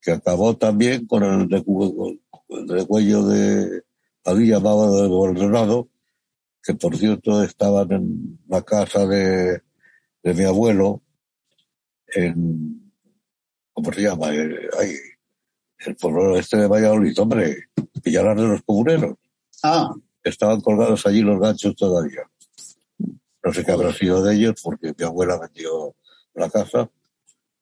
[0.02, 1.54] que acabó también con el
[2.50, 2.66] el
[3.28, 3.84] de
[4.28, 5.90] allí llamado de Maldonado,
[6.62, 9.62] que por cierto estaban en la casa de,
[10.22, 11.02] de mi abuelo,
[12.08, 12.92] en,
[13.74, 14.34] ¿cómo se llama?
[14.34, 14.94] Eh, ahí,
[15.80, 17.70] el pueblo este de Valladolid, hombre,
[18.04, 19.16] Pillalar de los comuneros.
[19.64, 19.94] Ah,
[20.24, 22.30] Estaban colgados allí los ganchos todavía.
[23.44, 25.96] No sé qué habrá sido de ellos, porque mi abuela vendió
[26.34, 26.90] la casa,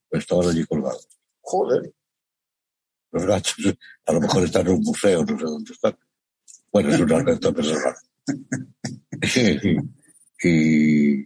[0.10, 1.08] pero estaban allí colgados.
[1.42, 1.94] joder.
[3.12, 5.98] Los ganchos, a lo mejor están en un museo, no sé dónde están.
[6.76, 7.95] Bueno, es una anécdota personal.
[10.43, 11.22] y,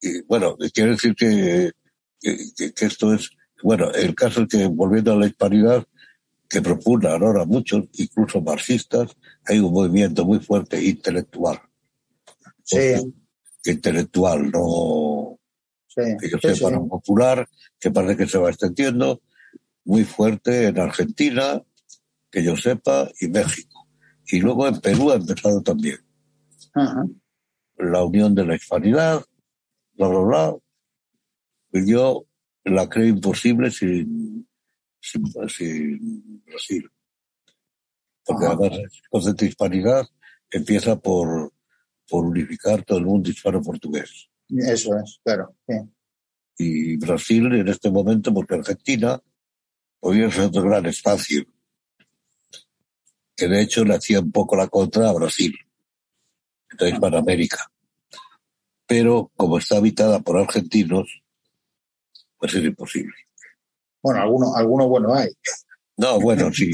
[0.00, 1.72] y, bueno, quiero decir que,
[2.18, 3.28] que, que esto es,
[3.62, 5.86] bueno, el caso es que volviendo a la hispanidad,
[6.48, 9.14] que propugnan ahora muchos, incluso marxistas,
[9.44, 11.60] hay un movimiento muy fuerte intelectual.
[12.64, 12.94] Sí,
[13.66, 15.38] Intelectual, no
[15.86, 16.16] sí.
[16.18, 16.74] que yo sí, sepa, sí.
[16.76, 17.46] no popular,
[17.78, 19.20] que parece que se va extendiendo,
[19.84, 21.62] muy fuerte en Argentina,
[22.30, 23.69] que yo sepa, y México.
[24.32, 25.98] Y luego en Perú ha empezado también.
[26.74, 27.06] Ajá.
[27.78, 29.24] La unión de la hispanidad,
[29.94, 30.56] bla, bla, bla.
[31.72, 32.26] Yo
[32.64, 34.48] la creo imposible sin,
[35.00, 36.90] sin, sin Brasil.
[38.24, 38.54] Porque Ajá.
[38.54, 40.06] además el concepto de hispanidad
[40.50, 41.52] empieza por,
[42.08, 44.28] por unificar todo el mundo hispano-portugués.
[44.48, 45.54] Eso es, claro.
[45.66, 45.74] sí.
[46.58, 49.20] y Brasil en este momento, porque Argentina
[50.00, 51.44] podría ser otro gran espacio,
[53.40, 55.56] que de hecho le hacía un poco la contra a Brasil,
[56.70, 57.70] entonces para América.
[58.86, 61.22] Pero como está habitada por argentinos,
[62.36, 63.14] pues es imposible.
[64.02, 65.30] Bueno, alguno, alguno bueno hay.
[65.96, 66.70] No, bueno, sí.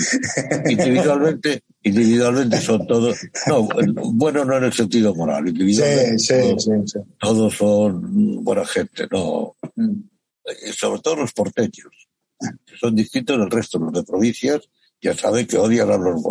[0.69, 3.17] Individualmente, individualmente son todos,
[3.47, 3.69] no,
[4.13, 6.99] bueno no en el sentido moral, individualmente sí, todos, sí, sí.
[7.21, 10.01] todos son buena gente, no, Mm.
[10.45, 12.09] eh, sobre todo los porteños,
[12.65, 14.69] que son distintos del resto, los de provincias,
[15.01, 16.23] ya saben que odian a los,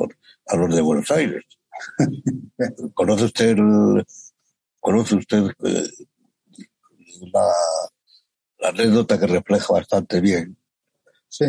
[0.47, 1.43] a los de Buenos Aires.
[2.93, 4.05] ¿Conoce usted, el-
[4.79, 5.89] conoce usted eh,
[7.33, 7.47] la,
[8.59, 10.57] la anécdota que refleja bastante bien
[11.27, 11.45] Sí.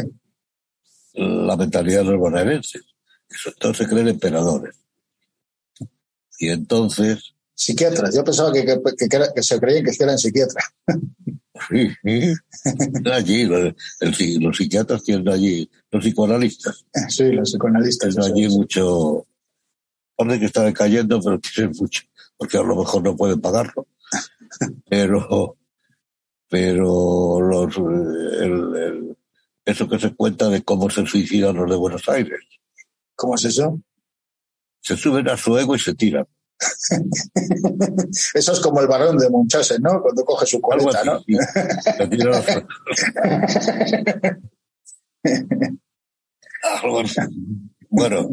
[1.15, 2.83] la mentalidad de los bonaerenses,
[3.73, 4.77] se creen emperadores.
[6.39, 8.15] Y entonces, Psiquiatras.
[8.15, 10.65] Yo pensaba que, que, que era- que se creían que eran psiquiatras.
[11.71, 12.35] sí, sí,
[13.11, 18.15] allí, los, el psi- los psiquiatras tienen allí, los psicoanalistas, Sí, los psicoanalistas.
[18.15, 18.53] tienen allí es.
[18.53, 19.27] mucho,
[20.15, 22.03] parece que está decayendo, pero tienen mucho,
[22.37, 23.87] porque a lo mejor no pueden pagarlo,
[24.89, 25.57] pero,
[26.49, 29.17] pero los, el- el-
[29.65, 32.41] eso que se cuenta de cómo se suicidan los de Buenos Aires,
[33.15, 33.81] ¿Cómo es eso?
[34.83, 36.27] se suben a su ego y se tiran.
[38.35, 40.01] Eso es como el varón de Munchausen, ¿no?
[40.01, 41.23] Cuando coge su coleta, ¿no?
[47.89, 48.29] Bueno,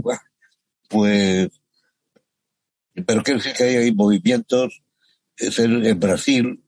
[0.90, 1.50] pues,
[3.06, 4.84] pero quiero decir que hay, hay movimientos,
[5.38, 6.64] es en, en Brasil,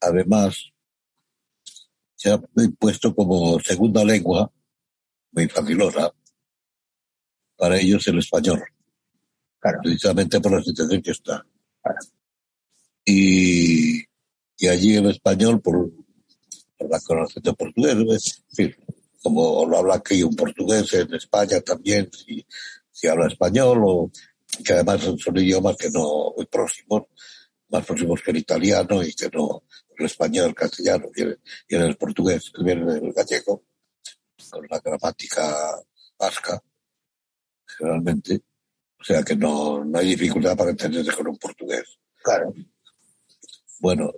[0.00, 0.72] además,
[2.14, 2.40] se ha
[2.78, 4.52] puesto como segunda lengua,
[5.32, 6.12] muy facilosa,
[7.56, 8.62] para ellos el español,
[9.62, 9.78] Claro.
[9.80, 11.46] precisamente por la situación que está.
[11.80, 11.98] Claro.
[13.04, 14.02] Y,
[14.58, 15.88] y allí el español, por,
[16.76, 18.76] por la conocimiento de portugués, es decir,
[19.22, 22.44] como lo habla aquí un portugués en España también, si,
[22.90, 24.10] si habla español, o
[24.64, 27.04] que además son, idiomas que no muy próximos,
[27.68, 29.62] más próximos que el italiano y que no
[29.96, 31.36] el español, el castellano, viene,
[31.68, 33.62] viene el portugués, viene del gallego,
[34.50, 35.80] con la gramática
[36.18, 36.60] vasca,
[37.64, 38.42] generalmente.
[39.02, 41.98] O sea que no, no hay dificultad para entenderse con un portugués.
[42.22, 42.54] Claro.
[43.80, 44.12] Bueno,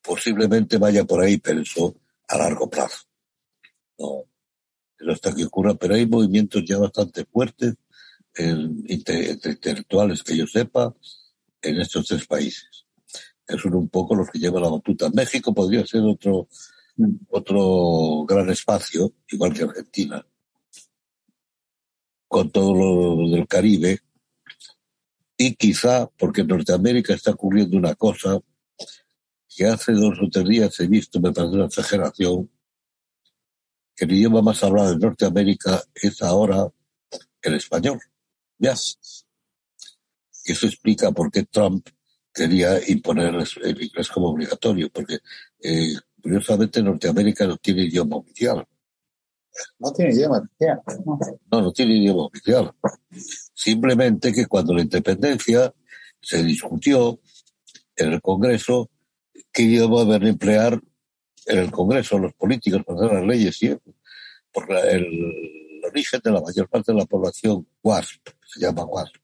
[0.00, 1.94] posiblemente vaya por ahí, pero eso
[2.28, 3.04] a largo plazo.
[3.98, 4.24] No,
[5.00, 7.74] no hasta que ocurra, pero hay movimientos ya bastante fuertes,
[8.34, 10.96] entre intelectuales que yo sepa,
[11.60, 12.86] en estos tres países.
[13.46, 15.10] Que son un poco los que llevan la batuta.
[15.10, 16.48] México podría ser otro,
[17.28, 20.26] otro gran espacio, igual que Argentina,
[22.28, 24.00] con todo lo del Caribe.
[25.44, 28.38] Y quizá, porque en Norteamérica está ocurriendo una cosa
[29.48, 32.48] que hace dos o tres días he visto, me parece una exageración,
[33.96, 36.72] que el idioma más hablado en Norteamérica es ahora
[37.42, 37.98] el español.
[38.56, 38.74] Ya.
[40.44, 41.88] Eso explica por qué Trump
[42.32, 45.18] quería imponer el inglés como obligatorio, porque
[45.58, 48.64] eh, curiosamente Norteamérica no tiene idioma oficial.
[49.78, 50.80] No tiene idioma oficial.
[51.50, 52.72] No, no tiene idioma oficial.
[53.54, 55.72] Simplemente que cuando la independencia
[56.20, 57.20] se discutió
[57.96, 58.90] en el Congreso
[59.52, 60.80] qué idioma deben emplear
[61.46, 63.94] en el Congreso los políticos para hacer las leyes y eso.
[64.52, 69.16] Porque el, origen de la mayor parte de la población WASP, se llama WASP,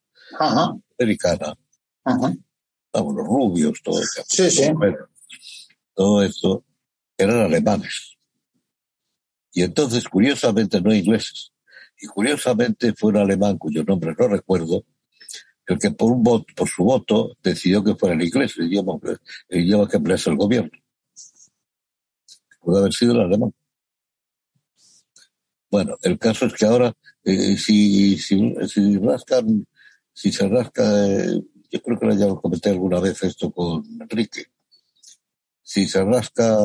[0.98, 1.54] americana,
[2.92, 4.22] Vamos, los rubios, todo eso.
[4.26, 4.72] Sí, sí.
[5.94, 6.64] Todo esto
[7.16, 8.17] eran alemanes.
[9.52, 11.52] Y entonces, curiosamente, no ingleses.
[12.00, 14.84] Y curiosamente fue un alemán cuyo nombre no recuerdo,
[15.66, 18.94] el que por un voto, por su voto, decidió que fuera el inglés, el idioma,
[19.48, 20.70] el idioma que emplease el gobierno.
[22.60, 23.52] Puede haber sido el alemán.
[25.70, 26.94] Bueno, el caso es que ahora,
[27.24, 29.66] eh, si, si, si rascan,
[30.14, 34.46] si se rasca, eh, yo creo que ya lo comenté alguna vez esto con Enrique.
[35.62, 36.56] Si se rasca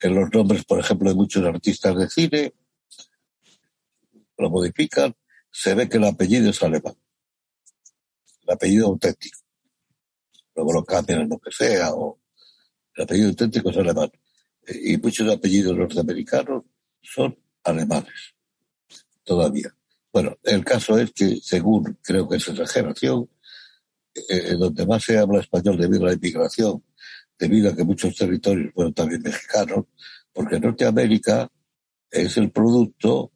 [0.00, 2.54] en los nombres, por ejemplo, de muchos artistas de cine,
[4.38, 5.14] lo modifican,
[5.50, 6.94] se ve que el apellido es alemán.
[8.42, 9.38] El apellido auténtico.
[10.54, 12.20] Luego lo cambian en lo que sea, o
[12.94, 14.10] el apellido auténtico es alemán.
[14.68, 16.64] Y muchos apellidos norteamericanos
[17.02, 18.34] son alemanes.
[19.24, 19.74] Todavía.
[20.12, 23.28] Bueno, el caso es que, según creo que es esa generación,
[24.28, 26.82] eh, donde más se habla español debido a la inmigración,
[27.38, 29.86] debido a que muchos territorios fueron también mexicanos,
[30.32, 31.50] porque Norteamérica
[32.10, 33.32] es el producto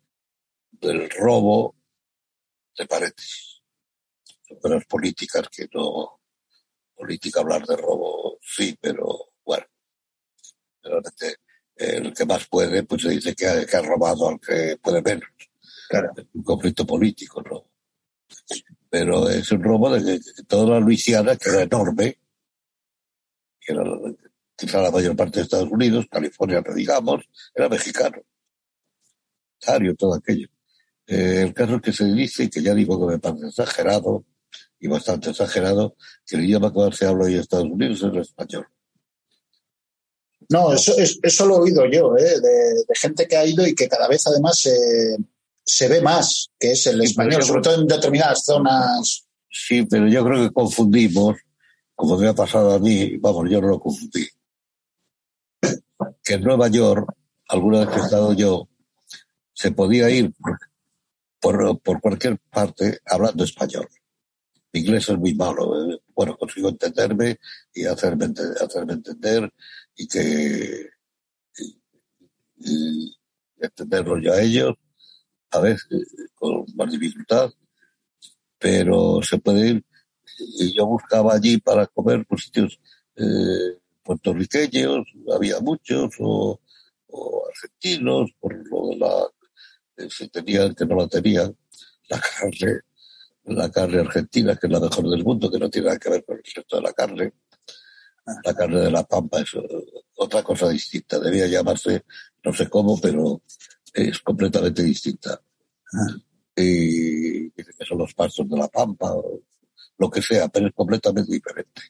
[0.70, 1.76] del robo
[2.76, 3.62] de paredes.
[4.60, 6.20] Son las políticas que no,
[6.94, 9.64] política hablar de robo, sí, pero bueno,
[10.82, 11.36] realmente
[11.76, 15.00] el que más puede, pues se dice que ha, que ha robado al que puede
[15.02, 15.28] menos.
[15.88, 16.10] Claro.
[16.16, 17.70] Es un conflicto político, ¿no?
[18.88, 22.18] Pero es un robo de toda la Luisiana, que era enorme,
[23.72, 23.84] que era
[24.56, 27.24] quizá la mayor parte de Estados Unidos, California, no digamos,
[27.54, 28.18] era mexicano.
[29.58, 30.48] Sario, todo aquello.
[31.06, 34.24] Eh, el caso es que se dice, que ya digo que me parece exagerado,
[34.78, 38.04] y bastante exagerado, que el idioma que más se habla hoy en Estados Unidos es
[38.04, 38.66] el español.
[40.48, 42.40] No, eso, eso lo he oído yo, ¿eh?
[42.40, 44.74] de, de, gente que ha ido y que cada vez además se,
[45.64, 49.26] se ve más, que es el Sí, español, sobre todo en determinadas zonas.
[49.48, 51.36] Sí, pero yo creo que confundimos,
[52.00, 54.26] como me ha pasado a mí, vamos, yo no lo confundí.
[56.24, 57.14] Que en Nueva York,
[57.46, 58.70] alguna vez que he estado yo,
[59.52, 60.32] se podía ir
[61.38, 63.86] por, por, cualquier parte hablando español.
[64.72, 65.92] Mi inglés es muy malo.
[65.92, 66.00] eh.
[66.14, 67.38] Bueno, consigo entenderme
[67.74, 69.52] y hacerme, hacerme entender
[69.94, 70.88] y que
[71.58, 71.80] y,
[72.56, 73.16] y
[73.58, 74.74] entenderlos yo a ellos,
[75.50, 77.50] a veces eh, con más dificultad,
[78.58, 79.84] pero se puede ir.
[80.58, 82.78] Y yo buscaba allí para comer por sitios
[83.16, 86.60] eh, puertorriqueños, había muchos, o,
[87.08, 89.26] o argentinos, por lo de la,
[89.96, 91.56] eh, si tenían, que no la tenían,
[92.08, 92.80] la carne,
[93.44, 96.24] la carne argentina, que es la mejor del mundo, que no tiene nada que ver
[96.24, 97.32] con el resto de la carne.
[98.44, 99.60] La carne de la pampa es eh,
[100.16, 102.04] otra cosa distinta, debía llamarse,
[102.44, 103.42] no sé cómo, pero
[103.92, 105.40] es completamente distinta.
[106.54, 109.14] Y dicen que son los pastos de la pampa,
[110.00, 111.82] lo que sea, pero es completamente diferente.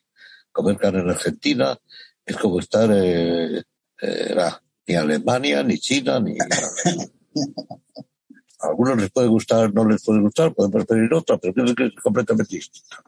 [0.52, 1.78] Comer carne en Argentina
[2.26, 3.62] es como estar eh,
[4.02, 4.34] eh,
[4.86, 6.36] ni Alemania, ni China, ni.
[8.62, 11.86] A algunos les puede gustar, no les puede gustar, pueden preferir otra, pero creo que
[11.86, 13.02] es completamente distinta.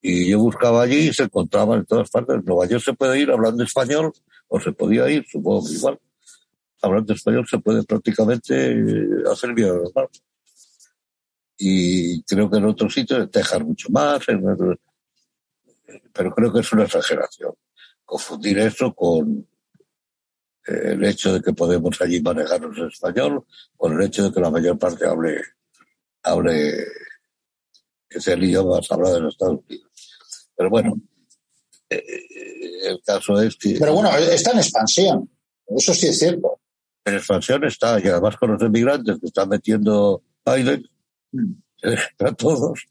[0.00, 2.36] Y yo buscaba allí y se encontraban en todas partes.
[2.36, 4.12] En Nueva York se puede ir hablando español,
[4.48, 5.98] o se podía ir, supongo que igual.
[6.82, 10.08] Hablando español se puede prácticamente eh, hacer vida normal.
[11.56, 14.78] Y creo que en otros sitios, Texas mucho más, en otros-
[16.12, 17.52] pero creo que es una exageración.
[18.04, 19.46] Confundir eso con
[20.66, 23.44] eh, el hecho de que podemos allí manejarnos en español,
[23.76, 25.40] con el hecho de que la mayor parte hable,
[26.22, 26.84] hable,
[28.08, 29.90] que sea el idioma más hablado en Estados Unidos.
[30.56, 30.94] Pero bueno,
[31.90, 35.30] eh, eh, el caso es que Pero bueno, está en expansión.
[35.66, 36.60] Eso sí es cierto.
[37.04, 40.88] en expansión está, y además con los emigrantes que están metiendo Biden,
[42.18, 42.86] a todos,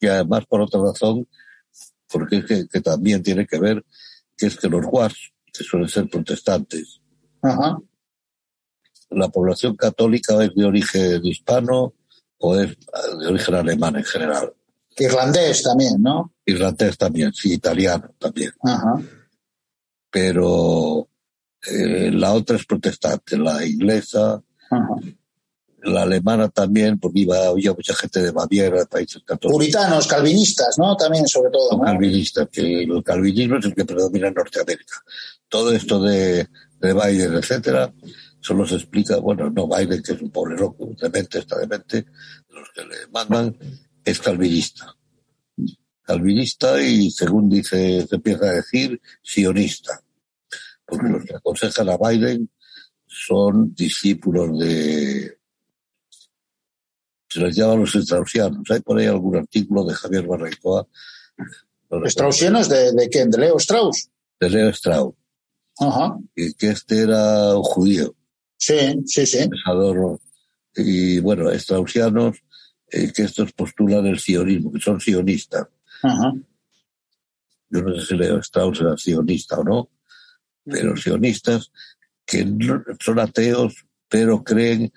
[0.00, 1.26] y además por otra razón,
[2.08, 3.84] porque es que, que también tiene que ver
[4.36, 5.14] que es que los guas,
[5.52, 7.00] que suelen ser protestantes,
[7.42, 7.78] Ajá.
[9.10, 11.94] la población católica es de origen hispano
[12.38, 12.76] o es
[13.18, 14.52] de origen alemán en general.
[14.98, 16.32] Irlandés también, ¿no?
[16.44, 18.52] Irlandés también, sí, italiano también.
[18.62, 19.00] Ajá.
[20.10, 21.08] Pero
[21.66, 24.94] eh, la otra es protestante, la inglesa, Ajá.
[25.86, 29.52] La alemana también, porque iba, había mucha gente de Baviera, de países católicos.
[29.52, 30.96] Puritanos, calvinistas, ¿no?
[30.96, 31.78] También, sobre todo.
[31.78, 31.84] ¿no?
[31.84, 35.02] Calvinistas, que el calvinismo es el que predomina en Norteamérica.
[35.48, 36.48] Todo esto de,
[36.80, 37.92] de Biden, etcétera,
[38.40, 42.06] solo se explica, bueno, no Biden, que es un pobre loco, demente, está demente,
[42.48, 43.56] los que le mandan,
[44.04, 44.94] es calvinista.
[46.02, 50.00] Calvinista y, según dice, se empieza a decir, sionista.
[50.84, 52.48] Porque los que aconsejan a Biden
[53.04, 55.35] son discípulos de,
[57.36, 58.70] se les llama los straussianos.
[58.70, 60.86] Hay por ahí algún artículo de Javier Barraicoa.
[61.90, 63.30] No ¿Straussianos de, de quién?
[63.30, 64.08] ¿De Leo Strauss?
[64.40, 65.14] De Leo Strauss.
[65.78, 66.16] Ajá.
[66.34, 68.14] Y que este era un judío.
[68.56, 69.48] Sí, sí, sí.
[69.48, 70.18] Pensador.
[70.74, 72.38] Y bueno, straussianos,
[72.90, 75.68] eh, que estos postulan el sionismo, que son sionistas.
[76.02, 76.32] Ajá.
[77.68, 79.90] Yo no sé si Leo Strauss era sionista o no,
[80.64, 81.70] pero sionistas
[82.24, 82.46] que
[83.00, 84.90] son ateos, pero creen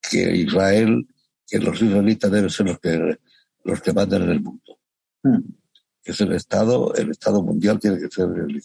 [0.00, 1.06] que Israel
[1.50, 3.18] que los israelitas deben ser los que
[3.64, 4.78] los que mandan en el mundo.
[5.22, 5.38] Mm.
[6.02, 8.62] Que es el Estado, el Estado mundial tiene que ser el,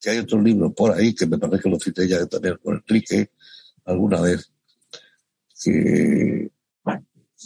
[0.00, 2.76] que hay otro libro por ahí que me parece que lo cité ya también con
[2.76, 3.32] el clique
[3.84, 4.50] alguna vez
[5.62, 6.50] que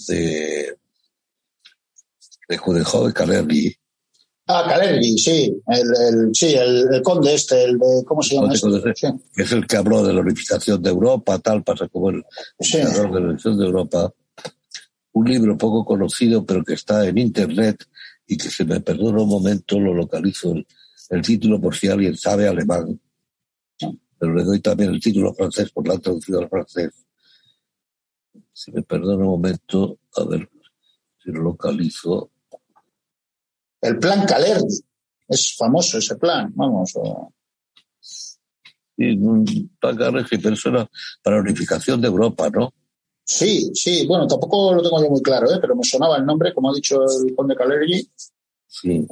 [0.07, 0.77] de
[2.49, 3.75] de Judejo de Calergi
[4.47, 8.53] Ah, Calergi, sí, el, el sí, el, el, conde este, el de, ¿cómo se llama?
[8.53, 8.93] Este?
[8.95, 9.07] Sí.
[9.37, 12.23] Es el que habló de la unificación de Europa, tal, pasa como el
[12.61, 12.77] Sí.
[12.77, 14.13] de la unificación de Europa.
[15.15, 17.85] Un libro poco conocido, pero que está en internet
[18.27, 20.67] y que se me perdona un momento, lo localizo el,
[21.11, 23.01] el título por si alguien sabe alemán.
[24.19, 26.91] Pero le doy también el título francés por la traducido al francés.
[28.53, 30.49] Si me perdona un momento, a ver
[31.23, 32.31] si lo localizo.
[33.81, 34.81] El plan Calergi.
[35.29, 36.93] Es famoso ese plan, vamos.
[36.97, 37.33] o-
[38.97, 39.45] Y un
[39.81, 40.89] plan y persona
[41.23, 42.73] para la unificación de Europa, ¿no?
[43.25, 45.59] Sí, sí, bueno, tampoco lo tengo yo muy claro, ¿eh?
[45.59, 48.07] pero me sonaba el nombre, como ha dicho el conde Calergi.
[48.67, 49.07] Sí.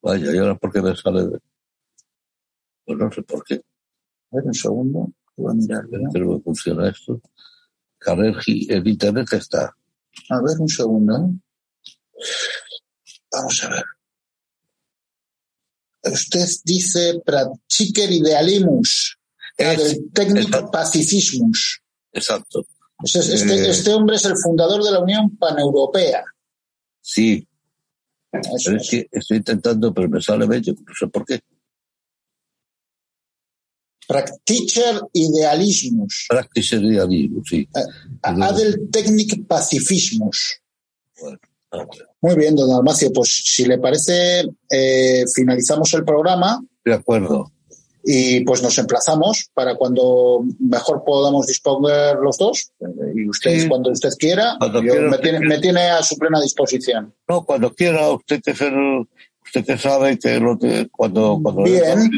[0.00, 1.38] Vaya, ¿y ahora por qué me sale de.?
[2.84, 3.54] Pues no sé por qué.
[3.54, 5.88] A ver, un segundo, voy a mirar.
[5.88, 7.20] me funciona esto.
[7.98, 9.74] Calergi, en internet está.
[10.30, 11.16] A ver, un segundo.
[11.16, 12.22] ¿eh?
[13.32, 13.84] Vamos a ver.
[16.12, 19.18] Usted dice Prachiker Idealimus,
[19.58, 20.70] del técnico.
[20.70, 21.82] Pacificismus.
[22.16, 22.64] Exacto.
[23.04, 23.70] Este, este- Eh.
[23.70, 26.24] este hombre es el fundador de la Unión Paneuropea.
[27.00, 27.46] Sí,
[28.32, 31.40] Eso pero es que estoy intentando, pero me sale bello, no sé por qué.
[34.08, 36.26] Praktischer Idealismus.
[36.28, 37.68] Practice realismo, sí.
[38.22, 40.60] Adel Technik Pacifismus.
[41.20, 41.38] Bueno,
[41.72, 41.86] a ver.
[42.20, 47.50] Muy bien, don Almacio, pues si le parece, eh, finalizamos el programa De acuerdo.
[48.08, 53.68] Y pues nos emplazamos para cuando mejor podamos disponer los dos eh, y usted Sí.
[53.68, 55.54] cuando usted quiera Cuando yo me, tiene, quiera.
[55.56, 60.38] me tiene a su plena disposición No, cuando quiera, usted que usted que sabe que
[60.38, 62.10] lo que, cuando, cuando bien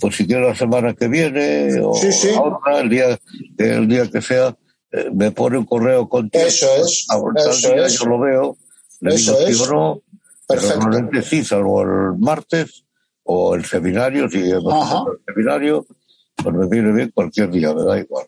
[0.00, 2.32] pues si quiere la semana que viene o Sí, sí.
[2.32, 3.18] la otra, el día,
[3.58, 4.56] el día que sea,
[4.90, 8.56] eh, me pone un correo con eso es eso es yo lo veo,
[9.00, 9.60] le Eso digo es.
[9.60, 10.02] o no,
[10.48, 12.83] perfecto normalmente sí, salvo el martes
[13.24, 15.84] o el seminario, si hemos el seminario,
[16.36, 18.26] pues me viene bien cualquier día, me da igual.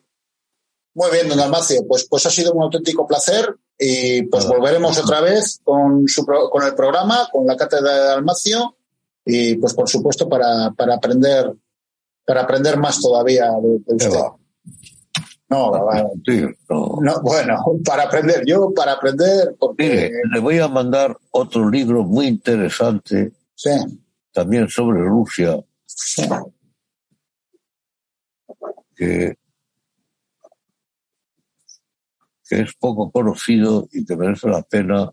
[0.95, 4.57] muy bien don Almacio pues pues ha sido un auténtico placer y pues Nada.
[4.57, 8.75] volveremos otra vez con su con el programa con la cátedra de Almacio
[9.23, 11.53] y pues por supuesto para, para aprender
[12.25, 14.19] para aprender más todavía de, de ¿Qué usted
[15.49, 16.97] no, va- Sí, no.
[17.01, 17.55] no, bueno,
[17.85, 23.31] para aprender, yo para aprender, porque Mire, le voy a mandar otro libro muy interesante,
[23.55, 23.69] sí,
[24.31, 25.63] también sobre Rusia,
[28.95, 29.37] que
[32.49, 35.11] es poco conocido y que merece la pena,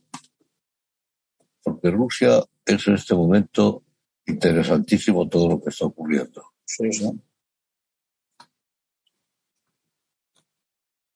[1.62, 3.82] porque Rusia es en este momento
[4.26, 6.42] interesantísimo todo lo que está ocurriendo.
[6.64, 7.10] sí, sí.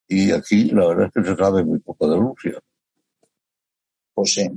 [0.08, 2.58] Y aquí la verdad es que se sabe muy poco de Rusia.
[4.14, 4.48] Pues sí.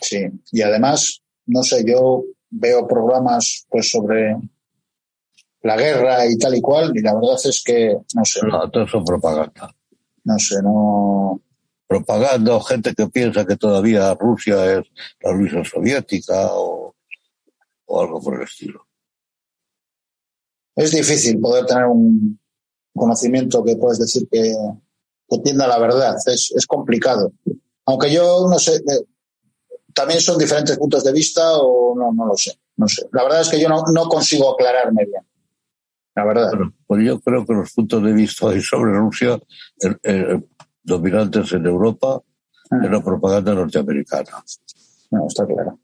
[0.00, 0.18] Sí.
[0.52, 4.36] Y además, no sé, yo veo programas pues sobre
[5.62, 8.84] la guerra y tal y cual, y la verdad es que, no sé, No, todo
[8.84, 9.74] eso es propaganda.
[10.24, 11.40] no sé, no.
[11.88, 14.86] Propaganda o gente que piensa que todavía Rusia es
[15.20, 16.94] la Rusia soviética o,
[17.86, 18.86] o algo por el estilo.
[20.74, 22.38] Es difícil poder tener un
[22.94, 24.52] conocimiento que puedes decir que,
[25.28, 26.16] que tienda a la verdad.
[26.26, 27.32] Es, es complicado.
[27.86, 29.04] Aunque yo no sé, eh,
[29.96, 32.52] también son diferentes puntos de vista o no, no lo sé.
[32.76, 33.08] No sé.
[33.12, 35.22] La verdad es que yo no, no consigo aclararme bien.
[36.14, 36.52] la verdad.
[36.86, 39.40] pues yo creo que los puntos de vista sobre Rusia,
[40.82, 42.20] dominantes en Europa,
[42.70, 42.76] ah.
[42.84, 44.44] es la propaganda norteamericana.
[45.10, 45.80] No, está claro.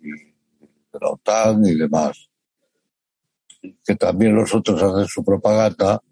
[0.00, 2.30] Y de la OTAN y demás.
[3.84, 6.02] Que también los otros hacen su propaganda.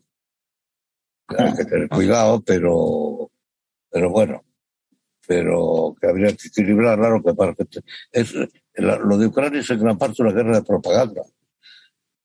[1.29, 3.31] Hay que tener cuidado, pero,
[3.91, 4.45] pero bueno,
[5.27, 7.67] pero que habría que equilibrarla, lo que parece
[8.13, 8.35] es,
[8.75, 11.23] lo de Ucrania es en gran parte una guerra de propaganda,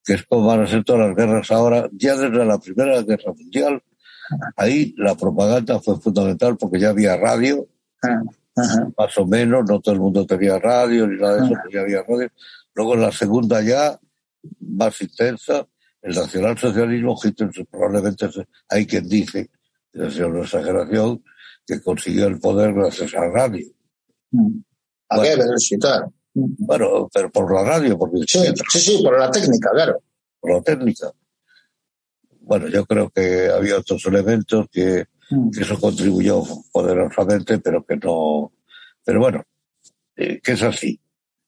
[0.04, 3.34] que es como van a ser todas las guerras ahora, ya desde la Primera Guerra
[3.34, 3.84] Mundial,
[4.56, 7.68] ahí la propaganda fue fundamental porque ya había radio,
[8.98, 11.82] más o menos, no todo el mundo tenía radio ni nada de eso, pero ya
[11.82, 12.30] había radio.
[12.74, 14.00] Luego en la segunda ya,
[14.60, 15.68] más intensa,
[16.02, 17.16] el nacionalsocialismo,
[17.70, 18.28] probablemente
[18.70, 19.50] hay quien dice,
[19.94, 21.24] es una exageración,
[21.72, 23.66] que consiguió el poder gracias a la radio.
[25.08, 25.80] ¿A bueno, qué
[26.34, 28.40] Bueno, pero por la radio, porque sí,
[28.70, 30.02] sí, sí, por la técnica, claro.
[30.42, 31.14] Por la técnica.
[32.42, 35.52] Bueno, yo creo que había otros elementos que, mm.
[35.52, 36.44] que eso contribuyó
[36.74, 38.52] poderosamente, pero que no.
[39.06, 39.44] Pero bueno,
[40.18, 41.00] eh, que es así.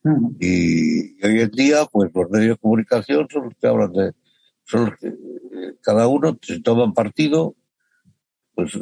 [0.04, 0.38] Mm.
[0.40, 4.14] Y, hoy en día, pues los medios de comunicación son los que hablan de.
[4.64, 7.56] Son los que, eh, cada uno se toman partido,
[8.56, 8.78] pues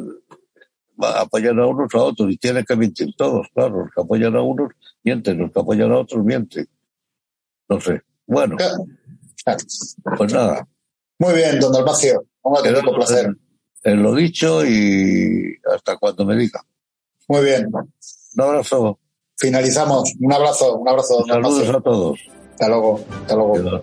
[1.02, 4.42] apoyan a unos a otros y tienen que mentir todos, claro, los que apoyan a
[4.42, 4.72] unos
[5.02, 6.68] mienten, los que apoyan a otros mienten.
[7.68, 8.02] No sé.
[8.26, 8.56] Bueno,
[10.16, 10.66] pues nada.
[11.18, 12.24] Muy bien, don Dalmacio.
[12.42, 13.36] Un placer.
[13.84, 16.64] En, lo dicho y hasta cuando me diga.
[17.28, 17.70] Muy bien.
[17.72, 18.98] Un abrazo.
[19.36, 20.12] Finalizamos.
[20.20, 21.24] Un abrazo, un abrazo.
[21.26, 22.20] Saludos a todos.
[22.52, 23.04] Hasta luego.
[23.22, 23.82] Hasta luego.